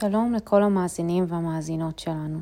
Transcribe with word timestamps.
שלום 0.00 0.32
לכל 0.32 0.62
המאזינים 0.62 1.24
והמאזינות 1.28 1.98
שלנו. 1.98 2.40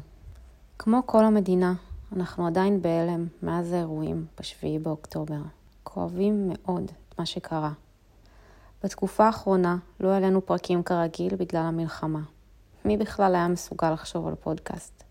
כמו 0.79 1.03
כל 1.07 1.25
המדינה, 1.25 1.75
אנחנו 2.17 2.47
עדיין 2.47 2.83
בהלם 2.83 3.27
מאז 3.43 3.73
האירועים 3.73 4.27
ב-7 4.39 4.83
באוקטובר. 4.83 5.41
כואבים 5.83 6.49
מאוד 6.49 6.91
את 7.09 7.19
מה 7.19 7.27
שקרה. 7.27 7.73
בתקופה 8.85 9.27
האחרונה 9.27 9.77
לא 10.01 10.09
העלינו 10.09 10.47
פרקים 10.47 10.83
כרגיל 10.83 11.37
בגלל 11.37 11.63
המלחמה. 11.63 12.21
מי 12.85 12.97
בכלל 12.97 13.35
היה 13.35 13.49
מסוגל 13.49 13.91
לחשוב 13.91 14.27
על 14.27 14.35
פודקאסט? 14.35 15.05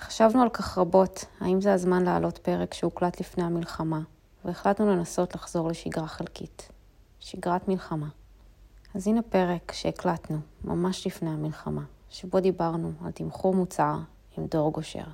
חשבנו 0.00 0.42
על 0.42 0.48
כך 0.48 0.78
רבות, 0.78 1.24
האם 1.40 1.60
זה 1.60 1.72
הזמן 1.72 2.02
להעלות 2.02 2.38
פרק 2.38 2.74
שהוקלט 2.74 3.20
לפני 3.20 3.44
המלחמה, 3.44 4.00
והחלטנו 4.44 4.90
לנסות 4.90 5.34
לחזור 5.34 5.68
לשגרה 5.68 6.06
חלקית. 6.06 6.68
שגרת 7.20 7.68
מלחמה. 7.68 8.08
אז 8.96 9.08
הנה 9.08 9.22
פרק 9.22 9.72
שהקלטנו 9.72 10.38
ממש 10.64 11.06
לפני 11.06 11.30
המלחמה, 11.30 11.82
שבו 12.10 12.40
דיברנו 12.40 12.92
על 13.04 13.10
תמחור 13.10 13.54
מוצר 13.54 13.96
עם 14.38 14.46
דור 14.50 14.72
גושר. 14.72 15.04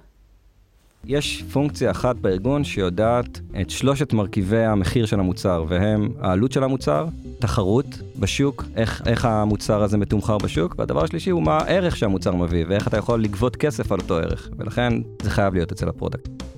יש 1.04 1.44
פונקציה 1.52 1.90
אחת 1.90 2.16
בארגון 2.16 2.64
שיודעת 2.64 3.40
את 3.60 3.70
שלושת 3.70 4.12
מרכיבי 4.12 4.64
המחיר 4.64 5.06
של 5.06 5.20
המוצר, 5.20 5.64
והם 5.68 6.12
העלות 6.20 6.52
של 6.52 6.64
המוצר, 6.64 7.06
תחרות 7.38 7.86
בשוק, 8.18 8.64
איך, 8.76 9.02
איך 9.06 9.24
המוצר 9.24 9.82
הזה 9.82 9.96
מתומחר 9.96 10.38
בשוק, 10.38 10.74
והדבר 10.78 11.04
השלישי 11.04 11.30
הוא 11.30 11.42
מה 11.42 11.58
הערך 11.58 11.96
שהמוצר 11.96 12.34
מביא, 12.34 12.64
ואיך 12.68 12.88
אתה 12.88 12.96
יכול 12.96 13.22
לגבות 13.22 13.56
כסף 13.56 13.92
על 13.92 14.00
אותו 14.00 14.18
ערך, 14.18 14.48
ולכן 14.56 14.92
זה 15.22 15.30
חייב 15.30 15.54
להיות 15.54 15.72
אצל 15.72 15.88
ה 15.88 15.95
product. 15.95 16.51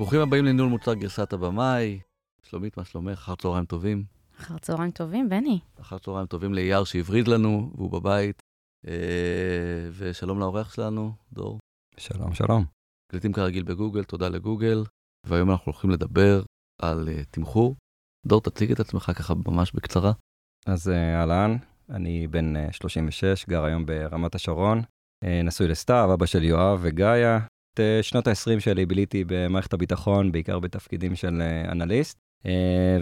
ברוכים 0.00 0.20
הבאים 0.20 0.44
לניהול 0.44 0.68
מוצר 0.68 0.94
גרסת 0.94 1.32
הבמאי. 1.32 2.00
שלומית, 2.42 2.76
מה 2.76 2.84
שלומך? 2.84 3.18
אחר 3.18 3.34
צהריים 3.34 3.64
טובים. 3.64 4.04
אחר 4.40 4.58
צהריים 4.58 4.90
טובים, 4.90 5.28
בני. 5.28 5.58
אחר 5.80 5.98
צהריים 5.98 6.26
טובים 6.26 6.54
לאייל 6.54 6.84
שהבריד 6.84 7.28
לנו, 7.28 7.72
והוא 7.74 7.90
בבית. 7.90 8.42
אה, 8.86 9.88
ושלום 9.92 10.40
לאורח 10.40 10.74
שלנו, 10.74 11.12
דור. 11.32 11.58
שלום, 11.96 12.34
שלום. 12.34 12.64
קליטים 13.10 13.32
כרגיל 13.32 13.62
בגוגל, 13.62 14.04
תודה 14.04 14.28
לגוגל. 14.28 14.84
והיום 15.26 15.50
אנחנו 15.50 15.72
הולכים 15.72 15.90
לדבר 15.90 16.42
על 16.82 17.08
uh, 17.08 17.24
תמחור. 17.30 17.76
דור, 18.26 18.40
תציג 18.40 18.72
את 18.72 18.80
עצמך 18.80 19.12
ככה 19.14 19.34
ממש 19.46 19.72
בקצרה. 19.72 20.12
אז 20.66 20.88
אהלן, 20.88 21.56
uh, 21.60 21.94
אני 21.94 22.26
בן 22.26 22.56
uh, 22.56 22.72
36, 22.72 23.46
גר 23.48 23.64
היום 23.64 23.86
ברמת 23.86 24.34
השרון. 24.34 24.78
Uh, 25.24 25.28
נשוי 25.44 25.68
לסתיו, 25.68 26.10
אבא 26.14 26.26
של 26.26 26.44
יואב 26.44 26.78
וגאיה. 26.82 27.38
את 27.74 27.80
uh, 27.80 28.02
שנות 28.02 28.26
ה-20 28.26 28.60
שלי 28.60 28.86
ביליתי 28.86 29.24
במערכת 29.26 29.72
הביטחון, 29.72 30.32
בעיקר 30.32 30.58
בתפקידים 30.58 31.16
של 31.16 31.42
uh, 31.42 31.72
אנליסט. 31.72 32.18
Uh, 32.42 32.46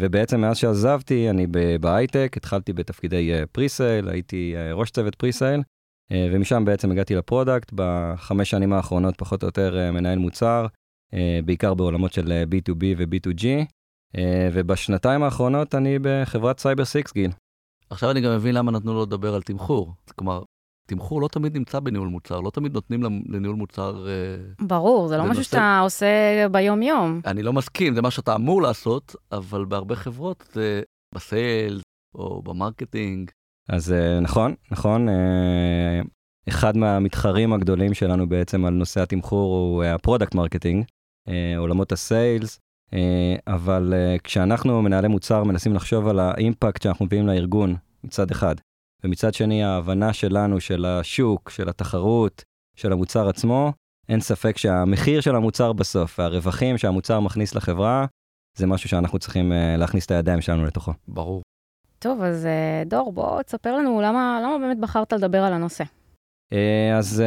ובעצם 0.01 0.41
מאז 0.41 0.57
שעזבתי, 0.57 1.31
אני 1.31 1.47
בהייטק, 1.81 2.35
התחלתי 2.37 2.73
בתפקידי 2.73 3.33
presale, 3.53 4.09
הייתי 4.09 4.55
ראש 4.73 4.91
צוות 4.91 5.15
presale, 5.15 5.63
ומשם 6.13 6.65
בעצם 6.65 6.91
הגעתי 6.91 7.15
ל 7.15 7.21
product, 7.21 7.73
בחמש 7.75 8.51
שנים 8.51 8.73
האחרונות 8.73 9.15
פחות 9.17 9.43
או 9.43 9.49
יותר 9.49 9.91
מנהל 9.93 10.19
מוצר, 10.19 10.67
בעיקר 11.45 11.75
בעולמות 11.75 12.13
של 12.13 12.45
B2B 12.51 12.85
ו-B2G, 12.99 13.45
uh, 13.45 14.21
ובשנתיים 14.53 15.23
האחרונות 15.23 15.75
אני 15.75 15.99
בחברת 16.03 16.59
Cybersixgill. 16.59 17.31
עכשיו 17.91 18.11
אני 18.11 18.21
גם 18.21 18.35
מבין 18.35 18.55
למה 18.55 18.73
נתנו 18.73 18.95
לו 18.95 19.03
לדבר 19.03 19.35
על 19.35 19.43
תמחור. 19.43 19.95
כלומר, 20.17 20.43
תמחור 20.89 21.21
לא 21.21 21.29
תמיד 21.29 21.57
נמצא 21.57 21.81
בניהול 21.81 22.09
מוצר, 22.09 22.41
לא 22.41 22.51
תמיד 22.51 22.75
נותנים 22.75 23.03
לניהול 23.29 23.57
מוצר... 23.57 24.07
ברור, 24.61 25.09
זה 25.09 25.17
לא 25.17 25.25
משהו 25.25 25.45
שאתה 25.45 25.81
עושה 25.83 26.47
ביום-יום. 26.53 27.21
אני 27.27 27.43
לא 27.43 27.53
מסכים, 27.53 27.95
זה 27.95 28.03
מה 28.03 28.11
שאתה 28.11 28.35
אמור 28.35 28.63
לעשות, 28.63 29.17
אבל 29.33 29.65
בהרבה 29.65 29.95
חברות 29.97 30.45
זה 30.53 30.83
ב 31.15 31.26
sales 31.26 31.83
או 32.15 32.43
ב 32.43 32.51
marketing. 32.51 33.31
אז 33.69 33.95
נכון, 34.23 34.55
נכון. 34.71 35.09
אחד 36.49 36.77
מהמתחרים 36.77 37.53
הגדולים 37.53 37.95
שלנו 37.95 38.29
בעצם 38.29 38.65
על 38.65 38.75
נושא 38.75 39.03
התמחור 39.03 39.55
הוא 39.55 39.85
ה 39.85 39.91
product 39.91 40.35
marketing, 40.35 40.85
עולמות 41.57 41.93
ה 41.93 42.02
sales, 42.02 42.59
אבל 43.47 43.95
כשאנחנו 44.25 44.83
מנהלי 44.83 45.09
מוצר 45.09 45.45
מנסים 45.45 45.75
לחשוב 45.75 46.09
על 46.09 46.19
האימפקט 46.19 46.83
שאנחנו 46.83 47.05
מביאים 47.05 47.27
לארגון 47.27 47.77
מצד 48.05 48.31
אחד, 48.31 48.55
ומצד 49.05 49.35
שני 49.35 49.65
ההבנה 49.65 50.13
שלנו 50.13 50.61
של 50.61 50.85
השוק, 50.85 51.51
של 51.51 51.69
התחרות, 51.69 52.45
של 52.77 52.93
המוצר 52.93 53.29
עצמו, 53.29 53.73
אין 54.09 54.21
ספק 54.21 54.59
שהמחיר 54.59 55.21
של 55.21 55.35
המוצר 55.35 55.73
בסוף, 55.73 56.19
והרווחים 56.19 56.79
שהמוצר 56.79 57.21
מכניס 57.21 57.55
לחברה, 57.55 58.07
זה 58.59 58.67
משהו 58.67 58.89
שאנחנו 58.89 59.19
צריכים 59.19 59.53
להכניס 59.79 60.07
את 60.07 60.11
הידיים 60.11 60.41
שלנו 60.41 60.65
לתוכו. 60.65 60.93
ברור. 61.09 61.43
טוב, 61.99 62.23
אז 62.23 62.49
דור, 62.87 63.13
בוא 63.13 63.43
תספר 63.43 63.77
לנו 63.77 64.01
למה, 64.01 64.41
למה 64.45 64.59
באמת 64.59 64.79
בחרת 64.79 65.13
לדבר 65.13 65.43
על 65.43 65.53
הנושא. 65.53 65.85
אז 66.99 67.23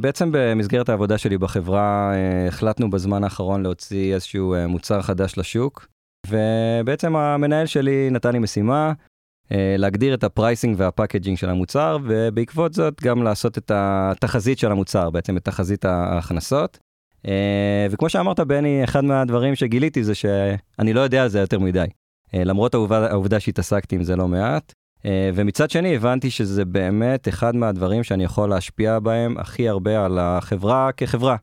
בעצם 0.00 0.30
במסגרת 0.32 0.88
העבודה 0.88 1.18
שלי 1.18 1.38
בחברה, 1.38 2.12
החלטנו 2.48 2.90
בזמן 2.90 3.24
האחרון 3.24 3.62
להוציא 3.62 4.14
איזשהו 4.14 4.54
מוצר 4.68 5.02
חדש 5.02 5.38
לשוק, 5.38 5.86
ובעצם 6.26 7.16
המנהל 7.16 7.66
שלי 7.66 8.10
נתן 8.10 8.32
לי 8.32 8.38
משימה, 8.38 8.92
להגדיר 9.78 10.14
את 10.14 10.24
ה 10.24 10.30
pricing 10.30 10.74
וה 10.78 10.89
packaging 10.89 11.38
של 11.38 11.50
המוצר, 11.50 11.98
ובעקבות 12.04 12.74
זאת 12.74 13.02
גם 13.02 13.22
לעשות 13.22 13.58
את 13.58 13.70
התחזית 13.74 14.58
של 14.58 14.72
המוצר, 14.72 15.10
בעצם 15.10 15.36
את 15.36 15.44
תחזית 15.44 15.84
ההכנסות. 15.84 16.78
וכמו 17.90 18.08
שאמרת, 18.08 18.40
בני, 18.40 18.84
אחד 18.84 19.04
מהדברים 19.04 19.54
שגיליתי 19.54 20.04
זה 20.04 20.14
שאני 20.14 20.92
לא 20.92 21.00
יודע 21.00 21.22
על 21.22 21.28
זה 21.28 21.40
יותר 21.40 21.58
מדי. 21.58 21.86
למרות 22.34 22.74
העובדה, 22.74 23.10
העובדה 23.10 23.40
שהתעסקתי 23.40 23.96
עם 23.96 24.02
זה 24.02 24.16
לא 24.16 24.28
מעט. 24.28 24.72
ומצד 25.34 25.70
שני, 25.70 25.96
הבנתי 25.96 26.30
שזה 26.30 26.64
באמת 26.64 27.28
אחד 27.28 27.56
מהדברים 27.56 28.02
שאני 28.02 28.24
יכול 28.24 28.50
להשפיע 28.50 28.98
בהם 28.98 29.38
הכי 29.38 29.68
הרבה 29.68 30.04
על 30.04 30.18
החברה 30.18 30.92
כחברה. 30.92 31.36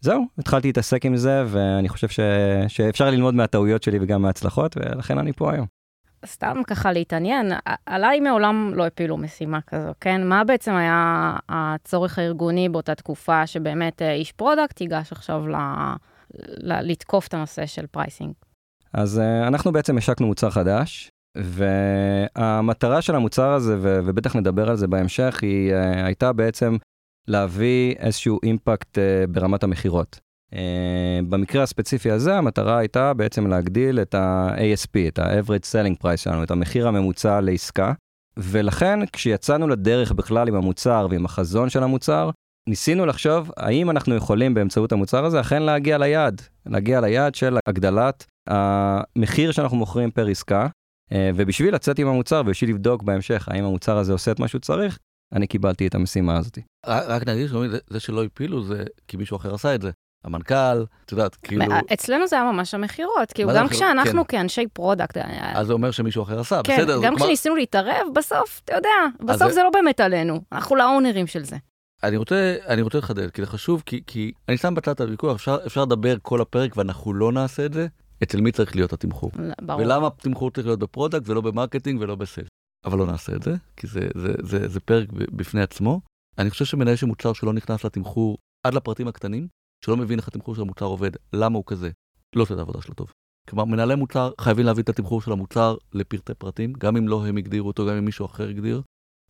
זהו, 0.00 0.24
התחלתי 0.38 0.68
להתעסק 0.68 1.06
עם 1.06 1.16
זה, 1.16 1.44
ואני 1.46 1.88
חושב 1.88 2.08
ש... 2.08 2.20
שאפשר 2.68 3.10
ללמוד 3.10 3.34
מהטעויות 3.34 3.82
שלי 3.82 3.98
וגם 4.00 4.22
מההצלחות, 4.22 4.76
ולכן 4.76 5.18
אני 5.18 5.32
פה 5.32 5.52
היום. 5.52 5.77
סתם 6.26 6.60
ככה 6.66 6.92
להתעניין, 6.92 7.52
עליי 7.86 8.20
מעולם 8.20 8.72
לא 8.74 8.86
הפילו 8.86 9.16
משימה 9.16 9.60
כזו, 9.60 9.90
כן? 10.00 10.26
מה 10.26 10.44
בעצם 10.44 10.72
היה 10.72 11.36
הצורך 11.48 12.18
הארגוני 12.18 12.68
באותה 12.68 12.94
תקופה 12.94 13.46
שבאמת 13.46 14.02
איש 14.02 14.32
product 14.32 14.80
ייגש 14.80 15.12
עכשיו 15.12 15.48
ל... 15.48 15.56
ל... 16.38 16.90
לתקוף 16.90 17.26
את 17.26 17.34
הנושא 17.34 17.66
של 17.66 17.86
pricing? 17.86 18.32
אז 18.92 19.18
אנחנו 19.46 19.72
בעצם 19.72 19.98
השקנו 19.98 20.26
מוצר 20.26 20.50
חדש, 20.50 21.10
והמטרה 21.36 23.02
של 23.02 23.14
המוצר 23.14 23.50
הזה, 23.50 23.76
ו... 23.78 24.00
ובטח 24.04 24.36
נדבר 24.36 24.70
על 24.70 24.76
זה 24.76 24.86
בהמשך, 24.86 25.38
היא 25.42 25.74
הייתה 26.04 26.32
בעצם 26.32 26.76
להביא 27.28 27.94
איזשהו 27.98 28.38
אימפקט 28.42 28.98
ברמת 29.28 29.62
המכירות. 29.62 30.20
Uh, 30.52 30.56
במקרה 31.28 31.62
הספציפי 31.62 32.10
הזה 32.10 32.34
המטרה 32.34 32.78
הייתה 32.78 33.14
בעצם 33.14 33.46
להגדיל 33.46 34.00
את 34.00 34.14
ה-ASP, 34.14 35.08
את 35.08 35.18
ה-Average 35.18 35.64
Selling 35.72 36.02
Price 36.02 36.16
שלנו, 36.16 36.42
את 36.42 36.50
המחיר 36.50 36.88
הממוצע 36.88 37.40
לעסקה, 37.40 37.92
ולכן 38.36 39.06
כשיצאנו 39.12 39.68
לדרך 39.68 40.12
בכלל 40.12 40.48
עם 40.48 40.54
המוצר 40.54 41.06
ועם 41.10 41.24
החזון 41.24 41.68
של 41.68 41.82
המוצר, 41.82 42.30
ניסינו 42.68 43.06
לחשוב 43.06 43.50
האם 43.56 43.90
אנחנו 43.90 44.14
יכולים 44.14 44.54
באמצעות 44.54 44.92
המוצר 44.92 45.24
הזה 45.24 45.40
אכן 45.40 45.62
להגיע 45.62 45.98
ליעד, 45.98 46.42
להגיע 46.66 47.00
ליעד 47.00 47.34
של 47.34 47.58
הגדלת 47.68 48.26
המחיר 48.48 49.52
שאנחנו 49.52 49.76
מוכרים 49.76 50.10
פר 50.10 50.26
עסקה, 50.26 50.66
uh, 50.66 51.14
ובשביל 51.34 51.74
לצאת 51.74 51.98
עם 51.98 52.08
המוצר 52.08 52.42
ובשביל 52.46 52.70
לבדוק 52.70 53.02
בהמשך 53.02 53.48
האם 53.48 53.64
המוצר 53.64 53.96
הזה 53.96 54.12
עושה 54.12 54.32
את 54.32 54.40
מה 54.40 54.48
שהוא 54.48 54.60
צריך, 54.60 54.98
אני 55.32 55.46
קיבלתי 55.46 55.86
את 55.86 55.94
המשימה 55.94 56.36
הזאת. 56.36 56.58
רק 56.86 57.28
נגיד, 57.28 57.50
זה 57.90 58.00
שלא 58.00 58.24
הפילו 58.24 58.64
זה 58.64 58.84
כי 59.08 59.16
מישהו 59.16 59.36
אחר 59.36 59.54
עשה 59.54 59.74
את 59.74 59.82
זה. 59.82 59.90
המנכ"ל, 60.24 60.84
את 61.04 61.12
יודעת, 61.12 61.34
כאילו... 61.34 61.64
אצלנו 61.92 62.26
זה 62.26 62.36
היה 62.36 62.52
ממש 62.52 62.74
המכירות, 62.74 63.32
כאילו 63.34 63.50
גם 63.54 63.68
כשאנחנו 63.68 64.26
כן. 64.26 64.38
כאנשי 64.38 64.66
product... 64.72 65.16
אז 65.54 65.66
זה 65.66 65.72
אומר 65.72 65.90
שמישהו 65.90 66.22
אחר 66.22 66.40
עשה, 66.40 66.60
כן, 66.64 66.76
בסדר. 66.76 67.00
גם 67.02 67.16
כשניסינו. 67.16 67.56
להתערב, 67.56 68.06
בסוף, 68.14 68.60
אתה 68.64 68.74
יודע, 68.74 68.88
בסוף 69.20 69.52
זה... 69.52 69.62
לא 69.62 69.70
באמת 69.70 70.00
עלינו, 70.00 70.40
אנחנו 70.52 70.76
לא 70.76 70.87
owner 70.87 71.15
ים 71.15 71.26
של 71.26 71.44
זה. 71.44 71.56
אני 72.02 72.16
רוצה, 72.16 72.56
אני 72.66 72.82
רוצה 72.82 72.98
לחדד, 72.98 73.30
כי 73.30 73.42
זה 73.42 73.46
חשוב, 73.46 73.82
כי, 73.86 74.02
כי 74.06 74.32
אני 74.48 74.56
שם 74.56 74.74
בצד 74.74 74.90
את 74.90 75.00
הוויכוח, 75.00 75.34
אפשר, 75.34 75.58
אפשר 75.66 75.82
לדבר 75.82 76.16
כל 76.22 76.40
הפרק 76.40 76.76
ואנחנו 76.76 77.14
לא 77.14 77.32
נעשה 77.32 77.66
את 77.66 77.72
זה, 77.72 77.86
אצל 78.22 78.40
מי 78.40 78.52
צריך 78.52 78.76
להיות 78.76 78.92
התמחור. 78.92 79.30
ברור. 79.62 79.80
ולמה 79.80 80.06
התמחור 80.06 80.50
צריך 80.50 80.66
להיות 80.66 80.78
ב 80.78 80.84
product 80.84 81.28
ולא 81.28 81.40
ב 81.40 81.46
marketing 81.46 82.00
ולא 82.00 82.14
ב 82.14 82.19
sales. 82.19 82.48
אבל 82.84 82.98
לא 82.98 83.06
נעשה 83.06 83.32
את 83.32 83.42
זה, 83.42 83.54
כי 83.76 83.86
זה, 83.86 84.00
זה, 84.00 84.32
זה, 84.42 84.58
זה, 84.58 84.68
זה 84.68 84.80
פרק 84.80 85.08
בפני 85.12 85.62
עצמו. 85.62 86.00
אני 86.38 86.50
חושב 86.50 86.64
שמנהל 86.64 86.96
של 86.96 87.06
מוצר 87.06 87.32
שלא 87.32 87.52
נכנס 87.52 87.84
לתמחור 87.84 88.38
עד 88.66 88.74
לפרטים 88.74 89.08
הקטנים, 89.08 89.48
שלא 89.84 89.96
מבין 89.96 90.18
איך 90.18 90.28
התמחור 90.28 90.54
של 90.54 90.60
המוצר 90.60 90.84
עובד, 90.84 91.10
למה 91.32 91.56
הוא 91.56 91.64
כזה, 91.66 91.90
לא 92.36 92.42
עושה 92.42 92.54
את 92.54 92.58
העבודה 92.58 92.82
שלו 92.82 92.94
טוב. 92.94 93.12
כלומר, 93.48 93.64
מנהלי 93.64 93.94
מוצר 93.94 94.30
חייבים 94.40 94.66
להבין 94.66 94.82
את 94.82 94.88
התמחור 94.88 95.22
של 95.22 95.32
המוצר 95.32 95.76
לפרטי 95.92 96.34
פרטים, 96.34 96.72
גם 96.72 96.96
אם 96.96 97.08
לא 97.08 97.26
הם 97.26 97.36
הגדירו 97.36 97.68
אותו, 97.68 97.86
גם 97.86 97.94
אם 97.94 98.04
מישהו 98.04 98.26
אחר 98.26 98.48
הגדיר, 98.48 98.82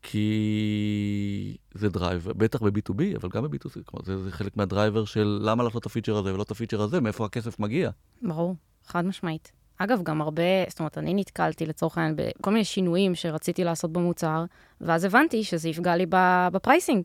כי 0.03 1.57
זה 1.75 1.89
driver, 1.89 2.33
בטח 2.33 2.63
ב-B2B, 2.63 3.17
אבל 3.17 3.29
גם 3.29 3.43
ב-B2C, 3.45 3.85
כלומר, 3.85 4.05
זה, 4.05 4.19
זה 4.25 4.31
חלק 4.31 4.57
מה 4.57 4.69
driver 4.69 5.05
של 5.05 5.39
למה 5.43 5.65
לעשות 5.65 5.81
את 5.81 5.87
ה 5.87 5.90
feature 5.90 6.17
הזה 6.17 6.35
ולא 6.35 6.43
את 6.43 6.51
ה 6.51 6.55
feature 6.55 6.83
הזה, 6.83 7.01
מאיפה 7.01 7.25
הכסף 7.25 7.59
מגיע. 7.59 7.91
ברור, 8.23 8.55
חד 8.87 9.07
משמעית. 9.07 9.53
אגב, 9.79 10.03
גם 10.03 10.21
הרבה, 10.21 10.43
זאת 10.69 10.79
אומרת, 10.79 10.99
אני 10.99 11.15
נתקלתי 11.15 11.67
לצורך 11.67 11.99
העניין 11.99 12.17
בכל 12.17 12.51
מיני 12.51 12.65
שינויים 12.65 13.15
שרציתי 13.15 13.65
לעשות 13.65 13.93
במוצר, 13.93 14.45
ואז 14.81 15.05
הבנתי 15.05 15.45
שזה 15.45 15.69
יפגע 15.69 15.97
לי 15.97 16.07
ב 16.53 16.58
pricing. 16.58 17.05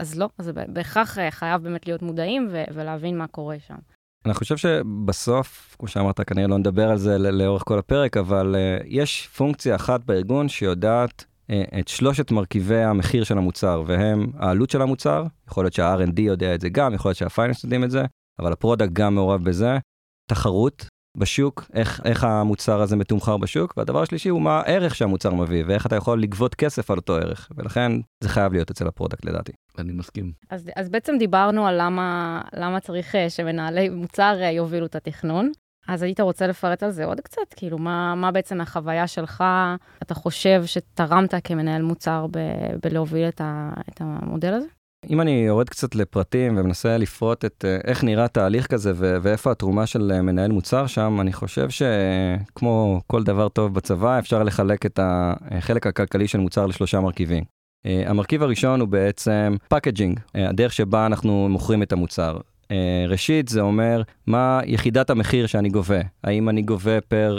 אז 0.00 0.18
לא, 0.18 0.28
אז 0.38 0.50
בהכרח 0.68 1.18
אה, 1.18 1.30
חייב 1.30 1.62
באמת 1.62 1.86
להיות 1.86 2.02
מודעים 2.02 2.48
ו- 2.52 2.64
ולהבין 2.74 3.18
מה 3.18 3.26
קורה 3.26 3.56
שם. 3.66 3.76
אני 4.26 4.34
חושב 4.34 4.56
שבסוף, 4.56 5.76
כמו 5.78 5.88
שאמרת, 5.88 6.20
כנראה 6.20 6.46
לא 6.46 6.58
נדבר 6.58 6.90
על 6.90 6.96
זה 6.96 7.18
לאורך 7.18 7.62
כל 7.66 7.78
הפרק, 7.78 8.16
אבל 8.16 8.54
uh, 8.54 8.84
יש 8.86 9.28
פונקציה 9.36 9.74
אחת 9.74 10.04
בארגון 10.04 10.48
שיודעת 10.48 11.24
uh, 11.24 11.54
את 11.80 11.88
שלושת 11.88 12.30
מרכיבי 12.30 12.82
המחיר 12.82 13.24
של 13.24 13.38
המוצר, 13.38 13.82
והם 13.86 14.26
העלות 14.38 14.70
של 14.70 14.82
המוצר, 14.82 15.24
יכול 15.48 15.64
להיות 15.64 15.74
שה-R&D 15.74 16.20
יודע 16.20 16.54
את 16.54 16.60
זה 16.60 16.68
גם, 16.68 16.94
יכול 16.94 17.08
להיות 17.08 17.18
שה 17.18 17.32
finance 17.32 17.64
יודעים 17.64 17.84
את 17.84 17.90
זה, 17.90 18.04
אבל 18.38 18.52
ה 18.52 18.57
product 18.57 18.92
גם 18.92 19.14
מעורב 19.14 19.44
בזה, 19.44 19.78
תחרות, 20.30 20.86
בשוק, 21.16 21.70
איך, 21.74 22.00
איך 22.04 22.24
המוצר 22.24 22.80
הזה 22.80 22.96
מתומחר 22.96 23.36
בשוק, 23.36 23.74
והדבר 23.76 24.02
השלישי 24.02 24.28
הוא 24.28 24.42
מה 24.42 24.60
הערך 24.60 24.94
שהמוצר 24.94 25.34
מביא, 25.34 25.64
ואיך 25.66 25.86
אתה 25.86 25.96
יכול 25.96 26.22
לגבות 26.22 26.54
כסף 26.54 26.90
על 26.90 26.96
אותו 26.96 27.16
ערך, 27.16 27.48
ולכן 27.56 27.92
זה 28.20 28.28
חייב 28.28 28.52
להיות 28.52 28.70
אצל 28.70 28.86
ה 28.86 28.91
product 28.91 29.24
לדעתי. 29.24 29.52
אני 29.78 29.92
מסכים. 29.92 30.32
אז, 30.50 30.70
אז 30.76 30.88
בעצם 30.88 31.18
דיברנו 31.18 31.66
על 31.66 31.74
למה, 31.78 32.40
למה 32.54 32.80
צריך 32.80 33.14
אה, 33.14 33.30
שמנהלי 33.30 33.88
מוצר 33.88 34.38
אה, 34.42 34.50
יובילו 34.50 34.86
את 34.86 34.94
התכנון. 34.94 35.52
אז 35.88 36.02
היית 36.02 36.20
רוצה 36.20 36.46
לפרט 36.46 36.82
על 36.82 36.90
זה 36.90 37.04
עוד 37.04 37.20
קצת? 37.20 37.54
כאילו, 37.56 37.78
מה, 37.78 38.14
מה 38.14 38.30
בעצם 38.30 38.60
החוויה 38.60 39.06
שלך, 39.06 39.44
אתה 40.02 40.14
חושב 40.14 40.62
שתרמת 40.66 41.34
כמנהל 41.44 41.82
מוצר 41.82 42.26
ב, 42.30 42.38
בלהוביל 42.82 43.28
את, 43.28 43.40
ה, 43.40 43.72
את 43.88 44.00
המודל 44.00 44.52
הזה? 44.52 44.66
אם 45.10 45.20
אני 45.20 45.44
יורד 45.46 45.68
קצת 45.68 45.94
לפרטים 45.94 46.58
ומנסה 46.58 46.98
לפרוט 46.98 47.44
את 47.44 47.64
אה, 47.64 47.78
איך 47.84 48.04
נראה 48.04 48.28
תהליך 48.28 48.66
כזה 48.66 48.92
ואיפה 48.96 49.50
התרומה 49.50 49.86
של 49.86 50.12
אה, 50.14 50.22
מנהל 50.22 50.52
מוצר 50.52 50.86
שם, 50.86 51.18
אני 51.20 51.32
חושב 51.32 51.68
שכמו 51.70 53.00
כל 53.06 53.22
דבר 53.22 53.48
טוב 53.48 53.74
בצבא, 53.74 54.18
אפשר 54.18 54.42
לחלק 54.42 54.86
את 54.86 55.00
החלק 55.02 55.86
הכלכלי 55.86 56.28
של 56.28 56.38
מוצר 56.38 56.66
לשלושה 56.66 57.00
מרכיבים. 57.00 57.44
אה, 57.86 58.02
המרכיב 58.06 58.42
הראשון 58.42 58.80
הוא 58.80 58.88
בעצם 58.88 59.56
packaging, 59.68 60.20
הדרך 60.34 60.72
שבה 60.72 61.06
אנחנו 61.06 61.48
מוכרים 61.48 61.82
את 61.82 61.92
המוצר. 61.92 62.38
ראשית, 63.08 63.48
זה 63.48 63.60
אומר 63.60 64.02
מה 64.26 64.60
יחידת 64.64 65.10
המחיר 65.10 65.46
שאני 65.46 65.68
גובה. 65.68 66.00
האם 66.24 66.48
אני 66.48 66.62
גובה 66.62 67.00
per 67.00 67.38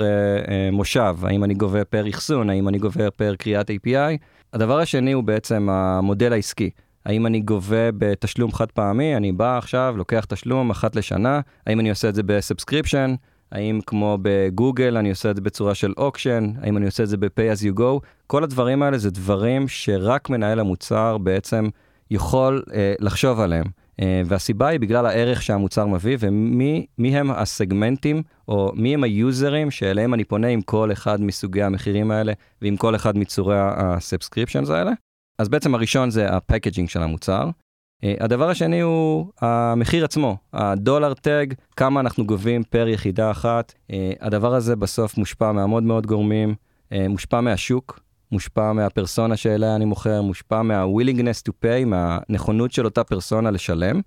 מושב, 0.71 1.15
האם 1.23 1.43
אני 1.43 1.53
גובה 1.53 1.85
per 1.85 2.09
אחסון, 2.09 2.49
האם 2.49 2.67
אני 2.67 2.77
גובה 2.77 3.11
per 3.11 3.35
קריאת 3.35 3.69
API. 3.69 4.17
הדבר 4.53 4.79
השני 4.79 5.11
הוא 5.11 5.23
בעצם 5.23 5.69
המודל 5.69 6.33
העסקי. 6.33 6.69
האם 7.05 7.25
אני 7.25 7.39
גובה 7.39 7.91
בתשלום 7.91 8.51
חד 8.51 8.71
פעמי, 8.71 9.17
אני 9.17 9.31
בא 9.31 9.57
עכשיו, 9.57 9.93
לוקח 9.97 10.25
תשלום 10.25 10.69
אחת 10.69 10.95
לשנה, 10.95 11.39
האם 11.67 11.79
אני 11.79 11.89
עושה 11.89 12.09
את 12.09 12.15
זה 12.15 12.23
ב 12.23 12.30
subscription, 12.30 13.15
האם 13.51 13.79
כמו 13.85 14.17
בגוגל 14.21 14.97
אני 14.97 15.09
עושה 15.09 15.31
את 15.31 15.35
זה 15.35 15.41
בצורה 15.41 15.75
של 15.75 15.93
auction, 15.97 16.51
האם 16.61 16.77
אני 16.77 16.85
עושה 16.85 17.03
את 17.03 17.09
זה 17.09 17.17
ב-pay 17.17 17.57
as 17.57 17.61
you 17.61 17.79
go, 17.79 17.99
כל 18.27 18.43
הדברים 18.43 18.83
האלה 18.83 18.97
זה 18.97 19.09
דברים 19.11 19.67
שרק 19.67 20.29
מנהל 20.29 20.59
המוצר 20.59 21.17
בעצם 21.17 21.67
יכול 22.11 22.63
אה, 22.73 22.93
לחשוב 22.99 23.39
עליהם. 23.39 23.65
אה, 24.01 24.21
והסיבה 24.25 24.67
היא 24.67 24.79
בגלל 24.79 25.05
הערך 25.05 25.41
שהמוצר 25.41 25.87
מביא 25.87 26.17
ומי 26.19 27.17
הם 27.17 27.31
הסגמנטים 27.31 28.23
או 28.47 28.71
מי 28.75 28.93
הם 28.93 29.03
ה 29.03 29.13
user 29.13 29.52
ים 29.52 29.71
שאליהם 29.71 30.13
אני 30.13 30.23
פונה 30.23 30.47
עם 30.47 30.61
כל 30.61 30.91
אחד 30.91 31.21
מסוגי 31.21 31.63
המחירים 31.63 32.11
האלה 32.11 32.33
ועם 32.61 32.77
כל 32.77 32.95
אחד 32.95 33.17
מסוגי 33.17 33.55
ה 33.59 33.67
subscriptions 33.67 34.69
האלה. 34.69 34.91
אז 35.39 35.49
בעצם 35.49 35.75
הראשון 35.75 36.09
זה 36.09 36.29
ה 36.29 36.35
packaging 36.35 36.89
של 36.89 37.03
המוצר. 37.03 37.49
אה, 37.49 38.23
הדבר 38.23 38.49
השני 38.49 38.81
הוא 38.81 39.31
המחיר 39.41 40.05
עצמו, 40.05 40.37
ה 40.53 40.62
dollar 40.62 41.13
tag, 41.13 41.47
כמה 41.75 41.99
אנחנו 41.99 42.25
גובים 42.25 42.63
פר 42.63 42.87
יחידה 42.87 43.31
אחת. 43.31 43.73
אה, 43.91 43.93
הדבר 44.21 44.55
הזה 44.55 44.75
בסוף 44.75 45.17
מושפע 45.17 45.51
מהמון 45.51 45.85
מאוד 45.85 46.07
גורמים, 46.07 46.55
אה, 46.89 46.95
מושפע 47.09 47.41
מהשוק, 47.41 47.99
מושפע 48.31 48.73
מהפרסונה 48.73 49.37
שאליה 49.37 49.75
אני 49.75 49.85
מוכר, 49.85 50.21
מושפע 50.21 50.61
מה-willingness 50.61 51.49
to 51.49 51.51
pay, 51.65 51.85
מהנכונות 51.85 52.71
של 52.71 52.85
אותה 52.85 53.03
פרסונה 53.03 53.51
לשלם. 53.51 54.01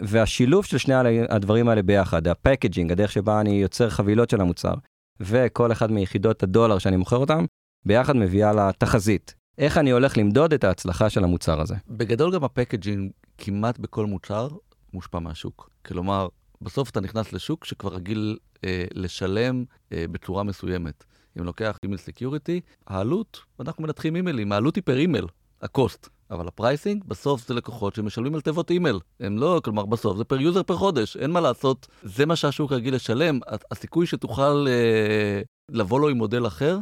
והשילוב 0.00 0.64
של 0.64 0.78
שני 0.78 0.94
הדברים 1.28 1.68
האלה 1.68 1.82
ביחד, 1.82 2.28
ה 2.28 2.34
packaging, 2.34 2.92
הדרך 2.92 3.12
שבה 3.12 3.40
אני 3.40 3.50
יוצר 3.50 3.90
חבילות 3.90 4.30
של 4.30 4.40
המוצר, 4.40 4.74
וכל 5.20 5.72
אחד 5.72 5.92
מיחידות 5.92 6.42
הדולר 6.42 6.78
שאני 6.78 6.96
מוכר 6.96 7.16
אותם, 7.16 7.44
ביחד 7.86 8.16
מביאה 8.16 8.52
לתחזית. 8.52 9.34
איך 9.58 9.78
אני 9.78 9.90
הולך 9.90 10.18
למדוד 10.18 10.52
את 10.52 10.64
ההצלחה 10.64 11.10
של 11.10 11.24
המוצר 11.24 11.60
הזה. 11.60 11.74
בגדול 11.88 12.34
גם 12.34 12.44
ה 12.44 12.51
packaging 12.51 13.10
כמעט 13.38 13.78
בכל 13.78 14.06
מוצר 14.06 14.48
מושפע 14.92 15.18
מהשוק. 15.18 15.70
כלומר, 15.86 16.28
בסוף 16.62 16.90
אתה 16.90 17.00
נכנס 17.00 17.32
לשוק 17.32 17.64
שכבר 17.64 17.94
רגיל 17.94 18.38
אה, 18.64 18.84
לשלם 18.94 19.64
אה, 19.92 20.04
בצורה 20.10 20.42
מסוימת. 20.42 21.04
אם 21.38 21.44
לוקח 21.44 21.78
email 21.82 21.98
security, 21.98 22.60
העלות, 22.86 23.40
אנחנו 23.60 23.82
מנתחים 23.82 24.16
אימיילים, 24.16 24.52
העלות 24.52 24.76
היא 24.76 24.82
פר 24.84 24.96
אימייל, 24.98 25.26
ה 25.62 25.70
cost. 25.70 26.08
אבל 26.30 26.48
ה 26.48 26.54
pricing, 26.54 27.04
בסוף 27.04 27.48
זה 27.48 27.54
לקוחות 27.54 27.94
שמשלמים 27.94 28.34
על 28.34 28.40
תיבות 28.40 28.70
אימייל. 28.70 28.98
הם 29.20 29.38
לא, 29.38 29.60
כלומר, 29.64 29.86
בסוף 29.86 30.16
זה 30.16 30.24
פר 30.24 30.40
user 30.40 30.62
פר 30.62 30.76
חודש, 30.76 31.16
אין 31.16 31.30
מה 31.30 31.40
לעשות. 31.40 31.86
זה 32.02 32.26
מה 32.26 32.36
שהשוק 32.36 32.72
רגיל 32.72 32.94
לשלם. 32.94 33.40
הסיכוי 33.70 34.06
שתוכל 34.06 34.66
אה, 34.68 35.40
לבוא 35.70 36.00
לו 36.00 36.08
עם 36.08 36.16
מודל 36.16 36.46
אחר, 36.46 36.78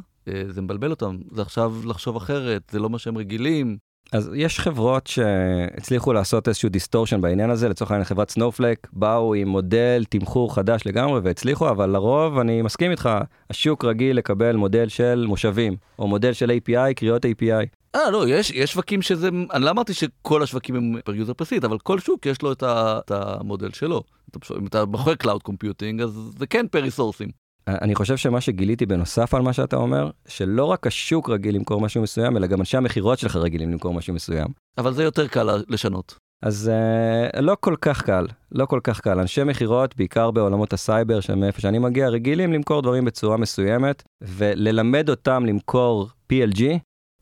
זה 0.51 0.63
מבלבל 0.63 0.91
אותם, 0.91 1.17
זה 1.31 1.43
עכשיו 1.43 1.75
לחשוב 1.87 2.17
אחרת, 2.17 2.63
זה 2.71 2.79
לא 2.79 2.91
מה 2.91 2.99
שהם 2.99 3.19
רגילים. 3.19 3.77
אז 4.13 4.31
יש 4.35 4.61
חברות 4.61 5.07
שהצליחו 5.07 6.13
לעשות 6.13 6.49
איזשהו 6.49 6.69
distortion 6.69 7.21
בעניין 7.21 7.51
הזה, 7.51 7.69
לצורך 7.69 7.91
העניין 7.91 8.05
חברת 8.05 8.31
Snowflake, 8.31 8.87
באו 8.93 9.35
עם 9.35 9.49
מודל 9.49 10.05
תמחור 10.09 10.55
חדש 10.55 10.83
לגמרי 10.87 11.21
והצליחו, 11.25 11.69
אבל 11.69 11.91
לרוב, 11.91 12.39
אני 12.39 12.63
מסכים 12.63 12.91
איתך, 12.91 13.11
השוק 13.51 13.85
רגיל 13.85 14.17
לקבל 14.17 14.57
מודל 14.57 14.89
של 14.89 15.25
מושבים, 15.29 15.77
או 15.99 16.09
מודל 16.09 16.33
של 16.33 16.51
API, 16.51 16.95
קריאות 16.97 17.25
API. 17.25 17.67
אה, 17.95 18.11
לא, 18.11 18.29
יש, 18.29 18.51
יש 18.51 18.73
שווקים 18.73 19.03
שזה, 19.03 19.29
אני 19.53 19.65
לא 19.65 19.71
אמרתי 19.71 19.95
שכל 19.95 20.43
השווקים 20.43 20.77
הם 20.77 21.01
per 21.05 21.15
user 21.15 21.35
per 21.35 21.46
seat, 21.46 21.65
אבל 21.65 21.79
כל 21.79 21.99
שוק 21.99 22.27
יש 22.27 22.43
לו 22.43 22.53
את, 22.53 22.63
ה, 22.63 22.99
את 23.05 23.11
המודל 23.11 23.71
שלו. 23.71 24.03
אם 24.59 24.67
אתה 24.67 24.85
בוחר 24.85 25.13
Cloud 25.23 25.51
Computing, 25.51 26.03
אז 26.03 26.31
זה 26.39 26.47
כן 26.47 26.67
פר 26.71 26.83
ריסורסים. 26.83 27.46
אני 27.69 27.95
חושב 27.95 28.17
שמה 28.17 28.41
שגיליתי 28.41 28.87
בנוסף 28.87 29.35
על 29.35 29.43
מה 29.43 29.53
שאתה 29.53 29.77
אומר, 29.77 30.11
שלא 30.29 30.65
רק 30.65 30.87
השוק 30.87 31.31
רגיל 31.31 31.55
למכור 31.55 31.81
משהו 31.81 32.03
מסוים, 32.03 32.37
אלא 32.37 32.47
גם 32.47 32.61
אנשי 32.61 32.77
המכירות 32.77 33.19
שלך 33.19 33.37
רגילים 33.37 33.71
למכור 33.71 33.95
משהו 33.95 34.15
מסוים. 34.15 34.47
אבל 34.79 34.93
זה 34.93 35.05
יותר 35.05 35.27
קל 35.27 35.49
לשנות. 35.69 36.19
אז 36.43 36.71
אה, 37.35 37.41
לא 37.41 37.57
כל 37.61 37.75
כך 37.81 38.03
קל, 38.03 38.27
לא 38.53 38.67
כל 38.67 38.81
כך 38.83 39.01
קל. 39.01 39.21
אנשי 39.21 39.45
מכירות, 39.45 39.97
בעיקר 39.97 40.31
בעולמות 40.31 40.73
הסייבר, 40.73 41.21
שמאיפה 41.21 41.61
שאני 41.61 41.79
מגיע, 41.79 42.09
רגילים 42.09 42.53
למכור 42.53 42.83
דברים 42.83 43.05
בצורה 43.05 43.37
מסוימת, 43.37 44.03
וללמד 44.23 45.11
אותם 45.11 45.47
למכור 45.47 46.09
PLG, 46.33 46.63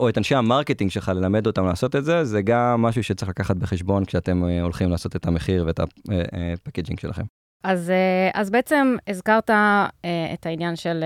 או 0.00 0.08
את 0.08 0.18
אנשי 0.18 0.34
ה 0.34 0.40
marketing 0.40 0.90
שלך 0.90 1.08
ללמד 1.08 1.46
אותם 1.46 1.66
לעשות 1.66 1.96
את 1.96 2.04
זה, 2.04 2.24
זה 2.24 2.42
גם 2.42 2.82
משהו 2.82 3.02
שצריך 3.02 3.28
לקחת 3.28 3.56
בחשבון 3.56 4.04
כשאתם 4.04 4.42
אה, 4.42 4.62
הולכים 4.62 4.90
לעשות 4.90 5.16
את 5.16 5.26
המחיר 5.26 5.64
ואת 5.66 5.80
ה 5.80 5.92
packaging 5.92 6.98
אה, 6.98 7.02
שלכם. 7.02 7.24
אז, 7.64 7.90
אה, 7.90 8.30
אז 8.34 8.50
בעצם 8.50 8.96
הזכרת 9.08 9.50
אה, 9.50 9.86
את 10.34 10.46
העניין 10.46 10.76
של 10.76 11.04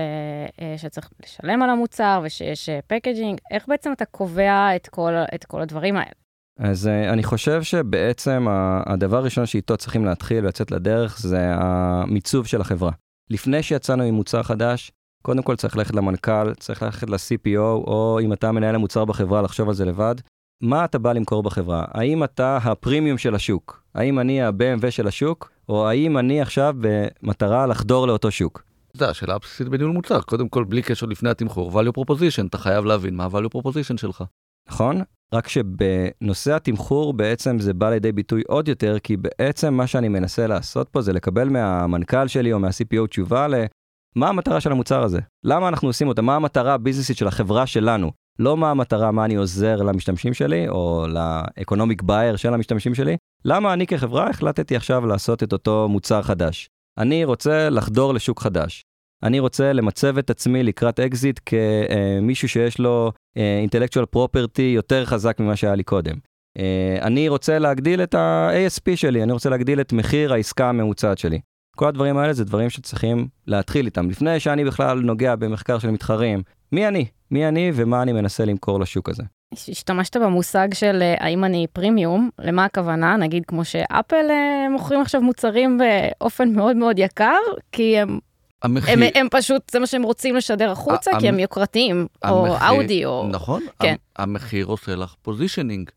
אה, 0.61 0.77
שצריך 0.77 1.09
לשלם 1.23 1.61
על 1.61 1.69
המוצר 1.69 2.21
ושיש 2.23 2.69
פקג'ינג, 2.87 3.39
איך 3.51 3.67
בעצם 3.67 3.91
אתה 3.91 4.05
קובע 4.05 4.75
את 4.75 4.87
כל, 4.87 5.13
את 5.35 5.45
כל 5.45 5.61
הדברים 5.61 5.95
האלה? 5.95 6.11
אז 6.59 6.87
אני 6.87 7.23
חושב 7.23 7.63
שבעצם 7.63 8.47
הדבר 8.85 9.17
הראשון 9.17 9.45
שאיתו 9.45 9.77
צריכים 9.77 10.05
להתחיל 10.05 10.45
ולצאת 10.45 10.71
לדרך 10.71 11.19
זה 11.19 11.39
המיצוב 11.53 12.47
של 12.47 12.61
החברה. 12.61 12.91
לפני 13.29 13.63
שיצאנו 13.63 14.03
עם 14.03 14.13
מוצר 14.13 14.43
חדש, 14.43 14.91
קודם 15.21 15.43
כל 15.43 15.55
צריך 15.55 15.77
ללכת 15.77 15.95
למנכ"ל, 15.95 16.53
צריך 16.53 16.83
ללכת 16.83 17.09
ל-CPO, 17.09 17.59
או 17.59 18.19
אם 18.23 18.33
אתה 18.33 18.51
מנהל 18.51 18.75
המוצר 18.75 19.05
בחברה, 19.05 19.41
לחשוב 19.41 19.69
על 19.69 19.75
זה 19.75 19.85
לבד. 19.85 20.15
מה 20.61 20.85
אתה 20.85 20.99
בא 20.99 21.13
למכור 21.13 21.43
בחברה? 21.43 21.85
האם 21.87 22.23
אתה 22.23 22.57
הפרימיום 22.57 23.17
של 23.17 23.35
השוק? 23.35 23.83
האם 23.95 24.19
אני 24.19 24.41
ה-BMW 24.41 24.91
של 24.91 25.07
השוק? 25.07 25.51
או 25.69 25.87
האם 25.87 26.17
אני 26.17 26.41
עכשיו 26.41 26.75
במטרה 26.79 27.67
לחדור 27.67 28.07
לאותו 28.07 28.31
שוק? 28.31 28.63
זה 28.93 29.09
השאלה 29.09 29.35
הבסיסית 29.35 29.67
בניהול 29.67 29.91
מוצר, 29.91 30.21
קודם 30.21 30.49
כל 30.49 30.63
בלי 30.63 30.81
קשר 30.81 31.05
לפני 31.05 31.29
התמחור, 31.29 31.81
value 31.81 31.93
proposition, 31.99 32.47
אתה 32.49 32.57
חייב 32.57 32.85
להבין 32.85 33.15
מה 33.15 33.23
ה-value 33.23 33.57
proposition 33.57 33.97
שלך. 33.97 34.23
נכון, 34.69 35.01
רק 35.33 35.47
שבנושא 35.47 36.55
התמחור 36.55 37.13
בעצם 37.13 37.59
זה 37.59 37.73
בא 37.73 37.89
לידי 37.89 38.11
ביטוי 38.11 38.41
עוד 38.47 38.67
יותר, 38.67 38.99
כי 38.99 39.17
בעצם 39.17 39.73
מה 39.73 39.87
שאני 39.87 40.07
מנסה 40.07 40.47
לעשות 40.47 40.89
פה 40.89 41.01
זה 41.01 41.13
לקבל 41.13 41.49
מהמנכ"ל 41.49 42.27
שלי 42.27 42.53
או 42.53 42.59
מה-CPO 42.59 43.07
תשובה 43.07 43.47
למה 43.47 44.27
המטרה 44.27 44.61
של 44.61 44.71
המוצר 44.71 45.03
הזה, 45.03 45.19
למה 45.43 45.67
אנחנו 45.67 45.87
עושים 45.87 46.07
אותה, 46.07 46.21
מה 46.21 46.35
המטרה 46.35 46.73
הביזנסית 46.73 47.17
של 47.17 47.27
החברה 47.27 47.67
שלנו, 47.67 48.11
לא 48.39 48.57
מה 48.57 48.71
המטרה, 48.71 49.11
מה 49.11 49.25
אני 49.25 49.35
עוזר 49.35 49.75
למשתמשים 49.75 50.33
שלי, 50.33 50.69
או 50.69 51.05
לאקונומיק 51.07 52.01
בייר 52.01 52.35
של 52.35 52.53
המשתמשים 52.53 52.95
שלי, 52.95 53.17
למה 53.45 53.73
אני 53.73 53.87
כחברה 53.87 54.29
החלטתי 54.29 54.75
עכשיו 54.75 55.05
לעשות 55.05 55.43
את 55.43 55.53
אותו 55.53 55.87
מוצר 55.89 56.21
חדש. 56.21 56.69
אני 56.97 57.25
רוצה 57.25 57.69
לחדור 57.69 58.13
לשוק 58.13 58.39
חדש. 58.39 58.83
אני 59.23 59.39
רוצה 59.39 59.73
למצב 59.73 60.17
את 60.17 60.29
עצמי 60.29 60.63
לקראת 60.63 60.99
אקזיט 60.99 61.39
כמישהו 61.45 62.49
שיש 62.49 62.79
לו 62.79 63.11
intellectual 63.35 64.03
אה, 64.03 64.07
property 64.07 64.71
יותר 64.75 65.05
חזק 65.05 65.39
ממה 65.39 65.55
שהיה 65.55 65.75
לי 65.75 65.83
קודם. 65.83 66.15
אה, 66.57 66.61
אני 67.01 67.29
רוצה 67.29 67.59
להגדיל 67.59 68.03
את 68.03 68.15
ה-ASP 68.15 68.95
שלי, 68.95 69.23
אני 69.23 69.31
רוצה 69.31 69.49
להגדיל 69.49 69.81
את 69.81 69.93
מחיר 69.93 70.33
העסקה 70.33 70.69
הממוצעת 70.69 71.17
שלי. 71.17 71.39
כל 71.79 71.87
הדברים 71.87 72.17
האלה 72.17 72.33
זה 72.33 72.45
דברים 72.45 72.69
שצריכים 72.69 73.27
להתחיל 73.47 73.85
איתם. 73.85 74.09
לפני 74.09 74.39
שאני 74.39 74.65
בכלל 74.65 74.99
נוגע 74.99 75.35
במחקר 75.35 75.79
של 75.79 75.91
מתחרים, 75.91 76.41
מי 76.71 76.87
אני? 76.87 77.05
מי 77.31 77.47
אני 77.47 77.71
ומה 77.75 78.01
אני 78.01 78.13
מנסה 78.13 78.45
למכור 78.45 78.79
לשוק 78.79 79.09
הזה. 79.09 79.23
השתמשת 79.53 80.17
במושג 80.17 80.67
של 80.73 80.99
אה, 81.01 81.15
האם 81.19 81.43
אני 81.43 81.67
פרימיום, 81.73 82.29
למה 82.39 82.65
הכוונה? 82.65 83.17
נגיד 83.17 83.43
כמו 83.45 83.65
שאפל 83.65 84.25
אה, 84.29 84.69
מוכרים 84.71 85.01
עכשיו 85.01 85.21
מוצרים 85.21 85.77
באופן 85.77 86.53
מאוד 86.53 86.75
מאוד 86.75 86.99
יקר, 86.99 87.37
כי 87.71 87.99
הם 87.99 88.19
המחיר... 88.63 88.93
הם, 88.93 89.03
הם 89.15 89.27
פשוט, 89.31 89.71
זה 89.71 89.79
מה 89.79 89.87
שהם 89.87 90.03
רוצים 90.03 90.35
לשדר 90.35 90.71
החוצה, 90.71 91.11
כי 91.19 91.27
הם 91.27 91.39
יוקרתיים, 91.39 92.07
או 92.27 92.47
אאודי, 92.67 93.05
או... 93.05 93.27
נכון, 93.31 93.61
כן. 93.81 93.95
המחיר 94.17 94.65
עושה 94.65 94.95
לך 94.95 95.15
positioning. 95.21 95.89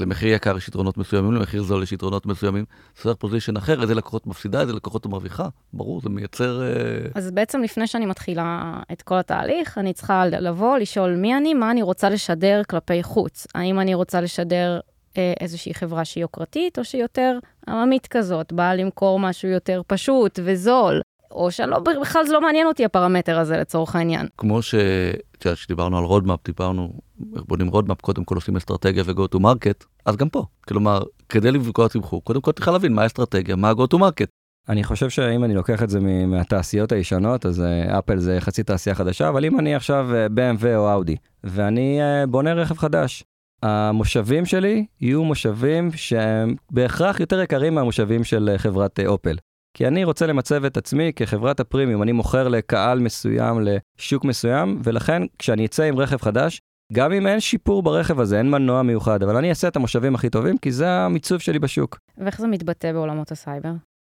למחיר 0.00 0.34
יקר 0.34 0.56
יש 0.56 0.68
יתרונות 0.68 0.98
מסוימים, 0.98 1.32
למחיר 1.32 1.62
זול 1.62 1.82
יש 1.82 1.92
יתרונות 1.92 2.26
מסוימים. 2.26 2.64
צריך 2.94 3.16
position 3.16 3.56
אחר, 3.56 3.82
איזה 3.82 3.94
לקוחות 3.94 4.26
מפסידה, 4.26 4.60
איזה 4.60 4.72
לקוחות 4.72 5.06
מרוויחה. 5.06 5.48
ברור, 5.72 6.00
זה 6.00 6.08
מייצר... 6.08 6.62
אה, 6.62 6.68
אז 7.14 7.30
בעצם 7.30 7.62
לפני 7.62 7.86
שאני 7.86 8.06
מתחילה 8.06 8.74
את 8.92 9.02
כל 9.02 9.18
התהליך, 9.18 9.78
אני 9.78 9.92
צריכה 9.92 10.26
לבוא, 10.26 10.78
לשאול 10.78 11.16
מי 11.16 11.36
אני, 11.36 11.54
מה 11.54 11.70
אני 11.70 11.82
רוצה 11.82 12.10
לשדר 12.10 12.62
כלפי 12.68 13.02
חוץ. 13.02 13.46
האם 13.54 13.80
אני 13.80 13.94
רוצה 13.94 14.20
לשדר 14.20 14.80
אה, 15.18 15.32
איזושהי 15.40 15.74
חברה 15.74 16.04
שהיא 16.04 16.22
יוקרתית, 16.22 16.78
או 16.78 16.84
שהיא 16.84 17.02
יותר 17.02 17.38
עממית 17.68 18.06
כזאת, 18.06 18.52
באה 18.52 18.74
למכור 18.74 19.20
משהו 19.20 19.48
יותר 19.48 19.82
פשוט 19.86 20.38
וזול. 20.44 21.00
או 21.32 21.50
שלא, 21.50 21.78
בכלל 21.78 22.26
זה 22.26 22.32
לא 22.32 22.40
מעניין 22.40 22.66
אותי 22.66 22.84
הפרמטר 22.84 23.38
הזה 23.38 23.56
לצורך 23.56 23.96
העניין. 23.96 24.26
כמו 24.38 24.62
ש... 24.62 24.74
את 25.38 25.44
יודעת, 25.44 25.58
כשדיברנו 25.58 25.98
על 25.98 26.04
roadmap, 26.04 26.40
דיברנו, 26.44 26.92
בונים 27.18 27.68
roadmap, 27.68 28.00
קודם 28.00 28.24
כל 28.24 28.34
עושים 28.34 28.56
אסטרטגיה 28.56 29.02
ו-go 29.06 29.36
to 29.36 29.38
market, 29.38 29.84
אז 30.06 30.16
גם 30.16 30.28
פה. 30.28 30.44
כלומר, 30.68 31.02
כדי 31.28 31.50
לקבוע 31.50 31.88
תמחור, 31.88 32.24
קודם 32.24 32.40
כל 32.40 32.52
צריכה 32.52 32.70
להבין 32.70 32.92
מה 32.92 33.02
האסטרטגיה, 33.02 33.56
מה 33.56 33.68
ה-go 33.68 33.94
to 33.94 33.98
market. 33.98 34.26
אני 34.68 34.84
חושב 34.84 35.10
שאם 35.10 35.44
אני 35.44 35.54
לוקח 35.54 35.82
את 35.82 35.90
זה 35.90 36.00
מהתעשיות 36.26 36.92
הישנות, 36.92 37.46
אז 37.46 37.62
אפל 37.98 38.18
זה 38.18 38.36
חצי 38.40 38.62
תעשייה 38.62 38.94
חדשה, 38.94 39.28
אבל 39.28 39.44
אם 39.44 39.58
אני 39.58 39.74
עכשיו 39.74 40.08
אה, 40.14 40.26
BMW 40.26 40.66
או 40.76 40.92
אאודי, 40.92 41.16
ואני 41.44 42.02
אה, 42.02 42.26
בונה 42.26 42.52
רכב 42.52 42.78
חדש, 42.78 43.24
המושבים 43.62 44.46
שלי 44.46 44.86
יהיו 45.00 45.24
מושבים 45.24 45.90
שהם 45.92 46.54
בהכרח 46.70 47.20
יותר 47.20 47.40
יקרים 47.40 47.74
מהמושבים 47.74 48.24
של 48.24 48.48
אה, 48.52 48.58
חברת 48.58 49.00
אופל. 49.06 49.36
כי 49.74 49.86
אני 49.86 50.04
רוצה 50.04 50.26
למצב 50.26 50.64
את 50.64 50.76
עצמי 50.76 51.12
כחברת 51.16 51.60
הפרימיום, 51.60 52.02
אני 52.02 52.12
מוכר 52.12 52.48
לקהל 52.48 52.98
מסוים, 52.98 53.60
לשוק 53.60 54.24
מסוים, 54.24 54.80
ולכן 54.84 55.22
כשאני 55.38 55.66
אצא 55.66 55.82
עם 55.82 55.98
רכב 55.98 56.20
חדש, 56.20 56.60
גם 56.92 57.12
אם 57.12 57.26
אין 57.26 57.40
שיפור 57.40 57.82
ברכב 57.82 58.20
הזה, 58.20 58.38
אין 58.38 58.50
מנוע 58.50 58.82
מיוחד, 58.82 59.22
אבל 59.22 59.36
אני 59.36 59.50
אעשה 59.50 59.68
את 59.68 59.76
המושבים 59.76 60.14
הכי 60.14 60.30
טובים, 60.30 60.58
כי 60.58 60.72
זה 60.72 60.90
המיצוב 60.90 61.38
שלי 61.38 61.58
בשוק. 61.58 61.98
ואיך 62.18 62.40
זה 62.40 62.46
מתבטא 62.46 62.92
בעולמות 62.92 63.32
הסייבר? 63.32 63.72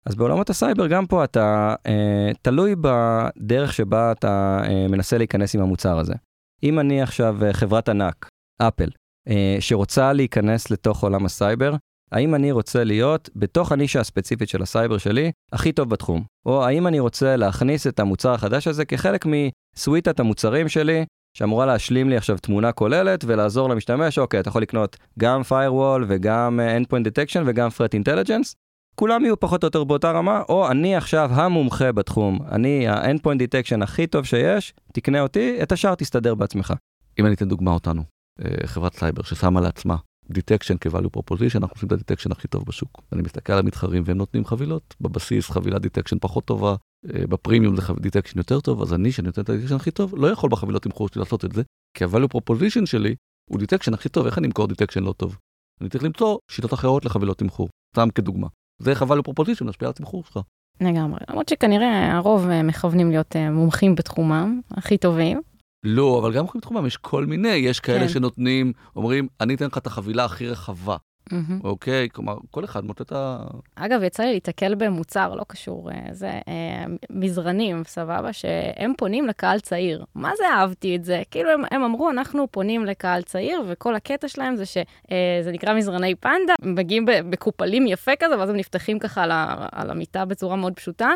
אז 0.06 0.14
בעולמות 0.14 0.50
הסייבר, 0.50 0.86
גם 0.86 1.06
פה 1.06 1.24
אתה 1.24 1.74
אה, 1.86 2.30
תלוי 2.42 2.74
בדרך 2.80 3.72
שבה 3.72 4.12
אתה 4.12 4.60
אה, 4.64 4.86
מנסה 4.88 5.18
להיכנס 5.18 5.54
עם 5.54 5.62
המוצר 5.62 5.98
הזה. 5.98 6.14
אם 6.62 6.78
אני 6.78 7.02
עכשיו 7.02 7.44
אה, 7.44 7.52
חברת 7.52 7.88
ענק, 7.88 8.28
אפל, 8.58 8.88
אה, 9.28 9.56
שרוצה 9.60 10.12
להיכנס 10.12 10.70
לתוך 10.70 11.02
עולם 11.02 11.24
הסייבר, 11.24 11.74
האם 12.12 12.34
אני 12.34 12.52
רוצה 12.52 12.84
להיות 12.84 13.30
בתוך 13.36 13.72
הנישה 13.72 14.00
הספציפית 14.00 14.48
של 14.48 14.62
הסייבר 14.62 14.98
שלי 14.98 15.32
הכי 15.52 15.72
טוב 15.72 15.90
בתחום? 15.90 16.24
או 16.46 16.64
האם 16.64 16.86
אני 16.86 17.00
רוצה 17.00 17.36
להכניס 17.36 17.86
את 17.86 18.00
המוצר 18.00 18.32
החדש 18.32 18.68
הזה 18.68 18.84
כחלק 18.84 19.26
מסוויטת 19.26 20.20
המוצרים 20.20 20.68
שלי, 20.68 21.04
שאמורה 21.36 21.66
להשלים 21.66 22.10
לי 22.10 22.16
עכשיו 22.16 22.38
תמונה 22.38 22.72
כוללת 22.72 23.24
ולעזור 23.26 23.68
למשתמש, 23.68 24.18
אוקיי, 24.18 24.40
אתה 24.40 24.48
יכול 24.48 24.62
לקנות 24.62 24.96
גם 25.18 25.40
firewall 25.40 26.04
וגם 26.08 26.60
אה, 26.60 26.78
endpoint 26.78 27.06
detection 27.06 27.42
וגם 27.46 27.68
threat 27.68 28.02
intelligence, 28.02 28.54
כולם 28.94 29.24
יהיו 29.24 29.40
פחות 29.40 29.64
או 29.64 29.66
יותר 29.66 29.84
באותה 29.84 30.10
רמה, 30.10 30.42
או 30.48 30.70
אני 30.70 30.96
עכשיו 30.96 31.30
המומחה 31.32 31.92
בתחום, 31.92 32.38
אני 32.50 32.88
ה-endpoint 32.88 33.38
detection 33.38 33.82
הכי 33.82 34.06
טוב 34.06 34.24
שיש, 34.24 34.74
תקנה 34.92 35.20
אותי, 35.20 35.62
את 35.62 35.72
השאר 35.72 35.94
תסתדר 35.94 36.34
בעצמך. 36.34 36.74
אם 37.18 37.26
אני 37.26 37.34
אתן 37.34 37.48
דוגמה 37.48 37.70
אותנו, 37.70 38.02
אה, 38.44 38.66
חברת 38.66 38.94
סייבר 38.94 39.22
ששמה 39.22 39.60
לעצמה 39.60 39.96
detection 40.30 40.74
כ-value 40.80 41.16
proposition, 41.16 41.56
אנחנו 41.56 41.74
עושים 41.74 41.86
את 41.86 41.92
ה 41.92 41.96
detection 41.96 42.32
הכי 42.32 42.48
טוב 42.48 42.64
בשוק. 42.66 43.02
אני 43.12 43.22
מסתכל 43.22 43.52
על 43.52 43.58
המתחרים 43.58 44.02
והם 44.06 44.16
נותנים 44.16 44.44
חבילות, 44.44 44.94
בבסיס 45.00 45.50
חבילת 45.50 45.82
detection 45.82 46.16
פחות 46.20 46.44
טובה, 46.44 46.74
אה, 47.14 47.26
בפרימיום 47.26 47.76
זה 47.76 47.82
detection 48.00 48.38
יותר 48.38 48.60
טוב, 48.60 48.82
אז 48.82 48.94
אני 48.94 49.12
שאני 49.12 49.26
נותן 49.26 49.42
את 49.42 49.48
ה 49.48 49.51
detection 49.51 49.74
הכי 49.74 49.90
טוב, 49.90 50.14
לא 50.16 50.26
יכול 50.26 50.50
בחבילות 50.50 50.82
תמחור 50.82 51.08
שלי 51.08 51.18
לעשות 51.18 51.44
את 51.44 51.52
זה, 51.52 51.62
כי 51.96 52.04
ה-value 52.04 52.36
proposition 52.36 52.86
שלי 52.86 53.14
הוא 53.50 53.58
detection 53.58 53.94
הכי 53.94 54.08
טוב, 54.08 54.26
איך 54.26 54.38
אני 54.38 54.46
אמכור 54.46 54.66
detection 54.66 55.02
לא 55.02 55.12
טוב? 55.12 55.38
אני 55.80 55.88
צריך 55.88 56.04
למצוא 56.04 56.38
שיטות 56.50 56.74
אחרות 56.74 57.04
לחבילות 57.04 57.38
תמחור, 57.38 57.68
סתם 57.94 58.10
כדוגמה. 58.10 58.46
זה 58.82 58.90
איך 58.90 59.02
ה-value 59.02 59.28
proposition 59.28 59.64
משפיע 59.64 59.88
על 59.88 59.90
התמחור 59.90 60.24
שלך. 60.24 60.40
לגמרי, 60.80 61.20
למרות 61.30 61.48
שכנראה 61.48 62.16
הרוב 62.16 62.48
אה, 62.48 62.62
מכוונים 62.62 63.10
להיות 63.10 63.36
אה, 63.36 63.50
מומחים 63.50 63.94
בתחומם, 63.94 64.60
הכי 64.70 64.98
טובים, 64.98 65.40
לא, 65.84 66.18
אבל 66.18 66.32
גם 66.32 66.44
בתחומם 66.56 66.86
יש 66.86 66.96
כל 66.96 67.26
מיני, 67.26 67.48
יש 67.48 67.80
כאלה 67.80 68.00
כן. 68.00 68.08
שנותנים, 68.08 68.72
אומרים, 68.96 69.28
אני 69.40 69.54
אתן 69.54 69.66
לך 69.66 69.78
את 69.78 69.86
החבילה 69.86 70.24
הכי 70.24 70.48
רחבה. 70.48 70.96
Mm-hmm. 71.30 71.64
אוקיי? 71.64 72.08
כלומר, 72.12 72.36
כל 72.50 72.64
אחד 72.64 72.84
מוצא 72.84 73.04
את 73.04 73.12
ה... 73.12 73.44
אגב, 73.74 74.02
יצא 74.02 74.22
לי 74.22 74.32
להתקל 74.32 74.74
במוצר, 74.74 75.34
לא 75.34 75.44
קשור, 75.48 75.90
אה, 75.90 76.06
זה 76.12 76.28
אה, 76.28 76.84
מזרנים, 77.10 77.82
סבבה, 77.86 78.32
שהם 78.32 78.92
פונים 78.98 79.26
לקהל 79.26 79.60
צעיר. 79.60 80.04
מה 80.14 80.30
זה 80.38 80.44
אהבתי 80.48 80.96
את 80.96 81.04
זה? 81.04 81.22
כאילו, 81.30 81.50
הם, 81.50 81.62
הם 81.70 81.82
אמרו, 81.82 82.10
אנחנו 82.10 82.46
פונים 82.50 82.84
לקהל 82.84 83.22
צעיר, 83.22 83.62
וכל 83.66 83.94
הקטע 83.94 84.28
שלהם 84.28 84.56
זה 84.56 84.66
שזה 84.66 84.82
אה, 85.12 85.52
נקרא 85.52 85.74
מזרני 85.74 86.14
פנדה, 86.14 86.54
הם 86.62 86.74
מגיעים 86.74 87.04
בקופלים 87.06 87.86
יפה 87.86 88.12
כזה, 88.18 88.38
ואז 88.38 88.50
הם 88.50 88.56
נפתחים 88.56 88.98
ככה 88.98 89.22
על, 89.22 89.30
ה, 89.30 89.66
על 89.72 89.90
המיטה 89.90 90.24
בצורה 90.24 90.56
מאוד 90.56 90.72
פשוטה, 90.72 91.10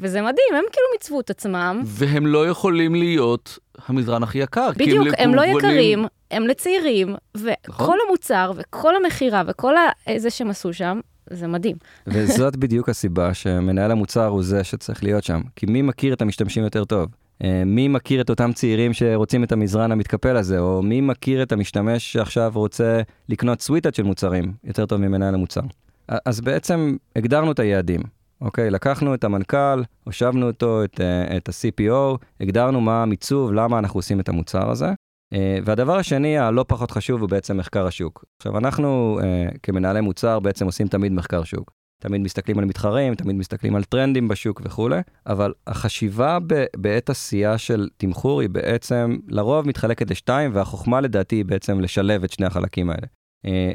וזה 0.00 0.20
מדהים, 0.20 0.48
הם 0.52 0.64
כאילו 0.72 0.86
מיצבו 0.92 1.20
את 1.20 1.30
עצמם. 1.30 1.82
והם 1.84 2.26
לא 2.26 2.48
יכולים 2.48 2.94
להיות 2.94 3.58
המזרן 3.88 4.22
הכי 4.22 4.38
יקר. 4.38 4.70
בדיוק, 4.76 5.06
הם, 5.06 5.12
הם 5.18 5.34
לא 5.34 5.42
יקרים, 5.42 6.04
הם 6.30 6.46
לצעירים, 6.46 7.14
וכל 7.36 7.52
נכון? 7.68 7.98
המוצר 8.08 8.52
וכל 8.56 8.96
המכירה 8.96 9.42
וכל 9.46 9.74
זה 10.16 10.30
שהם 10.30 10.50
עשו 10.50 10.72
שם, 10.72 11.00
זה 11.30 11.46
מדהים. 11.46 11.76
וזאת 12.06 12.56
בדיוק 12.56 12.88
הסיבה 12.88 13.34
שמנהל 13.34 13.90
המוצר 13.90 14.26
הוא 14.26 14.42
זה 14.42 14.64
שצריך 14.64 15.04
להיות 15.04 15.24
שם. 15.24 15.40
כי 15.56 15.66
מי 15.66 15.82
מכיר 15.82 16.14
את 16.14 16.22
המשתמשים 16.22 16.64
יותר 16.64 16.84
טוב? 16.84 17.08
אה, 17.44 17.62
מי 17.66 17.88
מכיר 17.88 18.20
את 18.20 18.30
אותם 18.30 18.52
צעירים 18.52 18.92
שרוצים 18.92 19.44
את 19.44 19.52
המזרן 19.52 19.92
המתקפל 19.92 20.36
הזה, 20.36 20.58
או 20.58 20.82
מי 20.82 21.00
מכיר 21.00 21.42
את 21.42 21.52
המשתמש 21.52 22.12
שעכשיו 22.12 22.52
רוצה 22.54 23.00
לקנות 23.28 23.60
סוויטת 23.60 23.94
של 23.94 24.02
מוצרים 24.02 24.52
יותר 24.64 24.86
טוב 24.86 25.00
ממנהל 25.00 25.34
המוצר. 25.34 25.60
אז 26.08 26.40
בעצם 26.40 26.96
הגדרנו 27.16 27.52
את 27.52 27.58
היעדים. 27.58 28.19
אוקיי, 28.40 28.70
לקחנו 28.70 29.14
את 29.14 29.24
המנכ"ל, 29.24 29.82
הושבנו 30.04 30.46
אותו, 30.46 30.84
את, 30.84 31.00
אה, 31.00 31.36
את 31.36 31.48
ה-CPO, 31.48 32.16
הגדרנו 32.40 32.80
מה 32.80 33.02
המיצוב, 33.02 33.52
למה 33.52 33.78
אנחנו 33.78 33.98
עושים 33.98 34.20
את 34.20 34.28
המוצר 34.28 34.70
הזה. 34.70 34.92
אה, 35.32 35.58
והדבר 35.64 35.96
השני, 35.96 36.38
הלא 36.38 36.64
פחות 36.68 36.90
חשוב, 36.90 37.20
הוא 37.20 37.30
בעצם 37.30 37.56
מחקר 37.56 37.86
השוק. 37.86 38.24
עכשיו, 38.38 38.58
אנחנו 38.58 39.18
אה, 39.22 39.48
כמנהלי 39.62 40.00
מוצר 40.00 40.40
בעצם 40.40 40.66
עושים 40.66 40.88
תמיד 40.88 41.12
מחקר 41.12 41.44
שוק. 41.44 41.70
תמיד 42.02 42.20
מסתכלים 42.20 42.58
על 42.58 42.64
מתחרים, 42.64 43.14
תמיד 43.14 43.36
מסתכלים 43.36 43.76
על 43.76 43.84
טרנדים 43.84 44.28
בשוק 44.28 44.62
וכולי, 44.64 45.00
אבל 45.26 45.52
החשיבה 45.66 46.38
ב- 46.46 46.64
בעת 46.76 47.10
עשייה 47.10 47.58
של 47.58 47.88
תמחור 47.96 48.40
היא 48.40 48.50
בעצם 48.50 49.16
לרוב 49.28 49.68
מתחלקת 49.68 50.10
לשתיים, 50.10 50.50
והחוכמה 50.54 51.00
לדעתי 51.00 51.36
היא 51.36 51.44
בעצם 51.44 51.80
לשלב 51.80 52.24
את 52.24 52.32
שני 52.32 52.46
החלקים 52.46 52.90
האלה. 52.90 53.06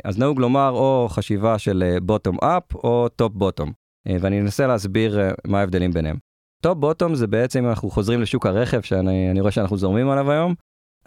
אז 0.03 0.17
נהוג 0.17 0.39
לומר 0.39 0.69
או 0.69 1.07
חשיבה 1.09 1.59
של 1.59 1.97
bottom 2.01 2.37
up 2.43 2.75
או 2.75 3.09
top 3.15 3.33
bottom. 3.33 3.84
אה, 4.07 4.17
ואני 4.21 4.41
אנסה 4.41 4.67
להסביר 4.67 5.19
אה, 5.19 5.31
מה 5.47 5.59
ההבדלים 5.59 5.91
ביניהם. 5.91 6.17
top 6.61 6.77
bottom 6.77 7.15
זה 7.15 7.27
בעצם 7.27 7.65
אנחנו 7.65 7.89
חוזרים 7.89 8.21
לשוק 8.21 8.45
הרכב 8.45 8.81
שאני 8.81 9.41
רואה 9.41 9.51
שאנחנו 9.51 9.77
זורמים 9.77 10.09
עליו 10.09 10.31
היום. 10.31 10.55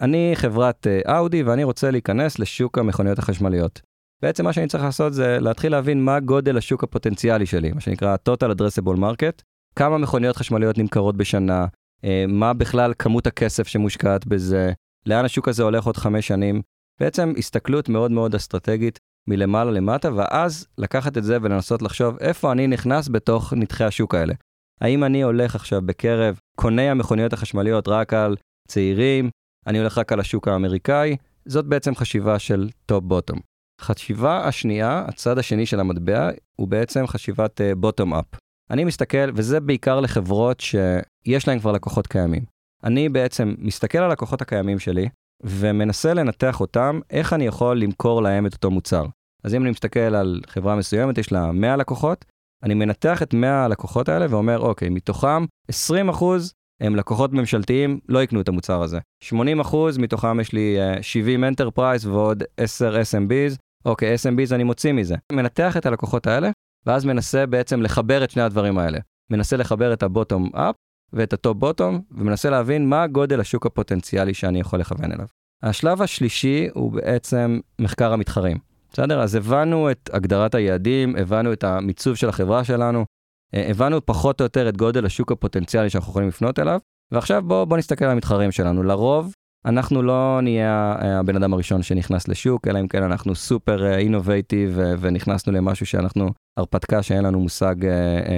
אני 0.01 0.31
חברת 0.35 0.87
אאודי 1.07 1.43
ואני 1.43 1.63
רוצה 1.63 1.91
להיכנס 1.91 2.39
לשוק 2.39 2.77
המכוניות 2.77 3.19
החשמליות. 3.19 3.81
בעצם 4.21 4.43
מה 4.43 4.53
שאני 4.53 4.67
צריך 4.67 4.83
לעשות 4.83 5.13
זה 5.13 5.37
להתחיל 5.39 5.71
להבין 5.71 6.05
מה 6.05 6.19
גודל 6.19 6.57
השוק 6.57 6.83
הפוטנציאלי 6.83 7.45
שלי, 7.45 7.71
מה 7.71 7.81
שנקרא 7.81 8.15
total 8.29 8.55
addressable 8.55 8.97
market, 8.97 9.43
כמה 9.75 9.97
מכוניות 9.97 10.35
חשמליות 10.35 10.77
נמכרות 10.77 11.17
בשנה, 11.17 11.65
אה, 12.03 12.25
מה 12.27 12.53
בכלל 12.53 12.93
כמות 12.99 13.27
הכסף 13.27 13.67
שמושקעת 13.67 14.27
בזה, 14.27 14.71
לאן 15.05 15.25
השוק 15.25 15.47
הזה 15.47 15.63
הולך 15.63 15.85
עוד 15.85 15.97
חמש 15.97 16.27
שנים. 16.27 16.61
בעצם 16.99 17.33
הסתכלות 17.37 17.89
מאוד 17.89 18.11
מאוד 18.11 18.35
אסטרטגית 18.35 18.99
מלמעלה 19.27 19.71
למטה, 19.71 20.13
ואז 20.13 20.67
לקחת 20.77 21.17
את 21.17 21.23
זה 21.23 21.37
ולנסות 21.41 21.81
לחשוב 21.81 22.17
איפה 22.19 22.51
אני 22.51 22.67
נכנס 22.67 23.09
בתוך 23.09 23.53
נתחי 23.53 23.83
השוק 23.83 24.15
האלה. 24.15 24.33
האם 24.81 25.03
אני 25.03 25.21
הולך 25.23 25.55
עכשיו 25.55 25.81
בקרב 25.81 26.39
קוני 26.55 26.89
המכוניות 26.89 27.33
החשמליות 27.33 27.87
רק 27.87 28.13
על 28.13 28.35
צעירים, 28.67 29.29
אני 29.67 29.79
הולך 29.79 29.97
רק 29.97 30.11
על 30.11 30.19
השוק 30.19 30.47
האמריקאי, 30.47 31.17
זאת 31.45 31.65
בעצם 31.65 31.95
חשיבה 31.95 32.39
של 32.39 32.69
top 32.85 33.03
bottom. 33.03 33.39
חשיבה 33.81 34.47
השנייה, 34.47 35.05
הצד 35.07 35.37
השני 35.37 35.65
של 35.65 35.79
המטבע, 35.79 36.29
הוא 36.55 36.67
בעצם 36.67 37.07
חשיבת 37.07 37.61
bottom 37.77 38.13
uh, 38.13 38.19
up. 38.19 38.25
אני 38.71 38.83
מסתכל, 38.83 39.31
וזה 39.35 39.59
בעיקר 39.59 39.99
לחברות 39.99 40.59
שיש 40.59 41.47
להן 41.47 41.59
כבר 41.59 41.71
לקוחות 41.71 42.07
קיימים. 42.07 42.43
אני 42.83 43.09
בעצם 43.09 43.55
מסתכל 43.57 43.97
על 43.97 44.03
הלקוחות 44.03 44.41
הקיימים 44.41 44.79
שלי, 44.79 45.09
ומנסה 45.43 46.13
לנתח 46.13 46.61
אותם, 46.61 46.99
איך 47.09 47.33
אני 47.33 47.45
יכול 47.45 47.79
למכור 47.79 48.21
להם 48.21 48.45
את 48.45 48.53
אותו 48.53 48.71
מוצר. 48.71 49.05
אז 49.43 49.53
אם 49.53 49.61
אני 49.61 49.71
מסתכל 49.71 49.99
על 49.99 50.41
חברה 50.47 50.75
מסוימת, 50.75 51.17
יש 51.17 51.31
לה 51.31 51.51
100 51.51 51.75
לקוחות, 51.75 52.25
אני 52.63 52.73
מנתח 52.73 53.23
את 53.23 53.33
100 53.33 53.65
הלקוחות 53.65 54.09
האלה 54.09 54.25
ואומר, 54.29 54.59
אוקיי, 54.59 54.89
מתוכם 54.89 55.45
20 55.67 56.09
אחוז 56.09 56.53
הם 56.81 56.95
לקוחות 56.95 57.33
ממשלתיים, 57.33 57.99
לא 58.09 58.23
יקנו 58.23 58.41
את 58.41 58.49
המוצר 58.49 58.81
הזה. 58.81 58.99
80 59.23 59.59
אחוז, 59.59 59.97
מתוכם 59.97 60.39
יש 60.39 60.53
לי 60.53 60.77
uh, 60.99 61.01
70 61.01 61.43
enterprise 61.43 62.05
ועוד 62.05 62.43
10 62.57 62.95
SMBs. 62.95 63.55
אוקיי, 63.85 64.15
SMBs 64.15 64.55
אני 64.55 64.63
מוציא 64.63 64.91
מזה. 64.91 65.15
מנתח 65.31 65.77
את 65.77 65.85
הלקוחות 65.85 66.27
האלה, 66.27 66.51
ואז 66.85 67.05
מנסה 67.05 67.45
בעצם 67.45 67.81
לחבר 67.81 68.23
את 68.23 68.31
שני 68.31 68.41
הדברים 68.41 68.77
האלה. 68.77 68.99
מנסה 69.31 69.57
לחבר 69.57 69.93
את 69.93 70.03
up 70.03 70.75
ואת 71.13 71.33
ה 71.33 71.39
top 71.39 71.57
bottom, 71.57 72.01
ומנסה 72.11 72.49
להבין 72.49 72.89
מה 72.89 73.07
גודל 73.07 73.39
השוק 73.39 73.65
הפוטנציאלי 73.65 74.33
שאני 74.33 74.59
יכול 74.59 74.79
לכוון 74.79 75.11
אליו. 75.11 75.25
השלב 75.63 76.01
השלישי 76.01 76.67
הוא 76.73 76.91
בעצם 76.91 77.59
מחקר 77.79 78.13
המתחרים. 78.13 78.57
בסדר? 78.93 79.21
אז 79.21 79.35
הבנו 79.35 79.91
את 79.91 80.09
הגדרת 80.13 80.55
היעדים, 80.55 81.15
הבנו 81.15 81.53
את 81.53 81.63
המיצוב 81.63 82.15
של 82.15 82.29
החברה 82.29 82.63
שלנו, 82.63 83.05
אה, 83.53 83.69
הבנו 83.69 84.05
פחות 84.05 84.41
או 84.41 84.43
יותר 84.43 84.69
את 84.69 84.77
גודל 84.77 85.05
השוק 85.05 85.31
הפוטנציאלי 85.31 85.89
שאנחנו 85.89 86.11
יכולים 86.11 86.27
לפנות 86.27 86.59
אליו, 86.59 86.79
ועכשיו 87.11 87.43
בואו 87.47 87.65
בוא 87.65 87.77
נסתכל 87.77 88.05
על 88.05 88.11
המתחרים 88.11 88.51
שלנו. 88.51 88.83
לרוב, 88.83 89.33
אנחנו 89.65 90.01
לא 90.01 90.39
נהיה 90.43 90.95
אה, 91.01 91.19
הבן 91.19 91.35
אדם 91.35 91.53
הראשון 91.53 91.83
שנכנס 91.83 92.27
לשוק, 92.27 92.67
אלא 92.67 92.79
אם 92.79 92.87
כן 92.87 93.03
אנחנו 93.03 93.35
super 93.35 93.93
innovative 93.93 94.79
אה, 94.79 94.93
ונכנסנו 94.99 95.53
למשהו 95.53 95.85
שאנחנו 95.85 96.29
הרפתקה 96.57 97.03
שאין 97.03 97.23
לנו 97.23 97.39
מושג 97.39 97.75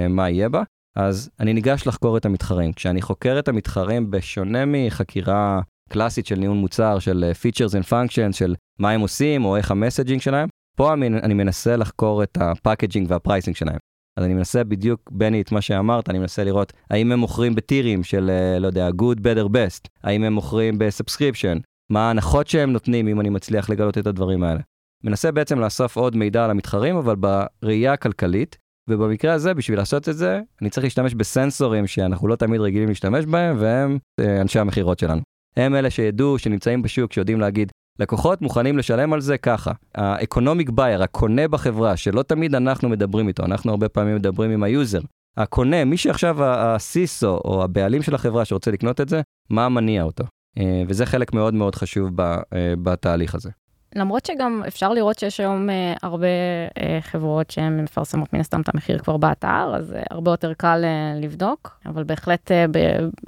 מה 0.08 0.30
יהיה 0.30 0.48
בה. 0.48 0.62
אז 0.96 1.30
אני 1.40 1.52
ניגש 1.52 1.86
לחקור 1.86 2.16
את 2.16 2.24
המתחרים. 2.24 2.72
כשאני 2.72 3.02
חוקר 3.02 3.38
את 3.38 3.48
המתחרים, 3.48 4.10
בשונה 4.10 4.64
מחקירה 4.66 5.60
קלאסית 5.88 6.26
של 6.26 6.36
ניהול 6.36 6.56
מוצר, 6.56 6.98
של 6.98 7.32
features 7.42 7.72
and 7.72 7.88
functions, 7.88 8.32
של 8.32 8.54
מה 8.78 8.90
הם 8.90 9.00
עושים 9.00 9.44
או 9.44 9.56
איך 9.56 9.70
ה 9.70 9.75
messaging 9.75 10.20
שלהם, 10.20 10.48
פה 10.76 10.92
אני 10.94 11.34
מנסה 11.34 11.76
לחקור 11.76 12.22
את 12.22 12.38
ה 12.40 12.47
packaging 12.47 13.10
וה 13.10 13.20
pricing 13.20 13.56
שלהם. 13.56 13.78
אז 14.16 14.24
אני 14.24 14.34
מנסה 14.34 14.64
בדיוק, 14.64 15.10
בני, 15.12 15.40
את 15.40 15.52
מה 15.52 15.60
שאמרת, 15.60 16.10
אני 16.10 16.18
מנסה 16.18 16.44
לראות 16.44 16.72
האם 16.90 17.12
הם 17.12 17.18
מוכרים 17.18 17.54
ב 17.54 17.62
tiers 17.62 18.02
של, 18.02 18.30
אה, 18.30 18.58
לא 18.58 18.66
יודע, 18.66 18.88
good, 18.88 19.18
better, 19.18 19.48
best, 19.48 19.88
האם 20.04 20.24
הם 20.24 20.32
מוכרים 20.32 20.78
ב 20.78 20.84
subscription, 20.84 21.58
מה 21.90 22.06
ההנחות 22.06 22.46
שהם 22.46 22.72
נותנים 22.72 23.08
אם 23.08 23.20
אני 23.20 23.30
מצליח 23.30 23.70
לגלות 23.70 23.98
את 23.98 24.06
הדברים 24.06 24.42
האלה. 24.44 24.60
מנסה 25.04 25.32
בעצם 25.32 25.58
לאסוף 25.58 25.96
עוד 25.96 26.16
מידע 26.16 26.44
על 26.44 26.50
המתחרים, 26.50 26.96
אבל 26.96 27.16
בראייה 27.16 27.92
הכלכלית, 27.92 28.56
ובמקרה 28.88 29.32
הזה, 29.32 29.54
בשביל 29.54 29.78
לעשות 29.78 30.08
את 30.08 30.16
זה, 30.16 30.40
אני 30.62 30.70
צריך 30.70 30.84
להשתמש 30.84 31.14
בסנסורים 31.14 31.86
שאנחנו 31.86 32.28
לא 32.28 32.36
תמיד 32.36 32.60
רגילים 32.60 32.88
להשתמש 32.88 33.26
בהם, 33.26 33.56
והם 33.58 33.98
אה, 34.20 34.40
אנשי 34.40 34.58
המכירות 34.58 34.98
שלנו. 34.98 35.20
הם 35.56 35.74
אלה 35.74 35.90
שידעו, 35.90 36.38
שנמצאים 36.38 36.82
בשוק, 36.82 37.12
שיודעים 37.12 37.40
להגיד, 37.40 37.72
לקוחות 37.98 38.42
מוכנים 38.42 38.78
לשלם 38.78 39.12
על 39.12 39.20
זה 39.20 39.38
ככה. 39.38 39.72
ה 39.94 40.02
economic 40.02 40.70
buyer, 40.70 41.02
הקונה 41.02 41.48
בחברה, 41.48 41.96
שלא 41.96 42.22
תמיד 42.22 42.54
אנחנו 42.54 42.88
מדברים 42.88 43.28
איתו, 43.28 43.44
אנחנו 43.44 43.70
הרבה 43.70 43.88
פעמים 43.88 44.16
מדברים 44.16 44.50
עם 44.50 44.62
ה 44.62 44.68
user. 44.68 45.00
הקונה, 45.36 45.84
מי 45.84 45.96
שעכשיו 45.96 46.44
ה 46.44 46.63
CISO 46.63 47.40
או 47.44 47.64
הבעלים 47.64 48.02
של 48.02 48.14
החברה 48.14 48.44
שרוצה 48.44 48.70
לקנות 48.70 49.00
את 49.00 49.08
זה, 49.08 49.20
מה 49.50 49.68
מניע 49.68 50.02
אותו. 50.02 50.24
אה, 50.58 50.82
וזה 50.88 51.06
חלק 51.06 51.32
מאוד 51.32 51.54
מאוד 51.54 51.74
חשוב 51.74 52.20
אה, 52.20 52.36
בתהליך 52.82 53.34
הזה. 53.34 53.50
למרות 53.94 54.26
שגם 54.26 54.62
אפשר 54.68 54.92
לראות 54.92 55.18
שיש 55.18 55.40
היום 55.40 55.68
uh, 55.68 55.98
הרבה 56.02 56.26
uh, 56.68 56.80
חברות 57.00 57.50
שהן 57.50 57.80
מפרסמות 57.80 58.32
מן 58.32 58.40
הסתם 58.40 58.60
את 58.60 58.68
המחיר 58.74 58.98
כבר 58.98 59.16
באתר, 59.16 59.72
אז 59.76 59.92
uh, 59.92 59.96
הרבה 60.10 60.30
יותר 60.30 60.54
קל 60.54 60.84
uh, 60.84 61.22
לבדוק, 61.24 61.78
אבל 61.86 62.04
בהחלט 62.04 62.50
uh, 62.50 62.54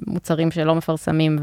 במוצרים 0.06 0.50
שלא 0.50 0.74
מפרסמים 0.74 1.38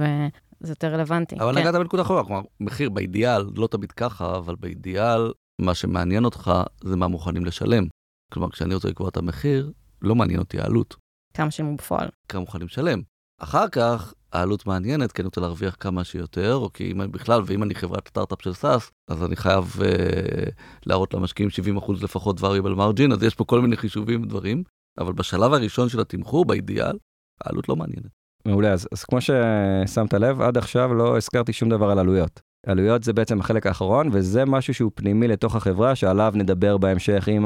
זה 0.59 0.71
יותר 0.71 0.93
רלוונטי. 0.93 1.35
אבל 1.35 1.53
כן. 1.53 1.59
נגעת 1.59 1.75
בנקודה 1.75 2.03
אחרונה, 2.03 2.23
כלומר, 2.23 2.41
מחיר 2.59 2.89
באידיאל, 2.89 3.41
לא 3.55 3.67
תמיד 3.67 3.91
ככה, 3.91 4.37
אבל 4.37 4.55
באידיאל, 4.55 5.31
מה 5.61 5.73
שמעניין 5.73 6.25
אותך 6.25 6.51
זה 6.83 6.95
מה 6.95 7.07
מוכנים 7.07 7.45
לשלם. 7.45 7.87
כלומר, 8.33 8.49
כשאני 8.49 8.75
רוצה 8.75 8.87
לקבוע 8.87 9.09
את 9.09 9.17
המחיר, 9.17 9.71
לא 10.01 10.15
מעניין 10.15 10.39
אותי 10.39 10.59
העלות. 10.59 10.95
כמה 11.33 11.51
שילמו 11.51 11.75
בפועל. 11.75 12.09
כמה 12.29 12.41
מוכנים 12.41 12.67
לשלם. 12.67 13.01
אחר 13.39 13.67
כך, 13.67 14.13
העלות 14.33 14.65
מעניינת, 14.65 15.11
כי 15.11 15.21
אני 15.21 15.25
רוצה 15.25 15.41
להרוויח 15.41 15.75
כמה 15.79 16.03
שיותר, 16.03 16.55
או 16.55 16.73
כי 16.73 16.91
אם 16.91 17.11
בכלל, 17.11 17.41
ואם 17.45 17.63
אני 17.63 17.75
חברת 17.75 18.07
סטארט-אפ 18.07 18.41
של 18.41 18.53
סאס, 18.53 18.91
אז 19.07 19.23
אני 19.23 19.35
חייב 19.35 19.77
אה, 19.81 20.49
להראות 20.85 21.13
למשקיעים 21.13 21.49
70% 21.77 22.03
לפחות 22.03 22.39
variable 22.39 22.77
margin, 22.77 23.13
אז 23.13 23.23
יש 23.23 23.35
פה 23.35 23.45
כל 23.45 23.61
מיני 23.61 23.77
חישובים 23.77 24.23
ודברים, 24.23 24.63
אבל 24.99 25.13
בשלב 25.13 25.53
הראשון 25.53 25.89
של 25.89 25.99
התמחור, 25.99 26.45
באידיאל, 26.45 26.97
העלות 27.45 27.69
לא 27.69 27.75
מעניינת. 27.75 28.11
מעולה, 28.45 28.73
אז, 28.73 28.87
אז 28.91 29.03
כמו 29.03 29.19
ששמת 29.21 30.13
לב, 30.13 30.41
עד 30.41 30.57
עכשיו 30.57 30.93
לא 30.93 31.17
הזכרתי 31.17 31.53
שום 31.53 31.69
דבר 31.69 31.91
על 31.91 31.99
עלויות. 31.99 32.41
עלויות 32.67 33.03
זה 33.03 33.13
בעצם 33.13 33.39
החלק 33.39 33.67
האחרון, 33.67 34.09
וזה 34.11 34.45
משהו 34.45 34.73
שהוא 34.73 34.91
פנימי 34.95 35.27
לתוך 35.27 35.55
החברה, 35.55 35.95
שעליו 35.95 36.33
נדבר 36.35 36.77
בהמשך 36.77 37.27
עם 37.27 37.45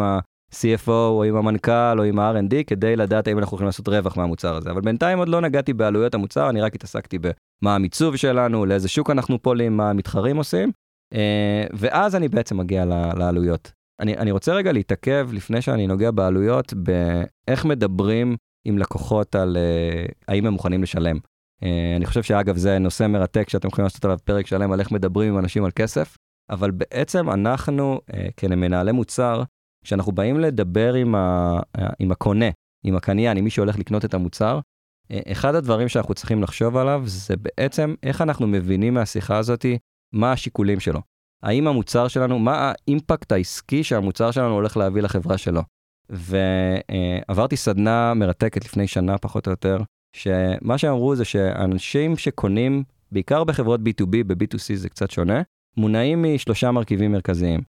ה-CFO 0.55 0.89
או 0.89 1.23
עם 1.23 1.35
המנכ"ל 1.35 1.95
או 1.99 2.03
עם 2.03 2.19
ה-R&D, 2.19 2.63
כדי 2.67 2.95
לדעת 2.95 3.27
האם 3.27 3.39
אנחנו 3.39 3.55
יכולים 3.55 3.65
לעשות 3.65 3.87
רווח 3.87 4.17
מהמוצר 4.17 4.55
הזה. 4.55 4.71
אבל 4.71 4.81
בינתיים 4.81 5.19
עוד 5.19 5.29
לא 5.29 5.41
נגעתי 5.41 5.73
בעלויות 5.73 6.15
המוצר, 6.15 6.49
אני 6.49 6.61
רק 6.61 6.75
התעסקתי 6.75 7.19
במה 7.19 7.75
המיצוב 7.75 8.15
שלנו, 8.15 8.65
לאיזה 8.65 8.87
שוק 8.87 9.09
אנחנו 9.09 9.41
פועלים, 9.41 9.77
מה 9.77 9.89
המתחרים 9.89 10.37
עושים, 10.37 10.71
אה, 11.13 11.65
ואז 11.73 12.15
אני 12.15 12.27
בעצם 12.27 12.57
מגיע 12.57 12.85
לעלויות. 13.17 13.71
אני, 13.99 14.17
אני 14.17 14.31
רוצה 14.31 14.53
רגע 14.53 14.71
להתעכב 14.71 15.29
לפני 15.33 15.61
שאני 15.61 15.87
נוגע 15.87 16.11
בעלויות, 16.11 16.73
באיך 16.73 17.65
מדברים 17.65 18.35
עם 18.67 18.77
לקוחות 18.77 19.35
על 19.35 19.57
uh, 19.57 20.11
האם 20.27 20.45
הם 20.45 20.53
מוכנים 20.53 20.83
לשלם. 20.83 21.17
Uh, 21.17 21.65
אני 21.95 22.05
חושב 22.05 22.23
שאגב 22.23 22.57
זה 22.57 22.79
נושא 22.79 23.07
מרתק 23.07 23.49
שאתם 23.49 23.67
יכולים 23.67 23.85
לעשות 23.85 24.05
עליו 24.05 24.17
פרק 24.23 24.47
שלם 24.47 24.71
על 24.71 24.79
איך 24.79 24.91
מדברים 24.91 25.33
עם 25.33 25.39
אנשים 25.39 25.65
על 25.65 25.71
כסף, 25.71 26.17
אבל 26.49 26.71
בעצם 26.71 27.29
אנחנו 27.29 27.99
כמנהלי 28.37 28.91
מוצר, 28.91 29.43
כשאנחנו 29.85 30.11
באים 30.11 30.39
לדבר 30.39 30.93
עם, 30.93 31.15
ה, 31.15 31.59
עם 31.99 32.11
הקונה, 32.11 32.45
עם 32.83 32.95
הקניין, 32.95 33.37
עם 33.37 33.43
מי 33.43 33.49
שהולך 33.49 33.79
לקנות 33.79 34.05
את 34.05 34.13
המוצר, 34.13 34.59
uh, 34.59 35.31
אחד 35.31 35.55
הדברים 35.55 35.89
שאנחנו 35.89 36.13
צריכים 36.13 36.43
לחשוב 36.43 36.77
עליו 36.77 37.03
זה 37.05 37.35
בעצם 37.37 37.95
איך 38.03 38.21
אנחנו 38.21 38.47
מבינים 38.47 38.93
מהשיחה 38.93 39.37
הזאתי 39.37 39.77
מה 40.13 40.31
השיקולים 40.31 40.79
שלו. 40.79 40.99
האם 41.43 41.67
המוצר 41.67 42.07
שלנו, 42.07 42.39
מה 42.39 42.71
האימפקט 42.87 43.31
העסקי 43.31 43.83
שהמוצר 43.83 44.31
שלנו 44.31 44.53
הולך 44.53 44.77
להביא 44.77 45.01
לחברה 45.01 45.37
שלו. 45.37 45.61
ועברתי 46.09 47.55
סדנה 47.55 48.13
מרתקת 48.13 48.65
לפני 48.65 48.87
שנה 48.87 49.17
פחות 49.17 49.47
או 49.47 49.51
יותר, 49.51 49.77
שמה 50.15 50.77
שהם 50.77 50.91
אמרו 50.91 51.15
זה 51.15 51.25
שאנשים 51.25 52.17
שקונים, 52.17 52.83
בעיקר 53.11 53.43
בחברות 53.43 53.79
B2B, 53.79 54.23
ב-B2C 54.27 54.75
זה 54.75 54.89
קצת 54.89 55.11
שונה, 55.11 55.41
מונעים 55.77 56.23
משלושה 56.23 56.71
מרכיבים 56.71 57.11
מרכזיים, 57.11 57.59
אה, 57.59 57.74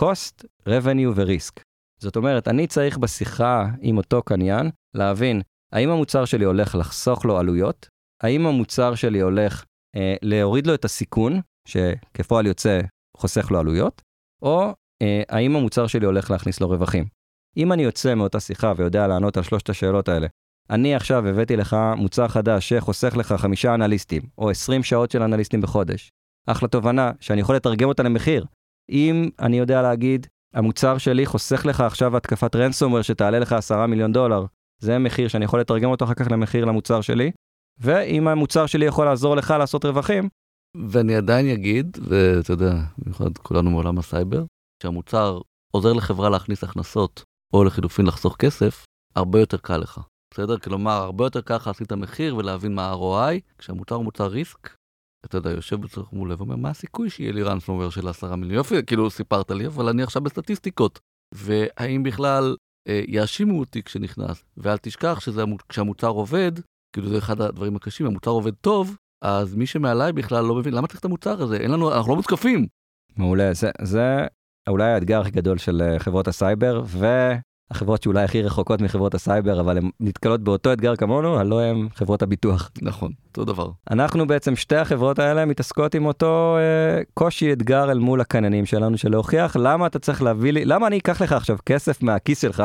cost, 0.00 0.44
revenue 0.68 1.12
ו-risk. 1.14 1.60
זאת 2.00 2.16
אומרת, 2.16 2.48
אני 2.48 2.66
צריך 2.66 2.98
בשיחה 2.98 3.66
עם 3.80 3.96
אותו 3.96 4.22
קניין 4.22 4.70
להבין 4.94 5.42
האם 5.72 5.90
המוצר 5.90 6.24
שלי 6.24 6.44
הולך 6.44 6.74
לחסוך 6.74 7.24
לו 7.24 7.38
עלויות, 7.38 7.88
האם 8.22 8.46
המוצר 8.46 8.94
שלי 8.94 9.20
הולך 9.20 9.64
אה, 9.96 10.14
להוריד 10.22 10.66
לו 10.66 10.74
את 10.74 10.84
הסיכון, 10.84 11.40
שכפועל 11.68 12.46
יוצא 12.46 12.80
חוסך 13.16 13.50
לו 13.50 13.58
עלויות, 13.58 14.02
או 14.42 14.74
אה, 15.02 15.22
האם 15.28 15.56
המוצר 15.56 15.86
שלי 15.86 16.06
הולך 16.06 16.30
להכניס 16.30 16.60
לו 16.60 16.68
רווחים. 16.68 17.04
אם 17.56 17.72
אני 17.72 17.82
יוצא 17.82 18.14
מאותה 18.14 18.40
שיחה 18.40 18.72
ויודע 18.76 19.06
לענות 19.06 19.36
על 19.36 19.42
שלושת 19.42 19.68
השאלות 19.68 20.08
האלה, 20.08 20.26
אני 20.70 20.94
עכשיו 20.94 21.28
הבאתי 21.28 21.56
לך 21.56 21.76
מוצר 21.96 22.28
חדש 22.28 22.68
שחוסך 22.68 23.16
לך 23.16 23.32
חמישה 23.32 23.74
אנליסטים, 23.74 24.22
או 24.38 24.50
20 24.50 24.82
שעות 24.82 25.10
של 25.10 25.22
אנליסטים 25.22 25.60
בחודש. 25.60 26.10
אחלה 26.46 26.68
תובנה 26.68 27.12
שאני 27.20 27.40
יכול 27.40 27.56
לתרגם 27.56 27.88
אותה 27.88 28.02
למחיר. 28.02 28.44
אם 28.92 29.30
אני 29.40 29.58
יודע 29.58 29.82
להגיד, 29.82 30.26
המוצר 30.54 30.98
שלי 30.98 31.26
חוסך 31.26 31.66
לך 31.66 31.80
עכשיו 31.80 32.16
התקפת 32.16 32.56
רנסומר 32.56 33.02
שתעלה 33.02 33.38
לך 33.38 33.52
10 33.52 33.86
מיליון 33.86 34.12
דולר, 34.12 34.44
זה 34.82 34.98
מחיר 34.98 35.28
שאני 35.28 35.44
יכול 35.44 35.60
לתרגם 35.60 35.90
אותו 35.90 36.04
אחר 36.04 36.14
כך 36.14 36.30
למחיר 36.30 36.64
למוצר 36.64 37.00
שלי, 37.00 37.30
ואם 37.78 38.28
המוצר 38.28 38.66
שלי 38.66 38.84
יכול 38.84 39.04
לעזור 39.04 39.36
לך 39.36 39.54
לעשות 39.58 39.84
רווחים. 39.84 40.28
ואני 40.88 41.16
עדיין 41.16 41.46
אגיד, 41.48 41.98
ואתה 42.08 42.52
יודע, 42.52 42.72
במיוחד 42.98 43.38
כולנו 43.38 43.70
מעולם 43.70 43.98
הסייבר, 43.98 44.44
שהמוצר 44.82 45.40
עוזר 45.72 45.92
לחברה 45.92 46.30
להכניס 46.30 46.64
הכנסות 46.64 47.22
או 47.54 47.64
לחילופין 47.64 48.06
לחסוך 48.06 48.36
כסף, 48.36 48.84
הרבה 49.16 49.40
יותר 49.40 49.56
קל 49.56 49.76
לך. 49.76 50.00
בסדר? 50.34 50.58
כלומר, 50.58 50.90
הרבה 50.92 51.24
יותר 51.24 51.40
קל 51.40 51.56
לך 51.56 51.66
להשיג 51.66 51.86
את 51.86 51.92
המחיר 51.92 52.36
ולהבין 52.36 52.74
מה 52.74 52.90
ה-ROI, 52.90 53.40
כשהמוצר 53.58 53.94
הוא 53.94 54.04
מוצר 54.04 54.26
ריסק, 54.26 54.76
אתה 55.24 55.36
יודע, 55.36 55.50
יושב 55.50 55.80
בצורך 55.80 56.12
מול 56.12 56.32
לב 56.32 56.40
ואומר, 56.40 56.56
מה 56.56 56.70
הסיכוי 56.70 57.10
שיהיה 57.10 57.32
לי 57.32 57.42
רנספלומר 57.42 57.90
של 57.90 58.08
10 58.08 58.36
מיליון? 58.36 58.56
יופי, 58.56 58.74
כאילו 58.86 59.10
סיפרת 59.10 59.50
לי, 59.50 59.66
אבל 59.66 59.88
אני 59.88 60.02
עכשיו 60.02 60.22
בסטטיסטיקות. 60.22 61.00
והאם 61.34 62.02
בכלל 62.02 62.56
אה, 62.88 63.02
יאשימו 63.08 63.58
אותי 63.58 63.82
כשנכנס? 63.82 64.44
ואל 64.56 64.76
תשכח 64.76 65.20
שכשהמוצר 65.20 66.08
עובד, 66.08 66.52
כאילו 66.92 67.08
זה 67.08 67.18
אחד 67.18 67.40
הדברים 67.40 67.76
הקשים, 67.76 68.06
המוצר 68.06 68.30
עובד 68.30 68.54
טוב, 68.54 68.96
אז 69.24 69.54
מי 69.54 69.66
שמעליי 69.66 70.12
בכלל 70.12 70.44
לא 70.44 70.54
מבין, 70.54 70.74
למה 70.74 70.86
צריך 70.86 71.00
את 71.00 71.04
המוצר 71.04 71.42
הזה? 71.42 71.56
אין 71.56 71.70
לנו, 71.70 71.92
אנחנו 71.92 72.10
לא 72.10 72.16
מותקפים. 72.16 72.66
מעולה, 73.16 73.54
זה, 73.54 73.70
זה 73.82 74.26
אולי 74.68 74.92
האתגר 74.92 75.20
הכי 75.20 75.30
גדול 75.30 75.58
של 75.58 75.82
אה, 75.82 75.98
חברות 75.98 76.28
הסייבר, 76.28 76.82
והחברות 77.70 78.02
שאולי 78.02 78.22
הכי 78.24 78.42
רחוקות 78.42 78.80
מחברות 78.80 79.14
הסייבר, 79.14 79.60
אבל 79.60 79.78
הן 79.78 79.90
נתקלות 80.00 80.40
באותו 80.40 80.72
אתגר 80.72 80.96
כמונו, 80.96 81.38
הלא 81.38 81.60
הן 81.60 81.88
חברות 81.94 82.22
הביטוח. 82.22 82.70
נכון, 82.82 83.12
אותו 83.28 83.44
דבר. 83.44 83.70
אנחנו 83.90 84.26
בעצם, 84.26 84.56
שתי 84.56 84.76
החברות 84.76 85.18
האלה 85.18 85.44
מתעסקות 85.44 85.94
עם 85.94 86.06
אותו 86.06 86.56
אה, 86.58 87.02
קושי 87.14 87.52
אתגר 87.52 87.90
אל 87.90 87.98
מול 87.98 88.20
הקניינים 88.20 88.66
שלנו, 88.66 88.98
של 88.98 89.10
להוכיח 89.10 89.56
למה 89.56 89.86
אתה 89.86 89.98
צריך 89.98 90.22
להביא 90.22 90.52
לי, 90.52 90.64
למה 90.64 90.86
אני 90.86 90.98
אקח 90.98 91.22
לך 91.22 91.32
עכשיו 91.32 91.56
כסף 91.66 92.02
מהכיס 92.02 92.40
שלך, 92.40 92.62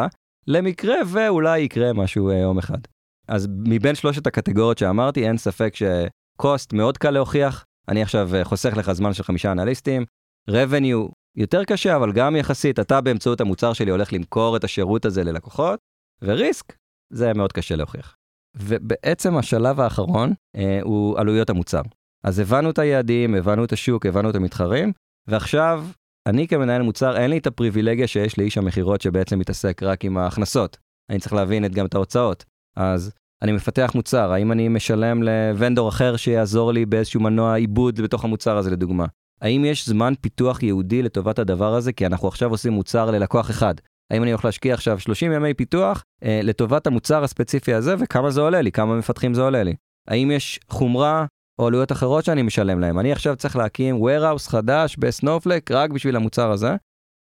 למקרה 0.47 0.95
ואולי 1.07 1.59
יקרה 1.59 1.93
משהו 1.93 2.29
אה, 2.29 2.35
יום 2.35 2.57
אחד. 2.57 2.79
אז 3.27 3.47
מבין 3.49 3.95
שלושת 3.95 4.27
הקטגוריות 4.27 4.77
שאמרתי, 4.77 5.27
אין 5.27 5.37
ספק 5.37 5.73
ש 5.75 6.08
cost 6.08 6.73
מאוד 6.73 6.97
קל 6.97 7.11
להוכיח. 7.11 7.65
אני 7.89 8.01
עכשיו 8.01 8.35
אה, 8.35 8.43
חוסך 8.43 8.77
לך 8.77 8.91
זמן 8.91 9.13
של 9.13 9.23
חמישה 9.23 9.51
אנליסטים. 9.51 10.05
revenue 10.49 11.11
יותר 11.37 11.63
קשה, 11.63 11.95
אבל 11.95 12.11
גם 12.11 12.35
יחסית, 12.35 12.79
אתה 12.79 13.01
באמצעות 13.01 13.41
המוצר 13.41 13.73
שלי 13.73 13.91
הולך 13.91 14.13
למכור 14.13 14.57
את 14.57 14.63
השירות 14.63 15.05
הזה 15.05 15.23
ללקוחות, 15.23 15.79
וריסק, 16.21 16.75
זה 17.13 17.33
מאוד 17.33 17.51
קשה 17.51 17.75
להוכיח. 17.75 18.15
ובעצם 18.55 19.37
השלב 19.37 19.79
האחרון 19.79 20.33
אה, 20.55 20.79
הוא 20.83 21.19
עלויות 21.19 21.49
המוצר. 21.49 21.81
אז 22.23 22.39
הבנו 22.39 22.69
את 22.69 22.79
היעדים, 22.79 23.35
הבנו 23.35 23.65
את 23.65 23.73
השוק, 23.73 24.05
הבנו 24.05 24.29
את 24.29 24.35
המתחרים, 24.35 24.91
ועכשיו, 25.27 25.85
אני 26.27 26.47
כמנהל 26.47 26.81
מוצר, 26.81 27.17
אין 27.17 27.29
לי 27.29 27.37
את 27.37 27.47
הפריבילגיה 27.47 28.07
שיש 28.07 28.37
לאיש 28.37 28.57
המכירות 28.57 29.01
שבעצם 29.01 29.39
מתעסק 29.39 29.83
רק 29.83 30.05
עם 30.05 30.17
ההכנסות. 30.17 30.77
אני 31.09 31.19
צריך 31.19 31.33
להבין 31.33 31.65
את, 31.65 31.73
גם 31.73 31.85
את 31.85 31.95
ההוצאות. 31.95 32.45
אז 32.77 33.11
אני 33.41 33.51
מפתח 33.51 33.91
מוצר, 33.95 34.31
האם 34.31 34.51
אני 34.51 34.67
משלם 34.67 35.23
לוונדור 35.23 35.89
אחר 35.89 36.15
שיעזור 36.15 36.71
לי 36.71 36.85
באיזשהו 36.85 37.21
מנוע 37.21 37.55
עיבוד 37.55 38.01
בתוך 38.01 38.23
המוצר 38.23 38.57
הזה 38.57 38.71
לדוגמה? 38.71 39.05
האם 39.41 39.65
יש 39.65 39.89
זמן 39.89 40.13
פיתוח 40.21 40.63
ייעודי 40.63 41.01
לטובת 41.01 41.39
הדבר 41.39 41.73
הזה? 41.73 41.93
כי 41.93 42.05
אנחנו 42.05 42.27
עכשיו 42.27 42.49
עושים 42.49 42.73
מוצר 42.73 43.11
ללקוח 43.11 43.49
אחד. 43.49 43.75
האם 44.11 44.23
אני 44.23 44.31
הולך 44.31 44.45
להשקיע 44.45 44.73
עכשיו 44.73 44.99
30 44.99 45.31
ימי 45.31 45.53
פיתוח 45.53 46.03
אה, 46.23 46.39
לטובת 46.43 46.87
המוצר 46.87 47.23
הספציפי 47.23 47.73
הזה, 47.73 47.95
וכמה 47.99 48.31
זה 48.31 48.41
עולה 48.41 48.61
לי, 48.61 48.71
כמה 48.71 48.95
מפתחים 48.95 49.33
זה 49.33 49.41
עולה 49.41 49.63
לי? 49.63 49.75
האם 50.07 50.31
יש 50.31 50.59
חומרה 50.69 51.25
או 51.59 51.67
עלויות 51.67 51.91
אחרות 51.91 52.25
שאני 52.25 52.41
משלם 52.41 52.79
להם? 52.79 52.99
אני 52.99 53.11
עכשיו 53.11 53.35
צריך 53.35 53.55
להקים 53.55 54.01
warehouse 54.03 54.49
חדש 54.49 54.97
בסנופלק 54.97 55.71
רק 55.71 55.89
בשביל 55.89 56.15
המוצר 56.15 56.51
הזה. 56.51 56.75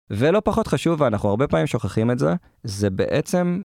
ולא 0.10 0.42
פחות 0.46 0.68
חשוב, 0.68 1.02
ואנחנו 1.02 1.30
הרבה 1.30 1.48
פעמים 1.48 1.68
שוכחים 1.68 2.12
את 2.12 2.20
זה, 2.20 2.34
זה 2.64 2.90
בעצם 2.90 3.62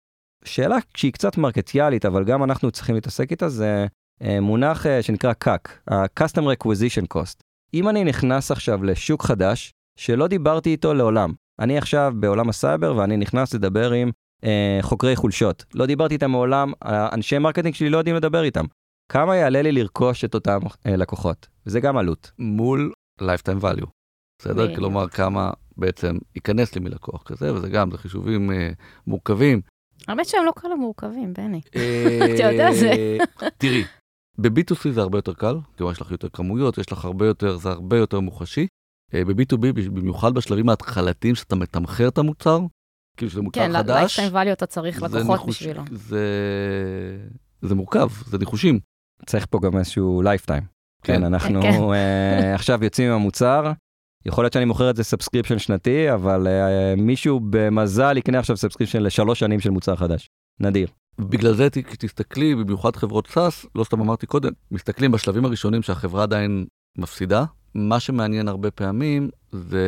שאלה 0.45 0.77
שהיא 0.97 1.13
קצת 1.13 1.37
מרקטיאלית, 1.37 2.05
אבל 2.05 2.23
גם 2.23 2.43
אנחנו 2.43 2.71
צריכים 2.71 2.95
להתעסק 2.95 3.31
איתה, 3.31 3.49
זה 3.49 3.85
אה, 4.21 4.39
מונח 4.39 4.85
אה, 4.85 5.01
שנקרא 5.01 5.33
CAC, 5.43 5.69
ה-Customer 5.87 6.41
Acquisition 6.41 7.17
Cost. 7.17 7.48
אם 7.73 7.89
אני 7.89 8.03
נכנס 8.03 8.51
עכשיו 8.51 8.83
לשוק 8.83 9.23
חדש, 9.23 9.71
שלא 9.99 10.27
דיברתי 10.27 10.69
איתו 10.69 10.93
לעולם, 10.93 11.33
אני 11.59 11.77
עכשיו 11.77 12.13
בעולם 12.15 12.49
הסייבר 12.49 12.95
ואני 12.95 13.17
נכנס 13.17 13.53
לדבר 13.53 13.91
עם 13.91 14.11
אה, 14.43 14.79
חוקרי 14.81 15.15
חולשות. 15.15 15.65
לא 15.73 15.85
דיברתי 15.85 16.13
איתם 16.13 16.31
מעולם, 16.31 16.71
אנשי 16.85 17.37
marketing 17.37 17.75
שלי 17.75 17.89
לא 17.89 17.97
יודעים 17.97 18.15
לדבר 18.15 18.43
איתם. 18.43 18.65
כמה 19.11 19.35
יעלה 19.35 19.61
לי 19.61 19.71
לרכוש 19.71 20.25
את 20.25 20.33
אותם 20.33 20.59
אה, 20.85 20.95
לקוחות? 20.95 21.47
וזה 21.65 21.79
גם 21.79 21.97
עלות. 21.97 22.31
מול 22.39 22.91
lifetime 23.21 23.63
value. 23.63 23.87
בסדר? 24.41 24.75
כלומר, 24.75 25.07
כמה 25.07 25.51
בעצם 25.77 26.17
ייכנס 26.35 26.75
לי 26.75 26.81
מלקוח 26.81 27.23
כזה, 27.23 27.53
וזה 27.53 27.69
גם, 27.69 27.91
זה 27.91 27.97
חישובים 27.97 28.51
אה, 28.51 28.69
מורכבים. 29.07 29.61
האמת 30.07 30.25
שהם 30.25 30.45
לא 30.45 30.51
כאלה 30.61 30.75
מורכבים, 30.75 31.33
בני. 31.33 31.61
אה, 31.75 32.19
אתה 32.35 32.43
יודע 32.43 32.71
זה. 32.73 33.17
תראי, 33.57 33.83
ב-B2C 34.41 34.91
זה 34.91 35.01
הרבה 35.01 35.17
יותר 35.17 35.33
קל, 35.33 35.55
כלומר 35.77 35.91
יש 35.91 36.01
לך 36.01 36.11
יותר 36.11 36.29
כמויות, 36.29 36.77
יש 36.77 36.91
לך 36.91 37.05
הרבה 37.05 37.25
יותר, 37.27 37.57
זה 37.57 37.69
הרבה 37.69 37.97
יותר 37.97 38.19
מוחשי. 38.19 38.67
אה, 39.13 39.25
ב-B2B, 39.25 39.73
במיוחד 39.93 40.33
בשלבים 40.33 40.69
ההתחלתיים 40.69 41.35
שאתה 41.35 41.55
מתמחר 41.55 42.07
את 42.07 42.17
המוצר, 42.17 42.59
כאילו 43.17 43.31
שזה 43.31 43.41
מוצר 43.41 43.61
כן, 43.61 43.73
חדש. 43.73 44.15
כן, 44.15 44.21
lifetime 44.23 44.49
value 44.49 44.53
אתה 44.53 44.65
צריך 44.65 45.01
לקוחות 45.01 45.29
ניחוש, 45.29 45.57
בשבילו. 45.57 45.83
זה, 45.91 46.27
זה 47.61 47.75
מורכב, 47.75 48.07
זה 48.25 48.37
ניחושים. 48.37 48.79
צריך 49.25 49.45
פה 49.49 49.59
גם 49.59 49.77
איזשהו 49.77 50.21
לייפטיים. 50.21 50.63
כן, 51.03 51.13
כן, 51.13 51.23
אנחנו 51.23 51.61
כן. 51.61 51.79
uh, 51.79 52.55
עכשיו 52.55 52.83
יוצאים 52.83 53.07
עם 53.07 53.15
המוצר, 53.15 53.71
יכול 54.25 54.43
להיות 54.43 54.53
שאני 54.53 54.65
מוכר 54.65 54.89
את 54.89 54.95
זה 54.95 55.03
subscription 55.03 55.59
שנתי, 55.59 56.13
אבל 56.13 56.47
uh, 56.47 57.01
מישהו 57.01 57.39
במזל 57.49 58.17
יקנה 58.17 58.39
עכשיו 58.39 58.57
subscription 58.57 59.03
לשלוש 59.03 59.39
שנים 59.39 59.59
של 59.59 59.69
מוצר 59.69 59.95
חדש. 59.95 60.29
נדיר. 60.59 60.87
בגלל 61.19 61.55
זה 61.55 61.67
תסתכלי, 61.99 62.55
במיוחד 62.55 62.95
חברות 62.95 63.27
SaaS, 63.27 63.65
לא 63.75 63.83
סתם 63.83 64.01
אמרתי 64.01 64.27
קודם, 64.27 64.51
מסתכלים 64.71 65.11
בשלבים 65.11 65.45
הראשונים 65.45 65.81
שהחברה 65.81 66.23
עדיין 66.23 66.65
מפסידה, 66.97 67.45
מה 67.75 67.99
שמעניין 67.99 68.47
הרבה 68.47 68.71
פעמים 68.71 69.29
זה 69.51 69.87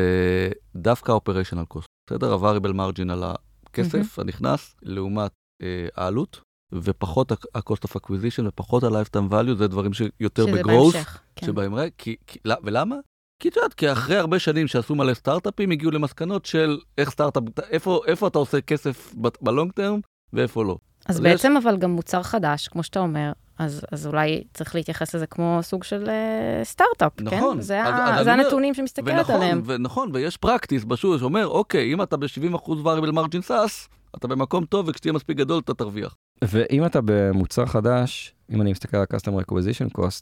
דווקא 0.76 1.12
ה-operational 1.12 1.78
cost, 1.78 1.86
בסדר? 2.10 2.34
ה-variable 2.34 2.74
margin 2.74 3.12
על 3.12 3.24
הכסף 3.24 4.20
mm-hmm. 4.20 4.22
הנכנס 4.22 4.76
לעומת 4.82 5.32
אה, 5.62 5.88
העלות, 5.96 6.41
ופחות 6.74 7.32
ה-cost 7.32 7.88
of 7.88 8.00
acquisition 8.00 8.48
ופחות 8.48 8.84
ה-lifetime 8.84 9.32
value, 9.32 9.56
זה 9.58 9.67
דברים 9.67 9.94
שיותר 9.94 10.46
ב 10.46 10.52
growth, 10.52 10.96
כן. 11.36 11.46
שבהם 11.46 11.74
כי, 11.98 12.15
כי, 12.28 12.39
ולמה? 12.63 12.96
כי 13.39 13.50
את 13.50 13.56
יודעת, 13.56 13.74
כי 13.74 13.91
אחרי 13.91 14.17
הרבה 14.17 14.39
שנים 14.39 14.67
שעשו 14.67 14.96
מלא 14.96 15.13
סטארט-אפים, 15.13 15.72
הגיעו 15.72 15.91
למסקנות 15.91 16.46
של 16.46 16.80
איך 16.98 17.10
סטארט-אפ, 17.10 17.44
איפה, 17.70 18.02
איפה 18.08 18.28
אתה 18.28 18.39
עושה 18.39 18.62
כסף 18.62 19.13
ב 19.42 19.48
long 19.48 19.72
term 19.72 20.00
ואיפה 20.34 20.63
לא. 20.63 20.78
אז, 21.06 21.16
אז 21.16 21.22
בעצם 21.22 21.54
יש... 21.58 21.66
אבל 21.66 21.78
גם 21.78 21.92
מוצר 21.92 22.24
חדש, 22.24 22.68
כמו 22.68 22.84
שאתה 22.84 23.00
אומר, 23.00 23.32
אז, 23.58 23.86
אז 23.92 24.08
אולי 24.08 24.44
צריך 24.54 24.76
להתייחס 24.76 25.16
לזה 25.16 25.28
כמו 25.28 25.60
סוג 25.62 25.84
של 25.84 26.06
uh, 26.06 26.66
סטארט-אפ, 26.66 27.12
כן? 27.18 27.24
נכון. 27.24 27.56
כן? 27.58 27.62
זה, 27.62 27.84
אז, 27.84 27.94
ה, 27.94 28.20
אז 28.20 28.26
זה 28.26 28.34
הנתונים 28.34 28.74
שמסתכלת 28.74 29.16
ונכון, 29.18 29.36
עליהם. 29.36 29.62
ונכון, 29.66 30.10
ויש 30.14 30.38
practice 30.38 30.84
בשוק 30.84 31.18
שאומר, 31.18 31.48
אוקיי, 31.48 31.94
אם 31.94 32.02
אתה 32.02 32.18
ב-70% 32.18 32.68
variable 32.68 33.14
margin 33.14 33.48
SaaS, 33.48 33.88
אתה 34.18 34.28
במקום 34.28 34.66
טוב, 34.66 34.88
וכשתהיה 34.88 35.14
מספיק 35.14 35.38
גדול 35.38 35.62
אתה 35.66 35.74
תרוויח. 35.74 36.16
ואם 36.44 36.86
אתה 36.86 37.00
במוצר 37.06 37.66
חדש, 37.66 38.34
אם 38.52 38.62
אני 38.62 38.72
מסתכל 38.72 38.98
על 38.98 39.04
ה-Customer 39.04 39.44
Acquisition 39.44 39.98
Cost, 39.98 40.22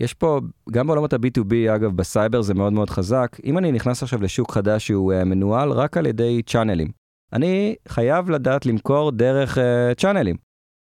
יש 0.00 0.14
פה, 0.14 0.40
גם 0.70 0.86
בעולמות 0.86 1.12
ה-B2B, 1.12 1.74
אגב, 1.74 1.96
בסייבר 1.96 2.42
זה 2.42 2.54
מאוד 2.54 2.72
מאוד 2.72 2.90
חזק, 2.90 3.36
אם 3.44 3.58
אני 3.58 3.72
נכנס 3.72 4.02
עכשיו 4.02 4.22
לשוק 4.22 4.52
חדש 4.52 4.86
שהוא 4.86 5.12
uh, 5.12 5.24
מנוהל 5.24 5.72
רק 5.72 5.96
על 5.96 6.06
ידי 6.06 6.42
channelים, 6.46 6.88
אני 7.32 7.74
חייב 7.88 8.30
לדעת 8.30 8.66
למכור 8.66 9.12
דרך 9.12 9.58
uh, 9.58 9.60
צ'אנלים. 9.96 10.36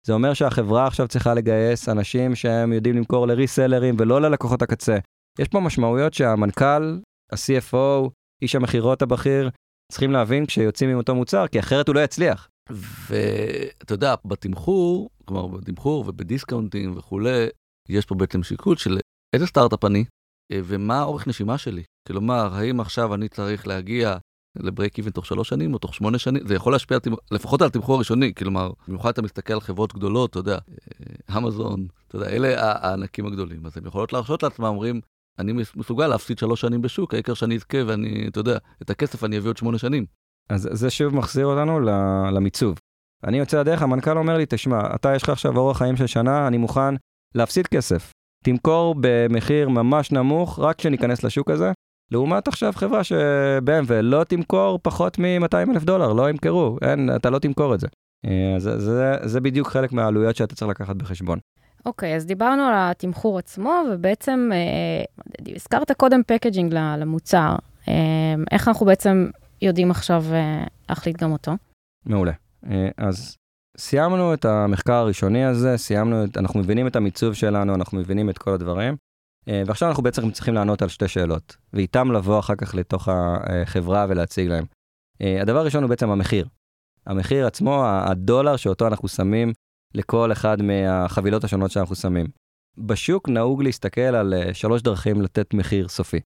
זה 0.05 0.13
אומר 0.13 0.33
שהחברה 0.33 0.87
עכשיו 0.87 1.07
צריכה 1.07 1.33
לגייס 1.33 1.89
אנשים 1.89 2.35
שהם 2.35 2.73
יודעים 2.73 2.97
למכור 2.97 3.27
לריסלרים 3.27 3.95
ולא 3.99 4.21
ללקוחות 4.21 4.61
הקצה. 4.61 4.97
יש 5.39 5.47
פה 5.47 5.59
משמעויות 5.59 6.13
שהמנכ"ל, 6.13 6.99
ה-CFO, 7.31 8.09
איש 8.41 8.55
המכירות 8.55 9.01
הבכיר, 9.01 9.49
צריכים 9.91 10.11
להבין 10.11 10.45
כשיוצאים 10.45 10.89
עם 10.89 10.97
אותו 10.97 11.15
מוצר, 11.15 11.47
כי 11.47 11.59
אחרת 11.59 11.87
הוא 11.87 11.95
לא 11.95 11.99
יצליח. 11.99 12.49
ואתה 12.69 13.93
יודע, 13.93 14.15
בתמחור, 14.25 15.09
כלומר 15.25 15.47
בתמחור 15.47 16.05
ובדיסקאונטים 16.07 16.97
וכולי, 16.97 17.47
יש 17.89 18.05
פה 18.05 18.15
בעצם 18.15 18.43
שיקול 18.43 18.77
של 18.77 18.97
איזה 19.35 19.47
סטארט-אפ 19.47 19.85
אני, 19.85 20.05
אה, 20.51 20.59
ומה 20.63 20.99
האורך 20.99 21.27
נשימה 21.27 21.57
שלי. 21.57 21.83
כלומר, 22.07 22.49
האם 22.53 22.79
עכשיו 22.79 23.15
אני 23.15 23.29
צריך 23.29 23.67
להגיע 23.67 24.17
לברייק 24.55 24.97
איבן 24.97 25.11
תוך 25.11 25.25
שלוש 25.25 25.49
שנים 25.49 25.73
או 25.73 25.79
תוך 25.79 25.95
שמונה 25.95 26.17
שנים, 26.17 26.47
זה 26.47 26.55
יכול 26.55 26.73
להשפיע 26.73 26.97
לפחות 27.31 27.61
על 27.61 27.67
התמחור 27.67 27.95
הראשוני, 27.95 28.33
כלומר, 28.33 28.71
במיוחד 28.87 29.09
אתה 29.09 29.21
מסתכל 29.21 29.53
על 29.53 29.61
חברות 29.61 29.93
גדולות, 29.93 30.29
אתה 30.29 30.39
יודע, 30.39 30.57
אה, 30.57 31.37
אמזון, 31.37 31.87
אתה 32.07 32.15
יודע, 32.15 32.29
אלה 32.29 32.55
הענקים 32.57 33.25
הגדולים, 33.25 33.65
אז 33.65 33.77
הם 33.77 33.85
יכולות 33.85 34.13
להרשות 34.13 34.43
לעצמם, 34.43 34.65
אומרים, 34.65 35.01
אני 35.39 35.53
מסוגל 35.75 36.07
להפסיד 36.07 36.37
שלוש 36.37 36.61
שנים 36.61 36.81
בשוק, 36.81 37.13
העיקר 37.13 37.33
שאני 37.33 37.55
אזכה 37.55 37.77
ואני, 37.87 38.27
אתה 38.27 38.39
יודע, 38.39 38.57
את 38.81 38.89
הכסף 38.89 39.23
אני 39.23 39.37
אביא 39.37 39.49
עוד 39.49 39.57
שמונה 39.57 39.77
שנים. 39.77 40.05
אז 40.49 40.69
זה 40.71 40.89
שוב 40.89 41.15
מחזיר 41.15 41.45
אותנו 41.45 41.79
למיצוב. 42.31 42.79
אני 43.23 43.39
יוצא 43.39 43.59
לדרך, 43.59 43.81
המנכ"ל 43.81 44.17
אומר 44.17 44.37
לי, 44.37 44.45
תשמע, 44.49 44.95
אתה 44.95 45.15
יש 45.15 45.23
לך 45.23 45.29
עכשיו 45.29 45.57
אורח 45.57 45.77
חיים 45.77 45.97
של 45.97 46.07
שנה, 46.07 46.47
אני 46.47 46.57
מוכן 46.57 46.95
להפסיד 47.35 47.67
כסף. 47.67 48.11
תמכור 48.43 48.95
במחיר 49.01 49.69
ממש 49.69 50.11
נמוך, 50.11 50.59
רק 50.59 50.75
כשניכנס 50.75 51.23
לשוק 51.23 51.49
הזה, 51.49 51.71
לעומת 52.11 52.47
עכשיו 52.47 52.73
חברה 52.75 53.03
ש-BMW 53.03 53.93
לא 54.01 54.23
תמכור 54.23 54.79
פחות 54.81 55.19
מ-200 55.19 55.71
אלף 55.71 55.83
דולר, 55.83 56.13
לא 56.13 56.29
ימכרו, 56.29 56.77
אין, 56.81 57.15
אתה 57.15 57.29
לא 57.29 57.39
תמכור 57.39 57.75
את 57.75 57.79
זה. 57.79 57.87
אה, 58.25 58.55
זה, 58.57 58.79
זה, 58.79 59.15
זה 59.23 59.41
בדיוק 59.41 59.67
חלק 59.67 59.91
מהעלויות 59.91 60.35
שאתה 60.35 60.55
צריך 60.55 60.69
לקחת 60.69 60.95
בחשבון. 60.95 61.39
אוקיי, 61.85 62.13
okay, 62.13 62.15
אז 62.15 62.25
דיברנו 62.25 62.63
על 62.63 62.73
התמחור 62.75 63.39
עצמו, 63.39 63.73
ובעצם 63.91 64.49
אה, 64.53 65.03
הזכרת 65.55 65.91
קודם 65.91 66.21
פקג'ינג 66.27 66.73
למוצר. 66.73 67.55
אה, 67.87 68.35
איך 68.51 68.67
אנחנו 68.67 68.85
בעצם 68.85 69.29
יודעים 69.61 69.91
עכשיו 69.91 70.23
אה, 70.31 70.63
להחליט 70.89 71.23
גם 71.23 71.31
אותו? 71.31 71.51
מעולה. 72.05 72.31
אה, 72.69 72.89
אז 72.97 73.35
סיימנו 73.77 74.33
את 74.33 74.45
המחקר 74.45 74.93
הראשוני 74.93 75.45
הזה, 75.45 75.77
סיימנו, 75.77 76.23
את, 76.23 76.37
אנחנו 76.37 76.59
מבינים 76.59 76.87
את 76.87 76.95
המיצוב 76.95 77.33
שלנו, 77.33 77.75
אנחנו 77.75 77.97
מבינים 77.97 78.29
את 78.29 78.37
כל 78.37 78.53
הדברים. 78.53 78.95
אה, 79.47 79.63
ועכשיו 79.65 79.89
אנחנו 79.89 80.03
בעצם 80.03 80.31
צריכים 80.31 80.53
לענות 80.53 80.81
על 80.81 80.89
שתי 80.89 81.07
שאלות, 81.07 81.55
ואיתם 81.73 82.11
לבוא 82.11 82.39
אחר 82.39 82.55
כך 82.55 82.75
לתוך 82.75 83.09
החברה 83.11 84.05
ולהציג 84.09 84.47
להם. 84.47 84.65
אה, 85.21 85.41
הדבר 85.41 85.59
הראשון 85.59 85.83
הוא 85.83 85.89
בעצם 85.89 86.09
המחיר. 86.09 86.47
המחיר 87.05 87.47
עצמו, 87.47 87.83
הדולר 87.85 88.55
שאותו 88.55 88.87
אנחנו 88.87 89.07
שמים 89.07 89.53
לכל 89.95 90.31
אחד 90.31 90.61
מהחבילות 90.61 91.43
השונות 91.43 91.71
שאנחנו 91.71 91.95
שמים. 91.95 92.25
בשוק 92.77 93.29
נהוג 93.29 93.63
להסתכל 93.63 94.01
על 94.01 94.33
אה, 94.33 94.53
שלוש 94.53 94.81
דרכים 94.81 95.21
לתת 95.21 95.53
מחיר 95.53 95.87
סופי. 95.87 96.19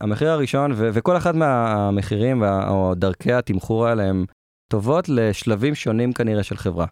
המחיר 0.00 0.30
הראשון, 0.30 0.72
ו- 0.72 0.88
וכל 0.92 1.16
אחד 1.16 1.36
מהמחירים 1.36 2.40
וה- 2.40 2.68
או 2.68 2.94
דרכי 2.94 3.32
התמחור 3.32 3.86
האלה 3.86 4.02
הם 4.02 4.24
טובות 4.72 5.08
לשלבים 5.08 5.74
שונים 5.74 6.12
כנראה 6.12 6.42
של 6.42 6.56
חברה. 6.56 6.86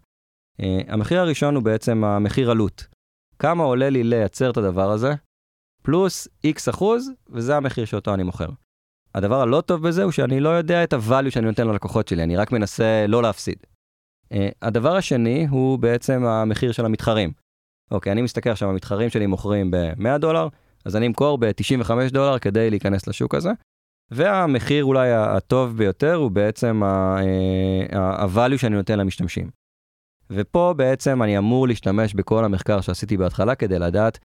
המחיר 0.87 1.19
הראשון 1.19 1.55
הוא 1.55 1.63
בעצם 1.63 2.03
המחיר 2.03 2.51
עלות. 2.51 2.87
כמה 3.39 3.63
עולה 3.63 3.89
לי 3.89 4.03
לייצר 4.03 4.49
את 4.49 4.57
הדבר 4.57 4.91
הזה, 4.91 5.13
פלוס 5.83 6.27
x 6.47 6.69
אחוז, 6.69 7.11
וזה 7.29 7.57
המחיר 7.57 7.85
שאותו 7.85 8.13
אני 8.13 8.23
מוכר. 8.23 8.49
הדבר 9.15 9.41
הלא 9.41 9.61
טוב 9.61 9.87
בזה 9.87 10.03
הוא 10.03 10.11
שאני 10.11 10.39
לא 10.39 10.49
יודע 10.49 10.83
את 10.83 10.93
ה-value 10.93 11.31
שאני 11.31 11.45
נותן 11.45 11.67
ללקוחות 11.67 12.07
שלי, 12.07 12.23
אני 12.23 12.37
רק 12.37 12.51
מנסה 12.51 13.05
לא 13.07 13.21
להפסיד. 13.21 13.55
אה, 14.31 14.49
הדבר 14.61 14.95
השני 14.95 15.47
הוא 15.49 15.79
בעצם 15.79 16.25
המחיר 16.25 16.71
של 16.71 16.85
המתחרים. 16.85 17.31
אוקיי, 17.91 18.11
אני 18.11 18.21
מסתכל 18.21 18.49
עכשיו, 18.49 18.69
המתחרים 18.69 19.09
שלי 19.09 19.25
מוכרים 19.25 19.71
ב-100 19.71 20.17
דולר, 20.17 20.47
אז 20.85 20.95
אני 20.95 21.07
אמכור 21.07 21.37
ב-95 21.37 21.91
דולר 22.11 22.39
כדי 22.39 22.69
להיכנס 22.69 23.07
לשוק 23.07 23.35
הזה. 23.35 23.49
והמחיר 24.11 24.83
אולי 24.83 25.11
הטוב 25.11 25.77
ביותר 25.77 26.13
הוא 26.13 26.31
בעצם 26.31 26.83
ה-value 26.83 28.57
שאני 28.57 28.75
נותן 28.75 28.99
למשתמשים. 28.99 29.58
ופה 30.31 30.73
בעצם 30.77 31.23
אני 31.23 31.37
אמור 31.37 31.67
להשתמש 31.67 32.13
בכל 32.13 32.45
המחקר 32.45 32.81
שעשיתי 32.81 33.17
בהתחלה 33.17 33.55
כדי 33.55 33.79
לדעת 33.79 34.19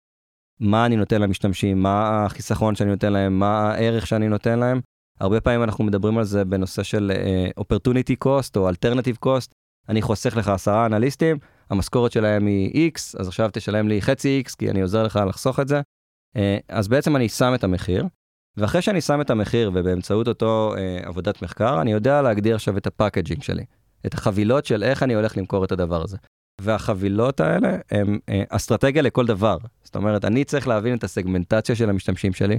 מה 0.60 0.86
אני 0.86 0.96
נותן 0.96 1.22
למשתמשים, 1.22 1.82
מה 1.82 2.24
החיסכון 2.24 2.74
שאני 2.74 2.90
נותן 2.90 3.12
להם, 3.12 3.38
מה 3.38 3.72
הערך 3.72 4.06
שאני 4.06 4.28
נותן 4.28 4.58
להם. 4.58 4.80
הרבה 5.20 5.40
פעמים 5.40 5.62
אנחנו 5.62 5.84
מדברים 5.84 6.18
על 6.18 6.24
זה 6.24 6.44
בנושא 6.44 6.82
של 6.82 7.12
uh, 7.14 7.60
opportunity 7.60 8.26
cost 8.26 8.50
או 8.56 8.70
alternative 8.70 9.26
cost. 9.26 9.52
אני 9.88 10.02
חוסך 10.02 10.36
לך 10.36 10.48
עשרה 10.48 10.86
אנליסטים, 10.86 11.38
המשכורת 11.70 12.12
שלהם 12.12 12.46
היא 12.46 12.90
X, 12.90 13.20
אז 13.20 13.28
עכשיו 13.28 13.50
תשלם 13.52 13.88
לי 13.88 14.02
חצי 14.02 14.42
X, 14.46 14.52
כי 14.58 14.70
אני 14.70 14.82
עוזר 14.82 15.02
לך 15.02 15.20
לחסוך 15.28 15.60
את 15.60 15.68
זה. 15.68 15.80
Uh, 16.36 16.40
אז 16.68 16.88
בעצם 16.88 17.16
אני 17.16 17.28
שם 17.28 17.52
את 17.54 17.64
המחיר, 17.64 18.06
ואחרי 18.56 18.82
שאני 18.82 19.00
שם 19.00 19.20
את 19.20 19.30
המחיר 19.30 19.70
ובאמצעות 19.74 20.28
אותו 20.28 20.74
uh, 20.74 21.08
עבודת 21.08 21.42
מחקר, 21.42 21.80
אני 21.80 21.92
יודע 21.92 22.22
להגדיר 22.22 22.54
עכשיו 22.54 22.76
את 22.76 22.86
ה 22.87 22.92
packaging 22.92 23.42
שלי, 23.42 23.64
את 24.06 24.14
החבילות 24.14 24.66
של 24.66 24.82
איך 24.82 25.02
אני 25.02 25.14
הולך 25.14 25.36
למכור 25.36 25.64
את 25.64 25.72
הדבר 25.72 26.02
הזה. 26.02 26.16
והחבילות 26.60 27.40
האלה 27.40 27.78
הן 27.90 28.18
אה, 28.28 28.42
אסטרטגיה 28.48 29.02
לכל 29.02 29.26
דבר. 29.26 29.58
זאת 29.82 29.96
אומרת, 29.96 30.24
אני 30.24 30.44
צריך 30.44 30.68
להבין 30.68 30.96
את 30.96 31.04
הסגמנטציה 31.04 31.76
של 31.76 31.90
המשתמשים 31.90 32.32
שלי, 32.32 32.58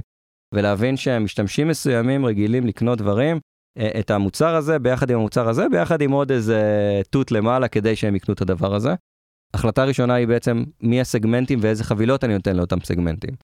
ולהבין 0.54 0.96
שמשתמשים 0.96 1.68
מסוימים 1.68 2.26
רגילים 2.26 2.66
לקנות 2.66 2.98
דברים, 2.98 3.40
אה, 3.78 4.00
את 4.00 4.10
המוצר 4.10 4.54
הזה 4.54 4.78
ביחד 4.78 5.10
עם 5.10 5.18
המוצר 5.18 5.48
הזה, 5.48 5.68
ביחד 5.68 6.00
עם 6.00 6.10
עוד 6.10 6.32
איזה 6.32 6.62
תות 7.10 7.32
למעלה 7.32 7.68
כדי 7.68 7.96
שהם 7.96 8.16
יקנו 8.16 8.34
את 8.34 8.40
הדבר 8.40 8.74
הזה. 8.74 8.94
החלטה 9.54 9.84
ראשונה 9.84 10.14
היא 10.14 10.26
בעצם 10.26 10.64
מי 10.80 11.00
הסגמנטים 11.00 11.58
ואיזה 11.62 11.84
חבילות 11.84 12.24
אני 12.24 12.34
נותן 12.34 12.56
לאותם 12.56 12.80
סגמנטים. 12.80 13.34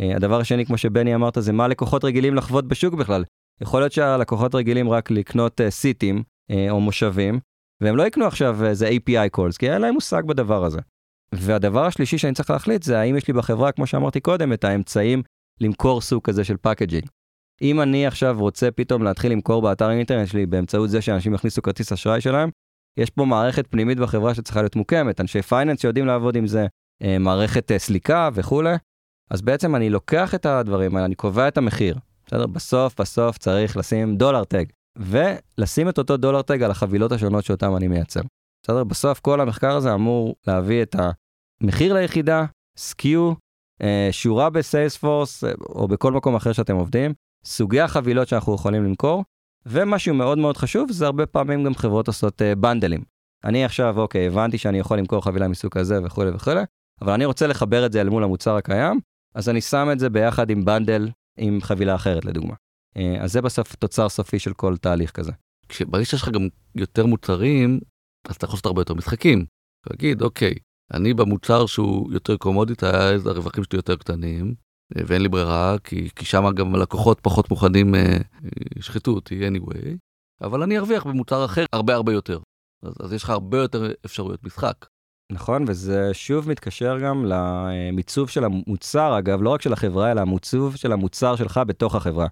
אה, 0.00 0.16
הדבר 0.16 0.40
השני, 0.40 0.66
כמו 0.66 0.78
שבני 0.78 1.14
אמרת, 1.14 1.36
זה 1.40 1.52
מה 1.52 1.68
לקוחות 1.68 2.04
רגילים 2.04 2.34
לחוות 2.34 2.68
בשוק 2.68 2.94
בכלל. 2.94 3.24
יכול 3.60 3.80
להיות 3.80 3.92
שהלקוחות 3.92 4.54
רגילים 4.54 4.90
רק 4.90 5.10
לקנות 5.10 5.60
seatים 5.68 6.22
או 6.70 6.80
מושבים, 6.80 7.40
והם 7.82 7.96
לא 7.96 8.06
יקנו 8.06 8.26
עכשיו 8.26 8.64
איזה 8.64 8.88
API 8.88 9.36
calls, 9.36 9.58
כי 9.58 9.70
אין 9.70 9.82
להם 9.82 9.94
מושג 9.94 10.22
בדבר 10.26 10.64
הזה. 10.64 10.80
והדבר 11.34 11.84
השלישי 11.84 12.18
שאני 12.18 12.34
צריך 12.34 12.50
להחליט 12.50 12.82
זה 12.82 12.98
האם 12.98 13.16
יש 13.16 13.28
לי 13.28 13.34
בחברה, 13.34 13.72
כמו 13.72 13.86
שאמרתי 13.86 14.20
קודם, 14.20 14.52
את 14.52 14.64
האמצעים 14.64 15.22
למכור 15.60 16.00
סוג 16.00 16.24
כזה 16.24 16.44
של 16.44 16.56
packaging. 16.56 17.06
אם 17.62 17.80
אני 17.80 18.06
עכשיו 18.06 18.36
רוצה 18.38 18.70
פתאום 18.70 19.02
להתחיל 19.02 19.32
למכור 19.32 19.62
באתר 19.62 19.88
האינטרנט 19.88 20.28
שלי 20.28 20.46
באמצעות 20.46 20.90
זה 20.90 21.02
שאנשים 21.02 21.34
יכניסו 21.34 21.62
כרטיס 21.62 21.92
אשראי 21.92 22.20
שלהם, 22.20 22.50
יש 22.96 23.10
פה 23.10 23.24
מערכת 23.24 23.66
פנימית 23.66 23.98
בחברה 23.98 24.34
שצריכה 24.34 24.60
להיות 24.60 24.76
מוקמת, 24.76 25.20
אנשי 25.20 25.42
finance 25.42 25.80
שיודעים 25.80 26.06
לעבוד 26.06 26.36
עם 26.36 26.46
זה, 26.46 26.66
אה, 27.02 27.18
מערכת 27.18 27.72
אה, 27.72 27.78
סליקה 27.78 28.28
וכולי. 28.34 28.74
אז 29.30 29.42
בעצם 29.42 29.76
אני 29.76 29.90
לוקח 29.90 30.34
את 30.34 30.46
הדברים 30.46 30.96
האלה, 30.96 31.06
אני 31.06 31.14
קובע 31.14 31.48
את 31.48 31.58
המחיר. 31.58 31.96
בסדר? 32.26 32.46
בסוף, 32.46 33.00
בסוף 33.00 33.38
צריך 33.38 33.76
לשים 33.76 34.16
דולר 34.16 34.44
טג. 34.44 34.64
ולשים 34.96 35.88
את 35.88 35.98
אותו 35.98 36.16
דולר 36.16 36.42
טג 36.42 36.62
על 36.62 36.70
החבילות 36.70 37.12
השונות 37.12 37.44
שאותן 37.44 37.66
אני 37.76 37.88
מייצר. 37.88 38.20
בסדר? 38.62 38.84
בסוף 38.84 39.20
כל 39.20 39.40
המחקר 39.40 39.76
הזה 39.76 39.94
אמור 39.94 40.34
להביא 40.46 40.82
את 40.82 40.96
המחיר 41.62 41.94
ליחידה, 41.94 42.44
סקיו, 42.76 43.32
אה, 43.82 44.08
שורה 44.10 44.50
בסיילספורס 44.50 45.44
אה, 45.44 45.52
או 45.68 45.88
בכל 45.88 46.12
מקום 46.12 46.34
אחר 46.34 46.52
שאתם 46.52 46.76
עובדים, 46.76 47.14
סוגי 47.44 47.80
החבילות 47.80 48.28
שאנחנו 48.28 48.54
יכולים 48.54 48.84
למכור, 48.84 49.24
ומשהו 49.66 50.14
מאוד 50.14 50.38
מאוד 50.38 50.56
חשוב 50.56 50.92
זה 50.92 51.06
הרבה 51.06 51.26
פעמים 51.26 51.64
גם 51.64 51.74
חברות 51.74 52.06
עושות 52.06 52.42
אה, 52.42 52.54
בנדלים. 52.54 53.02
אני 53.44 53.64
עכשיו, 53.64 54.00
אוקיי, 54.00 54.26
הבנתי 54.26 54.58
שאני 54.58 54.78
יכול 54.78 54.98
למכור 54.98 55.24
חבילה 55.24 55.48
מסוג 55.48 55.72
כזה 55.72 55.98
וכולי 56.04 56.30
וכולי, 56.30 56.62
אבל 57.00 57.12
אני 57.12 57.24
רוצה 57.24 57.46
לחבר 57.46 57.86
את 57.86 57.92
זה 57.92 58.00
אל 58.00 58.08
מול 58.08 58.24
המוצר 58.24 58.56
הקיים, 58.56 59.00
אז 59.34 59.48
אני 59.48 59.60
שם 59.60 59.88
את 59.92 59.98
זה 59.98 60.10
ביחד 60.10 60.50
עם 60.50 60.64
bundle 60.64 61.08
עם 61.38 61.58
חבילה 61.60 61.94
אחרת 61.94 62.24
לדוגמה. 62.24 62.54
אה, 62.96 63.22
אז 63.22 63.32
זה 63.32 63.42
בסוף 63.42 63.74
תוצר 63.74 64.08
סופי 64.08 64.38
של 64.38 64.52
כל 64.52 64.76
תהליך 64.76 65.10
כזה. 65.10 65.32
כשברגע 65.68 66.04
שיש 66.04 66.22
לך 66.22 66.28
גם 66.28 66.48
יותר 66.74 67.06
מוצרים, 67.06 67.80
אז 68.28 68.36
אתה 68.36 68.44
יכול 68.44 68.56
לעשות 68.56 68.66
הרבה 68.66 68.80
יותר 68.80 68.94
משחקים. 68.94 69.44
להגיד, 69.90 70.22
אוקיי, 70.22 70.54
אני 70.92 71.14
במוצר 71.14 71.66
שהוא 71.66 72.12
יותר 72.12 72.36
commoditized, 72.36 73.26
הרווחים 73.26 73.64
שלי 73.64 73.78
יותר 73.78 73.96
קטנים, 73.96 74.54
אה, 74.96 75.02
ואין 75.06 75.22
לי 75.22 75.28
ברירה, 75.28 75.76
כי, 75.84 76.08
כי 76.16 76.24
שם 76.24 76.44
גם 76.54 76.74
הלקוחות 76.74 77.20
פחות 77.22 77.50
מוכנים, 77.50 77.94
אה, 77.94 78.18
ישחטו 78.76 79.10
אותי 79.10 79.48
anyway, 79.48 79.96
אבל 80.40 80.62
אני 80.62 80.78
ארוויח 80.78 81.06
במוצר 81.06 81.44
אחר 81.44 81.64
הרבה 81.72 81.94
הרבה 81.94 82.12
יותר. 82.12 82.40
אז, 82.82 82.94
אז 83.00 83.12
יש 83.12 83.22
לך 83.22 83.30
הרבה 83.30 83.58
יותר 83.58 83.92
אפשרויות 84.06 84.44
משחק. 84.44 84.86
נכון, 85.32 85.64
וזה 85.68 86.14
שוב 86.14 86.48
מתקשר 86.48 86.98
גם 86.98 87.24
למיצוב 87.24 88.28
של 88.28 88.44
המוצר, 88.44 89.18
אגב, 89.18 89.42
לא 89.42 89.50
רק 89.50 89.62
של 89.62 89.72
החברה, 89.72 90.12
אלא 90.12 90.20
המיצוב 90.20 90.76
של 90.76 90.92
המוצר 90.92 91.36
שלך 91.36 91.60
בתוך 91.66 91.94
החברה. 91.94 92.26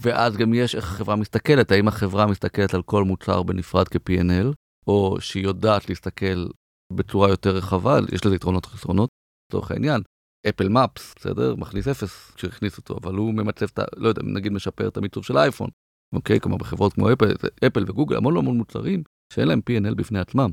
ואז 0.00 0.36
גם 0.36 0.54
יש 0.54 0.74
איך 0.74 0.84
החברה 0.84 1.16
מסתכלת, 1.16 1.72
האם 1.72 1.88
החברה 1.88 2.26
מסתכלת 2.26 2.74
על 2.74 2.82
כל 2.82 3.04
מוצר 3.04 3.42
בנפרד 3.42 3.88
כ-P&L, 3.88 4.52
או 4.86 5.20
שהיא 5.20 5.44
יודעת 5.44 5.88
להסתכל 5.88 6.46
בצורה 6.92 7.28
יותר 7.28 7.50
רחבה, 7.50 7.98
יש 8.12 8.26
לזה 8.26 8.36
יתרונות 8.36 8.66
וחסרונות, 8.66 9.10
לצורך 9.48 9.70
העניין. 9.70 10.02
אפל 10.48 10.68
מפס, 10.68 11.14
בסדר? 11.16 11.54
מכניס 11.54 11.88
אפס 11.88 12.30
כשהכניס 12.30 12.76
אותו, 12.76 12.96
אבל 13.02 13.14
הוא 13.14 13.34
ממצב 13.34 13.66
את 13.66 13.78
ה... 13.78 13.84
לא 13.96 14.08
יודע, 14.08 14.22
נגיד 14.24 14.52
משפר 14.52 14.88
את 14.88 14.96
המיצוב 14.96 15.24
של 15.24 15.36
האייפון. 15.36 15.68
אוקיי? 16.14 16.40
כלומר 16.40 16.56
בחברות 16.56 16.92
כמו 16.92 17.12
אפל, 17.12 17.34
אפל 17.66 17.84
וגוגל, 17.86 18.16
המון 18.16 18.36
המון 18.36 18.56
מוצרים 18.56 19.02
שאין 19.32 19.48
להם 19.48 19.60
P&L 19.70 19.94
בפני 19.94 20.18
עצמם. 20.18 20.50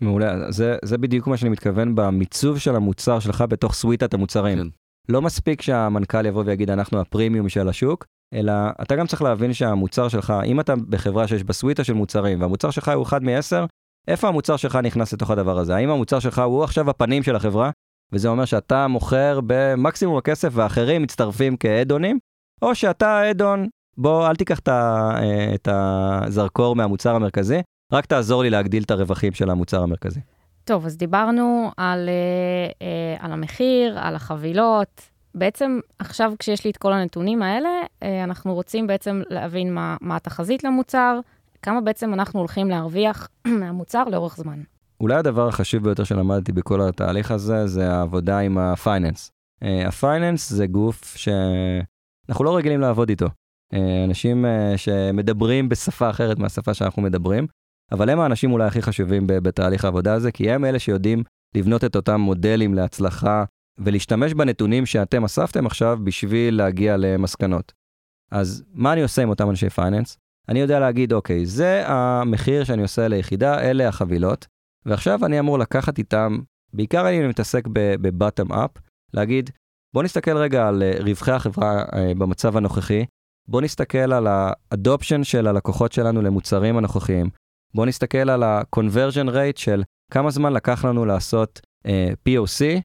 מעולה, 0.00 0.52
זה, 0.52 0.76
זה 0.84 0.98
בדיוק 0.98 1.26
מה 1.26 1.36
שאני 1.36 1.50
מתכוון 1.50 1.94
במיצוב 1.94 2.58
של 2.58 2.76
המוצר 2.76 3.18
שלך 3.18 3.44
בתוך 3.48 3.74
סוויטת 3.74 4.14
המוצרים. 4.14 4.58
כן. 4.58 4.68
לא 5.08 5.22
מספיק 5.22 5.62
שהמנכ"ל 5.62 6.26
יבוא 6.26 6.42
ויגיד 6.46 6.70
אנחנו 6.70 7.00
הפרימיום 7.00 7.48
של 7.48 7.68
השוק, 7.68 8.04
אלא 8.34 8.52
אתה 8.82 8.96
גם 8.96 9.06
צריך 9.06 9.22
להבין 9.22 9.52
שהמוצר 9.52 10.08
שלך, 10.08 10.32
אם 10.44 10.60
אתה 10.60 10.74
בחברה 10.88 11.28
שיש 11.28 11.44
בה 11.44 11.52
סוויטה 11.52 11.84
של 11.84 11.92
מוצרים, 11.92 12.40
והמוצר 12.40 12.70
שלך 12.70 12.88
הוא 12.88 13.02
אחד 13.02 13.22
מעשר, 13.22 13.66
איפה 14.08 14.28
המוצר 14.28 14.56
שלך 14.56 14.76
נכנס 14.76 15.12
לתוך 15.12 15.30
הדבר 15.30 15.58
הזה? 15.58 15.76
האם 15.76 15.90
המוצר 15.90 16.18
שלך 16.18 16.38
הוא 16.38 16.64
עכשיו 16.64 16.90
הפנים 16.90 17.22
של 17.22 17.36
החברה, 17.36 17.70
וזה 18.12 18.28
אומר 18.28 18.44
שאתה 18.44 18.88
מוכר 18.88 19.40
במקסימום 19.46 20.16
הכסף 20.16 20.48
ואחרים 20.52 21.02
מצטרפים 21.02 21.56
כאדונים, 21.56 22.18
או 22.62 22.74
שאתה 22.74 23.30
אדון, 23.30 23.68
בוא 23.96 24.28
אל 24.28 24.36
תיקח 24.36 24.58
את 25.54 25.68
הזרקור 25.70 26.76
מהמוצר 26.76 27.14
המרכזי, 27.14 27.60
רק 27.92 28.06
תעזור 28.06 28.42
לי 28.42 28.50
להגדיל 28.50 28.82
את 28.82 28.90
הרווחים 28.90 29.32
של 29.32 29.50
המוצר 29.50 29.82
המרכזי. 29.82 30.20
טוב, 30.64 30.86
אז 30.86 30.96
דיברנו 30.96 31.70
על, 31.76 32.08
אה, 32.08 32.86
אה, 32.86 33.24
על 33.24 33.32
המחיר, 33.32 33.98
על 33.98 34.14
החבילות, 34.14 35.02
בעצם 35.36 35.80
עכשיו 35.98 36.32
כשיש 36.38 36.64
לי 36.64 36.70
את 36.70 36.76
כל 36.76 36.92
הנתונים 36.92 37.42
האלה, 37.42 37.68
אה, 38.02 38.24
אנחנו 38.24 38.54
רוצים 38.54 38.86
בעצם 38.86 39.22
להבין 39.30 39.74
מה, 39.74 39.96
מה 40.00 40.16
התחזית 40.16 40.64
למוצר, 40.64 41.20
כמה 41.62 41.80
בעצם 41.80 42.14
אנחנו 42.14 42.40
הולכים 42.40 42.68
להרוויח 42.68 43.28
מהמוצר 43.60 44.04
לאורך 44.04 44.36
זמן. 44.36 44.62
אולי 45.00 45.14
הדבר 45.14 45.48
החשוב 45.48 45.82
ביותר 45.82 46.04
שלמדתי 46.04 46.52
בכל 46.52 46.80
התהליך 46.80 47.30
הזה, 47.30 47.66
זה 47.66 47.92
העבודה 47.92 48.38
עם 48.38 48.58
הפייננס. 48.58 49.30
אה, 49.62 49.88
ה 49.88 49.96
finance 49.96 50.50
זה 50.50 50.66
גוף 50.66 51.16
שאנחנו 51.16 52.44
לא 52.44 52.56
רגילים 52.56 52.80
לעבוד 52.80 53.08
איתו. 53.08 53.26
אה, 53.74 54.04
אנשים 54.04 54.44
שמדברים 54.76 55.68
בשפה 55.68 56.10
אחרת 56.10 56.38
מהשפה 56.38 56.74
שאנחנו 56.74 57.02
מדברים, 57.02 57.46
אבל 57.92 58.10
הם 58.10 58.20
האנשים 58.20 58.52
אולי 58.52 58.66
הכי 58.66 58.82
חשובים 58.82 59.24
בתהליך 59.26 59.84
העבודה 59.84 60.14
הזה, 60.14 60.32
כי 60.32 60.50
הם 60.50 60.64
אלה 60.64 60.78
שיודעים 60.78 61.22
לבנות 61.54 61.84
את 61.84 61.96
אותם 61.96 62.20
מודלים 62.20 62.74
להצלחה 62.74 63.44
ולהשתמש 63.78 64.34
בנתונים 64.34 64.86
שאתם 64.86 65.24
אספתם 65.24 65.66
עכשיו 65.66 65.98
בשביל 66.04 66.56
להגיע 66.56 66.96
למסקנות. 66.96 67.72
אז 68.30 68.64
מה 68.72 68.92
אני 68.92 69.02
עושה 69.02 69.22
עם 69.22 69.28
אותם 69.28 69.50
אנשי 69.50 69.70
finance? 69.70 70.18
אני 70.48 70.58
יודע 70.58 70.80
להגיד, 70.80 71.12
אוקיי, 71.12 71.46
זה 71.46 71.82
המחיר 71.86 72.64
שאני 72.64 72.82
עושה 72.82 73.08
ליחידה, 73.08 73.60
אלה 73.60 73.88
החבילות, 73.88 74.46
ועכשיו 74.86 75.26
אני 75.26 75.40
אמור 75.40 75.58
לקחת 75.58 75.98
איתם, 75.98 76.38
בעיקר 76.72 77.08
אני 77.08 77.26
מתעסק 77.26 77.64
בבטם 77.72 78.52
אפ, 78.52 78.70
להגיד, 79.14 79.50
בוא 79.94 80.02
נסתכל 80.02 80.36
רגע 80.36 80.68
על 80.68 80.82
אה, 80.82 80.92
רווחי 81.00 81.32
החברה 81.32 81.84
אה, 81.94 82.12
במצב 82.18 82.56
הנוכחי, 82.56 83.04
בוא 83.48 83.60
נסתכל 83.60 84.12
על 84.12 84.26
האדופשן 84.26 85.24
של 85.24 85.46
הלקוחות 85.46 85.92
שלנו 85.92 86.22
למוצרים 86.22 86.76
הנוכחיים, 86.76 87.30
בוא 87.74 87.86
נסתכל 87.86 88.30
על 88.30 88.42
ה-conversion 88.42 89.28
rate 89.28 89.60
של 89.60 89.82
כמה 90.12 90.30
זמן 90.30 90.52
לקח 90.52 90.84
לנו 90.84 91.04
לעשות 91.04 91.60
uh, 91.62 91.90
אה, 91.90 92.12
POC 92.28 92.80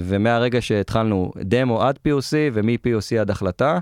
ומהרגע 0.00 0.62
שהתחלנו 0.62 1.32
דמו 1.36 1.82
עד 1.82 1.98
POC 2.08 2.32
ומ-POC 2.52 3.20
עד 3.20 3.30
החלטה, 3.30 3.78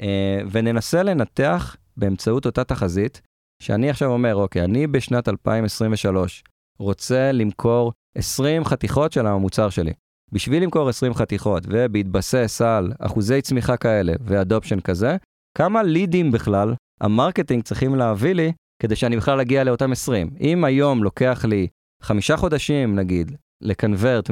אה, 0.00 0.40
וננסה 0.50 1.02
לנתח 1.02 1.76
באמצעות 1.96 2.46
אותה 2.46 2.64
תחזית, 2.64 3.20
שאני 3.62 3.90
עכשיו 3.90 4.10
אומר, 4.10 4.34
אוקיי, 4.34 4.64
אני 4.64 4.86
בשנת 4.86 5.28
2023 5.28 6.44
רוצה 6.78 7.32
למכור 7.32 7.92
20 8.18 8.64
חתיכות 8.64 9.12
של 9.12 9.26
המוצר 9.26 9.70
שלי. 9.70 9.92
בשביל 10.32 10.62
למכור 10.62 10.88
20 10.88 11.14
חתיכות 11.14 11.62
ובהתבסס 11.68 12.60
על 12.60 12.92
אחוזי 12.98 13.42
צמיחה 13.42 13.76
כאלה 13.76 14.12
ו 14.20 14.27
adoption 14.27 14.80
כזה, 14.80 15.16
כמה 15.58 15.82
leads 15.82 16.32
בכלל 16.32 16.74
ה 17.00 17.06
marketing 17.06 17.62
צריכים 17.62 17.94
להביא 17.94 18.32
לי 18.32 18.52
כדי 18.82 18.96
שאני 18.96 19.16
בכלל 19.16 19.40
אגיע 19.40 19.64
לאותם 19.64 19.92
20. 19.92 20.30
אם 20.40 20.64
היום 20.64 21.02
לוקח 21.02 21.44
לי 21.44 21.66
חמישה 22.02 22.36
חודשים, 22.36 22.94
נגיד, 22.94 23.36
ל 23.62 23.70
convert 23.70 24.30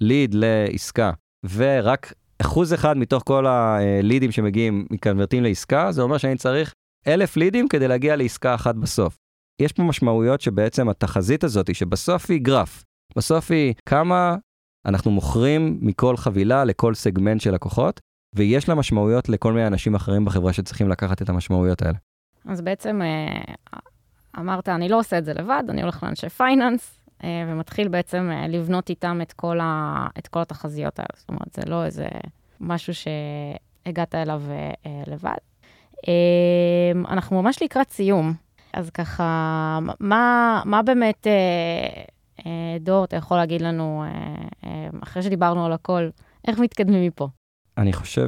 מליד 0.00 0.34
לעסקה, 0.34 1.10
ורק 1.54 2.12
אחוז 2.40 2.74
אחד 2.74 2.96
מתוך 2.96 3.22
כל 3.26 3.46
ה 3.46 3.60
leads 3.60 4.32
שמגיעים 4.32 4.86
מ 4.90 4.95
convert־ים 4.95 5.42
לעסקה, 5.42 5.92
זה 5.92 6.02
אומר 6.02 6.18
שאני 6.18 6.36
צריך 6.36 6.74
אלף 7.06 7.36
לידים 7.36 7.68
כדי 7.68 7.88
להגיע 7.88 8.16
לעסקה 8.16 8.54
אחת 8.54 8.74
בסוף. 8.74 9.16
יש 9.62 9.72
פה 9.72 9.82
משמעויות 9.82 10.40
שבעצם 10.40 10.88
התחזית 10.88 11.44
הזאת, 11.44 11.74
שבסוף 11.74 12.30
היא 12.30 12.40
גרף, 12.42 12.84
בסוף 13.16 13.50
היא 13.50 13.74
כמה 13.86 14.36
אנחנו 14.86 15.10
מוכרים 15.10 15.78
מכל 15.82 16.16
חבילה 16.16 16.64
לכל 16.64 16.94
סגמנט 16.94 17.40
של 17.40 17.54
לקוחות, 17.54 18.00
ויש 18.34 18.68
לה 18.68 18.74
משמעויות 18.74 19.28
לכל 19.28 19.52
מיני 19.52 19.66
אנשים 19.66 19.94
אחרים 19.94 20.24
בחברה 20.24 20.52
שצריכים 20.52 20.88
לקחת 20.88 21.22
את 21.22 21.28
המשמעויות 21.28 21.82
האלה. 21.82 21.98
אז 22.44 22.60
בעצם 22.60 23.02
אה, 23.02 23.54
אמרת, 24.38 24.68
אני 24.68 24.88
לא 24.88 24.98
עושה 24.98 25.18
את 25.18 25.24
זה 25.24 25.32
לבד, 25.34 25.64
אני 25.68 25.82
הולך 25.82 26.02
לאנשי 26.02 26.28
פייננס, 26.28 26.97
ומתחיל 27.24 27.88
בעצם 27.88 28.30
אה, 28.32 28.48
לבנות 28.48 28.90
איתם 28.90 29.18
את 29.22 29.32
כל, 29.32 29.60
ה, 29.60 30.06
את 30.18 30.28
כל 30.28 30.40
התחזיות 30.40 30.98
האלה. 30.98 31.08
זאת 31.16 31.28
אומרת, 31.28 31.52
זה 31.54 31.62
לא 31.66 31.84
איזה 31.84 32.08
משהו 32.60 32.92
שהגעת 32.94 34.14
אליו 34.14 34.42
לבד. 35.06 35.36
אנחנו 37.08 37.42
ממש 37.42 37.62
לקראת 37.62 37.90
סיום, 37.90 38.34
אז 38.72 38.90
ככה, 38.90 39.78
מה, 40.00 40.62
מה 40.64 40.82
באמת, 40.82 41.26
דור, 42.80 43.04
אתה 43.04 43.16
יכול 43.16 43.36
להגיד 43.36 43.62
לנו, 43.62 44.04
אחרי 45.02 45.22
שדיברנו 45.22 45.66
על 45.66 45.72
הכל, 45.72 46.08
איך 46.48 46.58
מתקדמים 46.58 47.06
מפה? 47.06 47.28
אני 47.78 47.92
חושב 47.92 48.26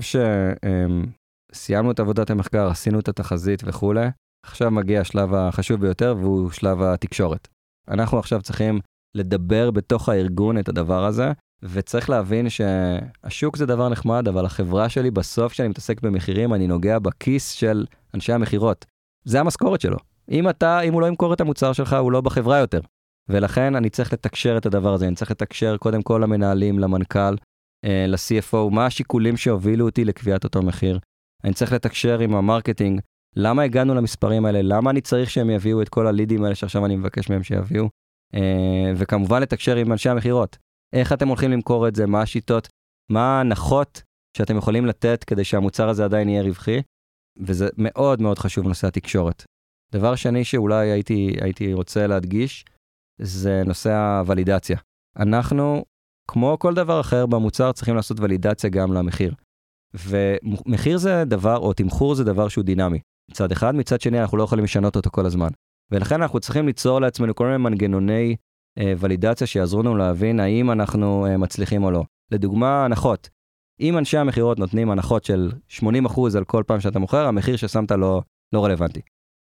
שסיימנו 1.53 1.91
את 1.91 2.01
עבודת 2.01 2.31
המחקר, 2.31 2.67
עשינו 2.67 2.99
את 2.99 3.09
התחזית 3.09 3.63
וכולי, 3.65 4.07
עכשיו 4.47 4.71
מגיע 4.71 5.01
השלב 5.01 5.35
החשוב 5.35 5.81
ביותר 5.81 6.15
והוא 6.19 6.51
שלב 6.51 6.83
התקשורת. 6.83 7.49
אנחנו 7.89 8.19
עכשיו 8.19 8.43
צריכים 8.43 8.81
לדבר 9.15 9.71
בתוך 9.71 10.09
הארגון 10.09 10.59
את 10.59 10.69
הדבר 10.69 11.05
הזה, 11.05 11.33
וצריך 11.63 12.11
להבין 12.11 12.47
שהשוק 12.49 13.57
זה 13.57 13.67
דבר 13.67 13.89
נחמד, 13.89 14.29
אבל 14.29 14.45
החברה 14.45 14.89
שלי 14.89 15.11
בסוף 15.11 15.53
כשאני 15.53 15.69
מתעסק 15.69 16.01
במחירים, 16.01 16.55
אני 16.55 16.67
נוגע 16.67 16.99
בכיס 16.99 17.51
של 17.51 17.87
אנשי 18.15 18.33
המכירות. 18.33 18.87
זה 19.25 19.41
המשכורת 19.41 19.81
שלו. 19.81 19.97
אם 20.31 20.49
אתה, 20.49 20.81
אם 20.81 20.93
הוא 20.93 21.01
לא 21.01 21.07
ימכור 21.07 21.35
את 21.35 21.41
המוצר 21.41 21.73
שלך, 21.73 21.93
הוא 21.93 22.13
לא 22.13 22.21
בחברה 22.21 22.59
יותר. 22.59 22.81
ולכן 23.29 23.77
אני 23.77 23.91
צריך 23.91 24.13
לתקשר 24.13 24.57
את 24.57 24.67
הדבר 24.67 24.95
הזה, 24.95 25.07
אני 25.07 25.15
צריך 25.15 25.31
לתקשר 25.31 25.77
קודם 25.77 26.03
כל 26.03 26.21
למנהלים, 26.25 26.79
למנכ"ל, 26.79 27.35
אה, 27.85 28.05
ל-CFO, 28.09 28.71
מה 28.71 28.87
השיקולים 28.87 29.37
שהובילו 29.37 29.87
אותי 29.87 30.05
לקביעת 30.05 30.45
אותו 30.45 30.63
מחיר. 30.63 30.99
אני 31.45 31.53
צריך 31.53 31.73
לתקשר 31.73 32.19
עם 32.19 32.35
ה 32.35 32.41
marketing, 32.41 33.01
למה 33.37 33.63
הגענו 33.63 33.95
למספרים 33.95 34.47
האלה, 34.47 34.63
למה 34.63 34.91
אני 34.91 35.01
צריך 35.01 35.31
שהם 35.31 35.51
יביאו 35.51 35.83
את 35.83 35.89
כל 35.89 36.07
ה 36.07 36.13
leads 36.13 36.45
האלה 36.45 36.55
שעכשיו 36.55 36.87
אני 36.87 36.97
מבקש 36.97 37.31
מהם 37.31 37.43
שיביאו, 37.43 37.89
אה, 38.35 38.93
וכמובן 38.97 39.43
לתקשר 39.43 39.77
עם 39.77 39.93
אנשי 39.93 40.09
המכירות. 40.09 40.57
איך 40.93 41.13
אתם 41.13 41.29
הולכים 41.29 41.51
למכור 41.51 41.89
את 41.89 41.95
זה, 41.95 42.07
מה 42.07 42.23
השיטות, 42.23 42.69
מה 43.11 43.21
ההנחות 43.21 44.03
שאתם 44.37 44.57
יכולים 44.57 44.87
לתת 44.87 45.25
כדי 45.25 45.45
שהמוצר 45.45 45.89
הזה 45.89 46.05
עדיין 46.05 46.29
יהיה 46.29 46.43
רווחי, 46.43 46.83
וזה 47.39 47.69
מאוד 47.79 48.23
מאוד 48.23 48.39
חשוב 48.39 48.69
נושא 48.69 48.87
התקשורת. 48.87 49.45
דבר 49.93 50.15
שני 50.15 50.45
שאולי 50.45 50.91
הייתי, 50.91 51.37
הייתי 51.41 51.73
רוצה 51.73 52.07
להדגיש, 52.07 52.65
זה 53.21 53.63
נושא 53.67 53.93
הוולידציה. 53.93 54.79
אנחנו 55.17 55.85
כמו 56.31 56.57
כל 56.59 56.75
דבר 56.75 57.01
אחר 57.01 57.27
במוצר, 57.27 57.73
צריכים 57.73 57.97
לעשות 57.97 58.21
ולידציה 58.21 58.71
גם 58.71 58.93
למחיר. 58.93 59.35
ומחיר 59.95 60.99
זה 60.99 61.25
דבר, 61.27 61.57
או 61.57 61.73
תמחור 61.73 62.15
זה 62.15 62.25
דבר 62.25 62.49
שהוא 62.49 62.65
דינמי. 62.65 62.99
מצד 63.31 63.53
אחד, 63.53 63.75
מצד 63.75 64.01
שני 64.01 64.21
אנחנו 64.21 64.37
לא 64.39 64.43
יכולים 64.43 64.65
לשנות 64.65 64.97
אותו 64.97 65.11
כל 65.11 65.27
הזמן. 65.27 65.49
ולכן 65.91 66.23
אנחנו 66.23 66.41
צריכים 66.41 66.67
ליצור 66.67 67.01
לעצמנו 67.01 67.35
כל 67.35 67.45
מיני 67.45 67.57
מנגנוני 67.57 68.37
אה, 68.79 68.93
ולידציה 68.99 69.47
שיעזרו 69.47 69.83
לנו 69.83 69.97
להבין 69.97 70.41
האם 70.41 70.71
אנחנו 70.71 71.27
אה, 71.27 71.37
מצליחים 71.37 71.85
או 71.85 71.91
לא. 71.91 72.05
לדוגמה, 72.31 72.85
הנחות. 72.85 73.29
אם 73.81 73.99
אנשי 73.99 74.19
המכירות 74.19 74.59
נותנים 74.59 74.91
הנחות 74.91 75.25
של 75.25 75.53
80% 75.81 75.85
על 76.37 76.45
כל 76.45 76.63
פעם 76.67 76.81
שאתה 76.81 76.99
מוכר, 76.99 77.27
המחיר 77.27 77.57
ששמת 77.57 77.93
לא, 77.93 78.23
לא 78.55 78.65
רלוונטי. 78.65 79.01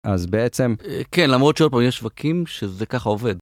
אז 0.03 0.25
בעצם... 0.25 0.75
אה, 0.85 1.01
כן, 1.11 1.29
למרות 1.29 1.57
שעוד 1.57 1.71
פעם 1.71 1.81
יש 1.81 1.97
שווקים 1.97 2.45
שזה 2.45 2.85
ככה 2.85 3.09
עובד. 3.09 3.35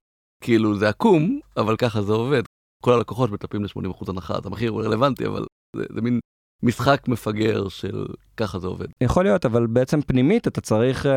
כאילו 0.44 0.78
זה 0.78 0.88
עקום, 0.88 1.40
אבל 1.56 1.76
ככה 1.76 2.02
זה 2.02 2.12
עובד. 2.12 2.42
כל 2.82 2.92
הלקוחות 2.92 3.30
מצפים 3.30 3.64
ל-80% 3.64 4.04
הנחה, 4.08 4.34
אז 4.34 4.46
המחיר 4.46 4.70
הוא 4.70 4.82
רלוונטי, 4.82 5.26
אבל 5.26 5.44
זה, 5.76 5.84
זה 5.94 6.00
מין 6.00 6.20
משחק 6.62 7.08
מפגר 7.08 7.68
של 7.68 8.06
ככה 8.36 8.58
זה 8.58 8.66
עובד. 8.66 8.86
יכול 9.00 9.24
להיות, 9.24 9.46
אבל 9.46 9.66
בעצם 9.66 10.02
פנימית 10.02 10.48
אתה 10.48 10.60
צריך 10.60 11.06
uh, 11.06 11.08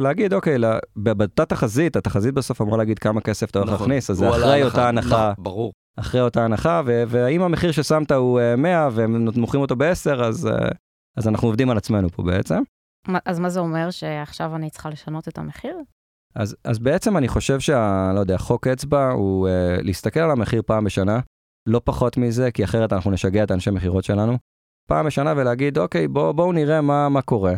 להגיד, 0.00 0.34
אוקיי, 0.34 0.58
לה, 0.58 0.78
באותה 0.96 1.44
תחזית, 1.44 1.96
התחזית 1.96 2.34
בסוף 2.34 2.60
אמורה 2.60 2.78
להגיד 2.78 2.98
כמה 2.98 3.20
כסף 3.20 3.50
אתה 3.50 3.58
הולך 3.58 3.72
נכון, 3.72 3.88
להכניס, 3.88 4.10
אז 4.10 4.16
זה 4.16 4.30
אחרי 4.30 4.62
אותה 4.62 4.88
הנחה. 4.88 5.32
נכון, 5.32 5.44
ברור. 5.44 5.72
אחרי 5.96 6.20
אותה 6.20 6.44
הנחה, 6.44 6.82
והאם 6.86 7.42
המחיר 7.42 7.72
ששמת 7.72 8.12
הוא 8.12 8.40
uh, 8.40 8.56
100 8.56 8.88
והם 8.92 9.28
מוכרים 9.36 9.62
אותו 9.62 9.76
ב-10, 9.76 10.22
אז, 10.24 10.46
uh, 10.46 10.74
אז 11.16 11.28
אנחנו 11.28 11.48
עובדים 11.48 11.70
על 11.70 11.76
עצמנו 11.76 12.08
פה 12.10 12.22
בעצם. 12.22 12.62
אז 13.24 13.38
מה 13.38 13.48
זה 13.48 13.60
אומר, 13.60 13.90
שעכשיו 13.90 14.56
אני 14.56 14.70
צריכה 14.70 14.90
לשנות 14.90 15.28
את 15.28 15.38
המחיר? 15.38 15.76
אז, 16.34 16.56
אז 16.64 16.78
בעצם 16.78 17.16
אני 17.16 17.28
חושב 17.28 17.60
שה... 17.60 18.10
לא 18.14 18.20
יודע, 18.20 18.38
חוק 18.38 18.66
אצבע 18.66 19.10
הוא 19.10 19.48
uh, 19.48 19.82
להסתכל 19.82 20.20
על 20.20 20.30
המחיר 20.30 20.62
פעם 20.66 20.84
בשנה, 20.84 21.20
לא 21.66 21.80
פחות 21.84 22.16
מזה, 22.16 22.50
כי 22.50 22.64
אחרת 22.64 22.92
אנחנו 22.92 23.10
נשגע 23.10 23.42
את 23.42 23.50
האנשי 23.50 23.70
מכירות 23.70 24.04
שלנו. 24.04 24.38
פעם 24.90 25.06
בשנה 25.06 25.34
ולהגיד, 25.36 25.78
אוקיי, 25.78 26.08
בואו 26.08 26.34
בוא 26.34 26.54
נראה 26.54 26.80
מה, 26.80 27.08
מה 27.08 27.22
קורה. 27.22 27.54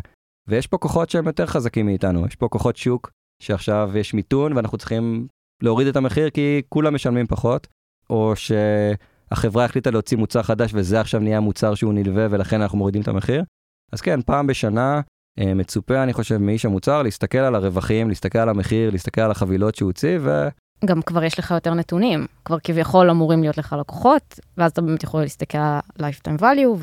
ויש 0.49 0.67
פה 0.67 0.79
כוחות 0.79 1.11
שהם 1.11 1.27
יותר 1.27 1.47
חזקים 1.47 1.87
מאיתנו, 1.87 2.27
יש 2.27 2.37
פה 2.37 2.49
כוחות 2.49 2.77
שוק, 2.77 3.11
שעכשיו 3.43 3.91
יש 3.95 4.15
מיתון 4.15 4.53
ואנחנו 4.53 4.79
צריכים 4.79 5.27
להוריד 5.63 5.87
את 5.87 5.97
המחיר 5.97 6.31
כי 6.31 6.63
כולם 6.69 6.95
משלמים 6.95 7.27
פחות, 7.27 7.67
או 8.11 8.33
שהחברה 8.37 9.65
החליטה 9.65 9.91
להוציא 9.91 10.17
מוצר 10.17 10.43
חדש 10.43 10.71
וזה 10.75 11.01
עכשיו 11.01 11.21
נהיה 11.21 11.41
מוצר 11.41 11.75
שהוא 11.75 11.95
נלווה 11.95 12.27
ולכן 12.31 12.61
אנחנו 12.61 12.79
מורידים 12.79 13.03
את 13.03 13.09
המחיר. 13.09 13.45
אז 13.93 14.01
כן, 14.01 14.23
פעם 14.23 14.47
בשנה 14.47 15.01
אה, 15.39 15.55
מצופה, 15.55 16.03
אני 16.03 16.13
חושב, 16.13 16.39
מאיש 16.39 16.65
המוצר 16.65 17.03
להסתכל 17.03 17.39
על 17.39 17.55
הרווחים, 17.55 18.09
להסתכל 18.09 18.39
על 18.39 18.49
המחיר, 18.49 18.91
להסתכל 18.91 19.21
על 19.21 19.31
החבילות 19.31 19.75
שהוא 19.75 19.89
הוציא, 19.89 20.19
ו... 20.21 20.49
גם 20.85 21.03
כבר 21.03 21.25
יש 21.25 21.39
לך 21.39 21.51
יותר 21.51 21.75
נתונים, 21.75 22.27
כבר 22.45 22.59
כביכול 22.59 23.11
אמורים 23.11 23.43
להיות 23.43 23.59
לך 23.59 23.77
לקוחות, 23.81 24.41
ואז 24.57 24.71
אתה 24.71 24.83
באמת 24.83 25.03
יכול 25.03 25.21
להסתכל 25.21 25.59
על 25.59 25.81
lifetime 25.99 26.41
value 26.41 26.77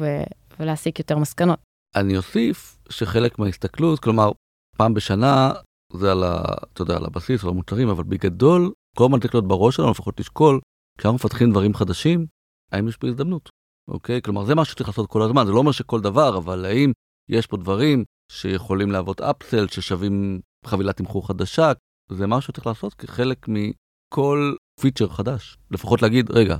ולהסיק 0.59 0.99
יותר 0.99 1.17
מסקנות. 1.17 1.59
אני 1.95 2.17
אוסיף 2.17 2.77
שחלק 2.89 3.39
מההסתכלות, 3.39 3.99
כלומר, 3.99 4.31
פעם 4.77 4.93
בשנה 4.93 5.51
זה 5.93 6.11
על, 6.11 6.23
ה, 6.23 6.43
אתה 6.73 6.81
יודע, 6.81 6.95
על 6.95 7.05
הבסיס, 7.05 7.43
על 7.43 7.49
המוצרים, 7.49 7.89
אבל 7.89 8.03
בגדול, 8.03 8.71
כל 8.97 9.03
הזמן 9.03 9.19
צריך 9.19 9.35
להיות 9.35 9.47
בראש 9.47 9.75
שלנו, 9.75 9.91
לפחות 9.91 10.19
לשקול, 10.19 10.59
כשאנחנו 10.97 11.15
מפתחים 11.15 11.51
דברים 11.51 11.73
חדשים, 11.73 12.25
האם 12.71 12.87
יש 12.87 12.97
פה 12.97 13.07
הזדמנות, 13.07 13.49
אוקיי? 13.89 14.21
כלומר, 14.21 14.45
זה 14.45 14.55
מה 14.55 14.65
שצריך 14.65 14.89
לעשות 14.89 15.09
כל 15.09 15.21
הזמן, 15.21 15.45
זה 15.45 15.51
לא 15.51 15.57
אומר 15.59 15.71
שכל 15.71 16.01
דבר, 16.01 16.37
אבל 16.37 16.65
האם 16.65 16.91
יש 17.29 17.47
פה 17.47 17.57
דברים 17.57 18.03
שיכולים 18.31 18.91
להוות 18.91 19.21
אפסל, 19.21 19.67
ששווים 19.67 20.39
חבילת 20.65 20.97
תמחור 20.97 21.27
חדשה, 21.27 21.71
זה 22.11 22.27
משהו 22.27 22.47
שצריך 22.53 22.67
לעשות 22.67 22.93
כחלק 22.93 23.47
מכל 23.47 24.55
פיצ'ר 24.81 25.07
חדש. 25.07 25.57
לפחות 25.71 26.01
להגיד, 26.01 26.31
רגע, 26.31 26.57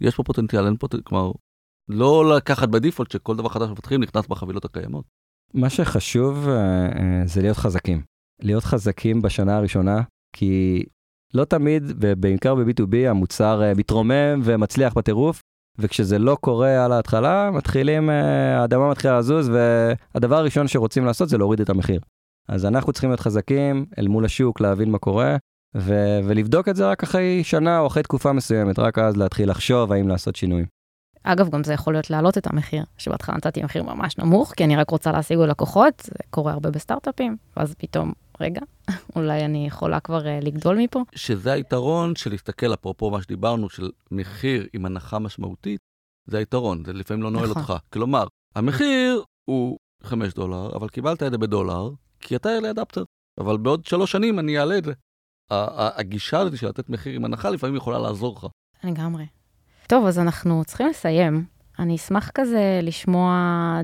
יש 0.00 0.16
פה 0.16 0.22
פוטנציאל, 0.22 0.66
אין 0.66 0.76
פוטנציאל, 0.76 1.02
כלומר, 1.02 1.32
לא 1.88 2.36
לקחת 2.36 2.68
בדיפולט 2.68 3.10
שכל 3.10 3.36
דבר 3.36 3.48
חדש 3.48 3.70
מפתחים 3.70 4.02
נכנס 4.02 4.26
בחבילות 4.26 4.64
הקיימות. 4.64 5.04
מה 5.54 5.70
שחשוב 5.70 6.46
uh, 6.46 7.00
זה 7.24 7.42
להיות 7.42 7.56
חזקים. 7.56 8.02
להיות 8.42 8.64
חזקים 8.64 9.22
בשנה 9.22 9.56
הראשונה, 9.56 10.02
כי 10.36 10.84
לא 11.34 11.44
תמיד, 11.44 11.82
ובעיקר 12.00 12.54
ב-B2B, 12.54 12.96
המוצר 13.08 13.62
uh, 13.62 13.78
מתרומם 13.78 14.40
ומצליח 14.44 14.94
בטירוף, 14.94 15.42
וכשזה 15.78 16.18
לא 16.18 16.36
קורה 16.40 16.84
על 16.84 16.92
ההתחלה, 16.92 17.50
מתחילים, 17.50 18.10
אה, 18.10 18.60
האדמה 18.60 18.90
מתחילה 18.90 19.18
לזוז, 19.18 19.48
והדבר 19.48 20.36
הראשון 20.36 20.68
שרוצים 20.68 21.04
לעשות 21.04 21.28
זה 21.28 21.38
להוריד 21.38 21.60
את 21.60 21.70
המחיר. 21.70 22.00
אז 22.48 22.66
אנחנו 22.66 22.92
צריכים 22.92 23.10
להיות 23.10 23.20
חזקים 23.20 23.86
אל 23.98 24.08
מול 24.08 24.24
השוק, 24.24 24.60
להבין 24.60 24.90
מה 24.90 24.98
קורה, 24.98 25.36
ו- 25.76 26.18
ולבדוק 26.24 26.68
את 26.68 26.76
זה 26.76 26.90
רק 26.90 27.02
אחרי 27.02 27.44
שנה 27.44 27.78
או 27.78 27.86
אחרי 27.86 28.02
תקופה 28.02 28.32
מסוימת, 28.32 28.78
רק 28.78 28.98
אז 28.98 29.16
להתחיל 29.16 29.50
לחשוב 29.50 29.92
האם 29.92 30.08
לעשות 30.08 30.36
שינויים. 30.36 30.77
אגב, 31.32 31.48
גם 31.48 31.64
זה 31.64 31.72
יכול 31.72 31.94
להיות 31.94 32.10
להעלות 32.10 32.38
את 32.38 32.46
המחיר, 32.46 32.84
שבהתחלה 32.98 33.36
נתתי 33.36 33.62
מחיר 33.62 33.82
ממש 33.82 34.18
נמוך, 34.18 34.52
כי 34.56 34.64
אני 34.64 34.76
רק 34.76 34.90
רוצה 34.90 35.12
להשיג 35.12 35.38
לקוחות, 35.38 36.02
זה 36.04 36.14
קורה 36.30 36.52
הרבה 36.52 36.70
בסטארט-אפים, 36.70 37.36
ואז 37.56 37.74
פתאום, 37.78 38.12
רגע, 38.40 38.60
אולי 39.16 39.44
אני 39.44 39.66
יכולה 39.66 40.00
כבר 40.00 40.20
uh, 40.20 40.44
לגדול 40.44 40.76
מפה. 40.76 41.02
שזה 41.14 41.52
היתרון 41.52 42.16
של 42.16 42.30
להסתכל, 42.30 42.74
אפרופו 42.74 43.10
מה 43.10 43.22
שדיברנו, 43.22 43.70
של 43.70 43.90
מחיר 44.10 44.66
עם 44.72 44.86
הנחה 44.86 45.18
משמעותית, 45.18 45.80
זה 46.26 46.38
היתרון, 46.38 46.84
זה 46.84 46.92
לפעמים 46.92 47.22
לא 47.22 47.30
נועל 47.30 47.50
נכון. 47.50 47.62
אותך. 47.62 47.74
כלומר, 47.92 48.26
המחיר 48.54 49.24
הוא 49.44 49.78
5 50.02 50.34
דולר, 50.34 50.76
אבל 50.76 50.88
קיבלת 50.88 51.22
את 51.22 51.32
זה 51.32 51.38
בדולר, 51.38 51.90
כי 52.20 52.36
אתה 52.36 52.58
אלה 52.58 52.70
אדפטר. 52.70 53.04
אבל 53.40 53.56
בעוד 53.56 53.86
שלוש 53.86 54.12
שנים 54.12 54.38
אני 54.38 54.58
אעלה 54.58 54.78
את 54.78 54.84
זה. 54.84 54.92
הגישה 55.50 56.38
הזאת 56.38 56.58
של 56.58 56.68
לתת 56.68 56.88
מחיר 56.90 57.14
עם 57.14 57.24
הנחה 57.24 57.50
לפעמים 57.50 57.76
יכולה 57.76 57.98
לעזור 57.98 58.34
לך. 58.36 58.46
לגמרי. 58.84 59.24
טוב, 59.88 60.06
אז 60.06 60.18
אנחנו 60.18 60.64
צריכים 60.64 60.86
לסיים. 60.86 61.44
אני 61.78 61.96
אשמח 61.96 62.30
כזה 62.34 62.80
לשמוע, 62.82 63.30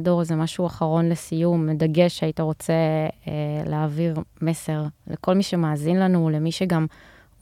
דור, 0.01 0.21
איזה 0.21 0.37
משהו 0.37 0.67
אחרון 0.67 1.09
לסיום, 1.09 1.71
דגש 1.71 2.19
שהיית 2.19 2.41
רוצה 2.41 2.73
אה, 3.29 3.33
להעביר 3.67 4.17
מסר 4.43 4.85
לכל 5.07 5.35
מי 5.35 5.43
שמאזין 5.43 6.01
לנו, 6.01 6.31
למי 6.31 6.53
שגם 6.53 6.87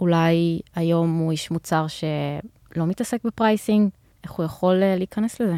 אולי 0.00 0.60
היום 0.74 1.18
הוא 1.18 1.32
איש 1.32 1.50
מוצר 1.50 1.86
שלא 1.86 2.86
מתעסק 2.86 3.24
בפרייסינג, 3.24 3.90
איך 4.24 4.32
הוא 4.32 4.46
יכול 4.46 4.82
אה, 4.82 4.96
להיכנס 4.96 5.40
לזה? 5.40 5.56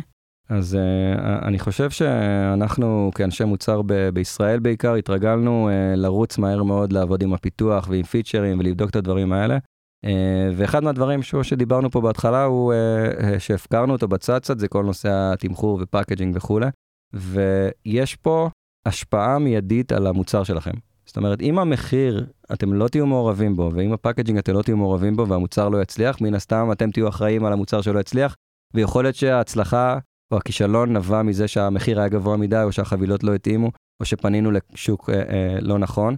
אז 0.49 0.75
uh, 0.75 1.47
אני 1.47 1.59
חושב 1.59 1.91
שאנחנו 1.91 3.11
כאנשי 3.15 3.45
מוצר 3.45 3.83
ב- 3.87 4.09
בישראל 4.09 4.59
בעיקר 4.59 4.95
התרגלנו 4.95 5.69
uh, 5.69 5.97
לרוץ 5.97 6.39
מהר 6.39 6.63
מאוד 6.63 6.93
לעבוד 6.93 7.23
עם 7.23 7.35
הפיתוח 7.35 7.89
ועם 7.91 8.03
פיצ'רים 8.03 8.59
ולבדוק 8.59 8.91
את 8.91 8.97
הדברים 8.97 9.33
האלה. 9.33 9.59
Uh, 10.05 10.07
ואחד 10.57 10.85
מהדברים 10.85 11.23
שהוא 11.23 11.43
שדיברנו 11.43 11.91
פה 11.91 12.01
בהתחלה 12.01 12.45
הוא 12.45 12.73
uh, 12.73 13.21
uh, 13.21 13.39
שהפקרנו 13.39 13.93
אותו 13.93 14.09
בצד 14.09 14.39
קצת 14.39 14.59
זה 14.59 14.69
כל 14.69 14.85
נושא 14.85 15.33
התמחור 15.33 15.79
ו 15.83 15.88
packaging 15.88 16.37
וכולי. 16.37 16.67
ויש 17.13 18.17
פה 18.17 18.51
השפעה 18.87 19.39
מיידית 19.39 19.93
על 19.93 20.07
המוצר 20.07 20.45
שלכם. 20.45 20.73
זאת 21.07 21.17
אומרת, 21.17 21.41
אם 21.41 21.59
המחיר, 21.59 22.27
אתם 22.53 22.73
לא 22.73 22.89
תהיו 22.89 23.07
מעורבים 23.07 23.57
בו, 23.57 23.71
ואם 23.75 23.93
ה 23.93 23.97
packaging 23.97 24.39
אתם 24.39 24.53
לא 24.53 24.63
תהיו 24.63 24.77
מעורבים 24.77 25.17
בו 25.17 25.29
והמוצר 25.29 25.69
לא 25.69 25.83
יצליח, 25.83 26.21
מן 26.21 26.35
הסתם 26.35 26.69
אתם 26.73 26.91
תהיו 26.91 27.09
אחראים 27.09 27.45
על 27.45 27.53
המוצר 27.53 27.81
שלא 27.81 28.01
יצליח, 28.01 28.35
ויכול 28.75 29.05
להיות 29.05 29.17
שההצלחה 29.17 29.99
או 30.33 30.37
הכישלון 30.37 30.97
נבע 30.97 31.23
מזה 31.23 31.49
שהמחיר 31.49 31.99
היה 31.99 32.09
גבוה 32.09 32.37
מדי, 32.37 32.63
או 32.63 32.73
שהחבילות 32.73 33.25
לא 33.25 33.35
התאימו, 33.35 33.71
או 34.01 34.05
שפנינו 34.05 34.51
לשוק 34.51 35.11
אה, 35.11 35.15
אה, 35.15 35.59
לא 35.61 35.79
נכון. 35.79 36.17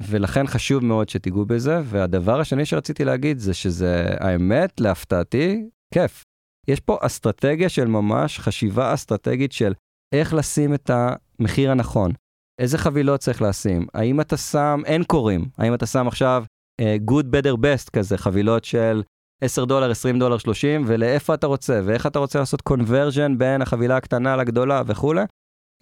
ולכן 0.00 0.46
חשוב 0.46 0.84
מאוד 0.84 1.08
שתיגעו 1.08 1.46
בזה. 1.46 1.80
והדבר 1.84 2.40
השני 2.40 2.66
שרציתי 2.66 3.04
להגיד 3.04 3.38
זה 3.38 3.54
שזה, 3.54 4.06
האמת, 4.20 4.80
להפתעתי, 4.80 5.68
כיף. 5.94 6.22
יש 6.68 6.80
פה 6.80 6.98
אסטרטגיה 7.00 7.68
של 7.68 7.86
ממש, 7.86 8.38
חשיבה 8.38 8.94
אסטרטגית 8.94 9.52
של 9.52 9.72
איך 10.14 10.34
לשים 10.34 10.74
את 10.74 10.90
המחיר 10.90 11.70
הנכון. 11.70 12.12
איזה 12.60 12.78
חבילות 12.78 13.20
צריך 13.20 13.42
לשים? 13.42 13.86
האם 13.94 14.20
אתה 14.20 14.36
שם, 14.36 14.80
אין 14.84 15.04
קוראים, 15.04 15.48
האם 15.58 15.74
אתה 15.74 15.86
שם 15.86 16.08
עכשיו 16.08 16.44
uh, 16.80 17.10
good, 17.10 17.24
better, 17.24 17.56
best 17.56 17.90
כזה, 17.90 18.18
חבילות 18.18 18.64
של 18.64 19.02
10 19.42 19.64
דולר, 19.64 19.90
20 19.90 20.18
דולר, 20.18 20.38
30, 20.38 20.84
ולאיפה 20.86 21.34
אתה 21.34 21.46
רוצה, 21.46 21.80
ואיך 21.84 22.06
אתה 22.06 22.18
רוצה 22.18 22.38
לעשות 22.38 22.60
conversion 22.60 23.38
בין 23.38 23.62
החבילה 23.62 23.96
הקטנה 23.96 24.36
לגדולה 24.36 24.82
וכולי. 24.86 25.22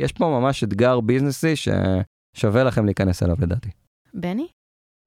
יש 0.03 0.13
פה 0.13 0.25
ממש 0.41 0.65
אתגר 0.65 1.01
business־י 1.01 1.55
ששווה 1.57 2.65
לכם 2.65 2.85
להיכנס 2.85 3.23
אליו 3.23 3.37
לדעתי. 3.41 3.86
בני? 4.17 4.49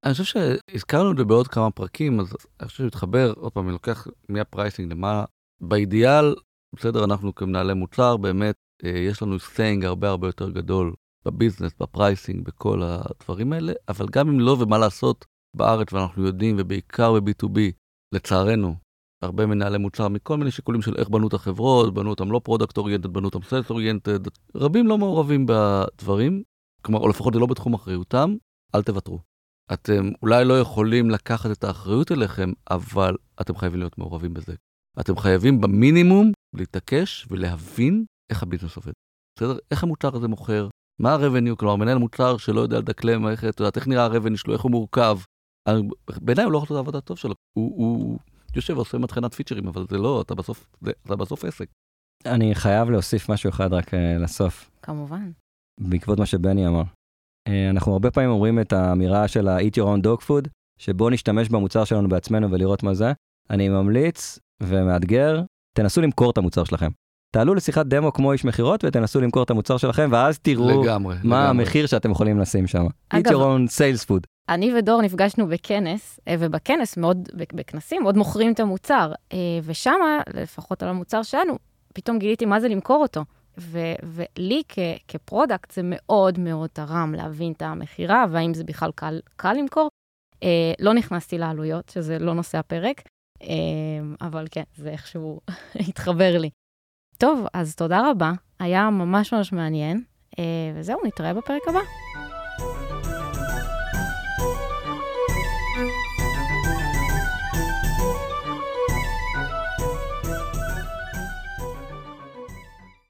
אני 0.06 0.14
חושב 0.14 0.24
שהזכרנו 0.24 1.12
את 1.12 1.18
זה 1.18 1.24
בעוד 1.24 1.48
כמה 1.48 1.72
פרקים, 1.72 2.20
אז 2.20 2.36
אני 2.60 2.68
חושב 2.68 2.84
להתחבר, 2.84 3.34
עוד 3.38 3.52
פעם, 3.52 3.66
אני 3.66 3.74
לוקח 3.74 4.08
מה 4.30 4.43
pricing 4.43 4.92
למה, 4.92 5.26
באידיאל, 5.62 6.36
בסדר, 6.76 7.04
אנחנו 7.04 7.36
כמנהלי 7.36 7.74
מוצר, 7.74 8.18
באמת, 8.18 8.56
אה, 8.86 8.90
יש 8.90 9.22
לנו 9.22 9.40
saying 9.40 9.86
הרבה 9.86 10.10
הרבה 10.10 10.28
יותר 10.28 10.50
גדול 10.50 10.94
ב 11.26 11.30
business, 11.30 11.72
ב 11.80 11.87
pricing, 11.87 12.46
בכל 12.46 12.82
הדברים 12.84 13.54
האלה, 13.54 13.74
אבל 13.90 14.08
גם 14.12 14.30
אם 14.30 14.40
לא 14.40 14.56
ומה 14.60 14.78
לעשות 14.78 15.26
בארץ, 15.56 15.94
ואנחנו 15.94 16.26
יודעים, 16.26 16.56
ובעיקר 16.60 17.20
ב-B2B, 17.20 17.60
לצערנו, 18.16 18.76
הרבה 19.22 19.46
מנהלי 19.46 19.78
מוצר 19.78 20.08
מכל 20.08 20.38
מיני 20.38 20.52
שיקולים 20.52 20.82
של 20.82 20.96
איך 20.98 21.10
בנו 21.10 21.28
את 21.28 21.34
החברות, 21.34 21.94
בנו 21.94 22.10
אותם 22.10 22.32
לא 22.32 22.42
product 22.44 22.78
oriented, 22.78 23.08
בנו 23.08 23.26
אותם 23.26 23.42
sales 23.42 23.70
oriented, 23.70 24.20
רבים 24.56 24.88
לא 24.88 24.98
מעורבים 24.98 25.46
בדברים, 25.46 26.44
כלומר, 26.82 27.00
או 27.00 27.08
לפחות 27.08 27.34
זה 27.34 27.40
לא 27.40 27.46
בתחום 27.46 27.74
אחריותם, 27.74 28.36
אל 28.76 28.84
תוותרו. 28.84 29.20
אתם 29.74 30.10
אולי 30.22 30.46
לא 30.46 30.60
יכולים 30.60 31.10
לקחת 31.10 31.52
את 31.52 31.64
האחריות 31.64 32.12
אליכם, 32.12 32.52
אבל 32.72 33.16
אתם 33.42 33.56
חייבים 33.56 33.80
להיות 33.80 33.98
מעורבים 33.98 34.34
בזה. 34.34 34.56
אתם 35.00 35.18
חייבים 35.18 35.62
במינימום 35.62 36.32
להתעקש 36.56 37.28
ולהבין 37.30 38.06
איך 38.30 38.44
ה 38.44 38.47
business 38.47 38.76
עובד. 38.76 38.92
בסדר? 39.40 39.58
איך 39.72 39.84
המוצר 39.84 40.16
הזה 40.16 40.28
מוכר, 40.28 40.68
מה 41.02 41.14
ה-revenue, 41.14 41.56
כלומר 41.56 41.76
מנהל 41.76 41.98
מוצר 41.98 42.38
שלא 42.38 42.62
יודע 42.62 42.78
לדקלם 42.78 43.28
איך, 43.28 43.46
את 43.46 43.60
יודעת, 43.60 43.78
איך 43.78 43.88
נראה 43.88 44.06
ה-revenue 44.06 44.38
שלו, 44.38 44.54
איך 44.54 44.62
הוא 44.62 44.72
מורכב, 44.72 45.18
בעיניי 46.22 46.46
הוא 46.46 46.52
לא 46.52 46.58
יכול 46.58 46.66
לעשות 46.66 46.72
את 46.72 46.76
העבודה 46.76 47.02
טוב 47.02 47.18
שלו. 47.18 47.34
הוא, 47.58 47.78
הוא 47.78 48.20
יושב 48.56 48.74
ועושה 48.76 48.98
מטחנת 48.98 49.34
פיצ'רים, 49.34 49.68
אבל 49.68 49.86
זה 49.90 49.98
לא, 49.98 50.22
אתה 50.22 50.36
בסוף, 50.36 50.68
זה, 50.82 50.92
אתה 51.06 51.16
בסוף 51.16 51.46
עסק. 51.46 51.70
אני 52.26 52.56
חייב 52.56 52.90
להוסיף 52.90 53.30
משהו 53.30 53.50
אחד 53.50 53.74
רק 53.74 53.94
uh, 53.94 53.98
לסוף. 54.24 54.72
כמובן. 54.82 55.32
בעקבות 55.82 56.20
מה 56.20 56.26
שבני 56.26 56.68
אמר. 56.68 56.84
Uh, 57.50 57.70
אנחנו 57.70 57.94
הרבה 57.94 58.12
פעמים 58.12 58.30
אומרים 58.30 58.60
את 58.60 58.74
האמירה 58.74 59.28
של 59.28 59.48
ה-eat 59.48 59.78
your 59.78 59.86
own 59.86 60.06
dog 60.06 60.26
food, 60.28 60.50
שבו 60.78 61.10
נשתמש 61.10 61.50
במוצר 61.50 61.84
שלנו 61.84 62.10
בעצמנו 62.10 62.52
ולראות 62.52 62.84
מה 62.84 62.94
זה. 62.94 63.12
אני 63.50 63.70
ממליץ 63.70 64.40
ומאתגר, 64.64 65.42
תנסו 65.78 66.02
למכור 66.02 66.32
את 66.32 66.38
המוצר 66.38 66.64
שלכם. 66.64 66.90
תעלו 67.32 67.54
לשיחת 67.54 67.86
דמו 67.86 68.14
כמו 68.14 68.32
איש 68.32 68.46
מכירות 68.46 68.86
ותנסו 68.86 69.22
למכור 69.22 69.44
את 69.44 69.50
המוצר 69.50 69.78
שלכם, 69.78 70.10
ואז 70.12 70.40
תראו 70.40 70.84
לגמרי, 70.84 71.16
מה 71.24 71.44
לגמרי. 71.44 71.50
המחיר 71.50 71.86
שאתם 71.86 72.12
יכולים 72.12 72.40
לשים 72.40 72.68
שם. 72.68 72.86
eat 73.14 73.18
your 73.18 73.32
own 73.32 73.70
sales 73.78 74.06
food. 74.08 74.24
אני 74.50 74.74
ודור 74.78 75.02
נפגשנו 75.02 75.48
בכנס, 75.48 76.20
אה, 76.28 76.36
ובכנס 76.40 76.98
מאוד, 76.98 77.30
בכנסים 77.54 78.04
מאוד 78.04 78.18
מוכרים 78.18 78.54
את 78.54 78.60
המוצר, 78.60 79.12
אה, 79.34 79.38
ושם, 79.64 80.00
לפחות 80.34 80.84
על 80.84 80.90
המוצר 80.90 81.24
שלנו, 81.24 81.58
פתאום 81.94 82.20
גיליתי 82.20 82.46
מה 82.46 82.60
זה 82.60 82.68
למכור 82.68 83.02
אותו. 83.02 83.24
ולי 83.62 84.64
כ 85.08 85.22
product 85.22 85.72
זה 85.72 85.82
מאוד 85.84 86.40
מאוד 86.40 86.70
תרם 86.70 87.14
להבין 87.18 87.52
את 87.52 87.62
המכירה, 87.62 88.26
והאם 88.32 88.54
זה 88.54 88.64
בכלל 88.64 88.92
קל, 88.96 89.20
קל 89.36 89.54
למכור. 89.54 89.90
אה, 90.44 90.74
לא 90.80 90.94
נכנסתי 90.94 91.38
לעלויות, 91.38 91.90
שזה 91.90 92.20
לא 92.20 92.34
נושא 92.34 92.58
הפרק, 92.58 93.02
אה, 93.42 93.48
אבל 94.22 94.48
כן, 94.52 94.64
זה 94.76 94.90
איכשהו 94.90 95.40
התחבר 95.90 96.38
לי. 96.38 96.50
טוב, 97.18 97.46
אז 97.54 97.76
תודה 97.76 98.10
רבה, 98.12 98.32
היה 98.60 98.90
ממש 98.90 99.34
ממש 99.34 99.54
מעניין, 99.54 100.04
אה, 100.40 100.44
וזהו, 100.76 101.00
נתראה 101.06 101.34
בפרק 101.34 101.62
הבא. 101.68 101.80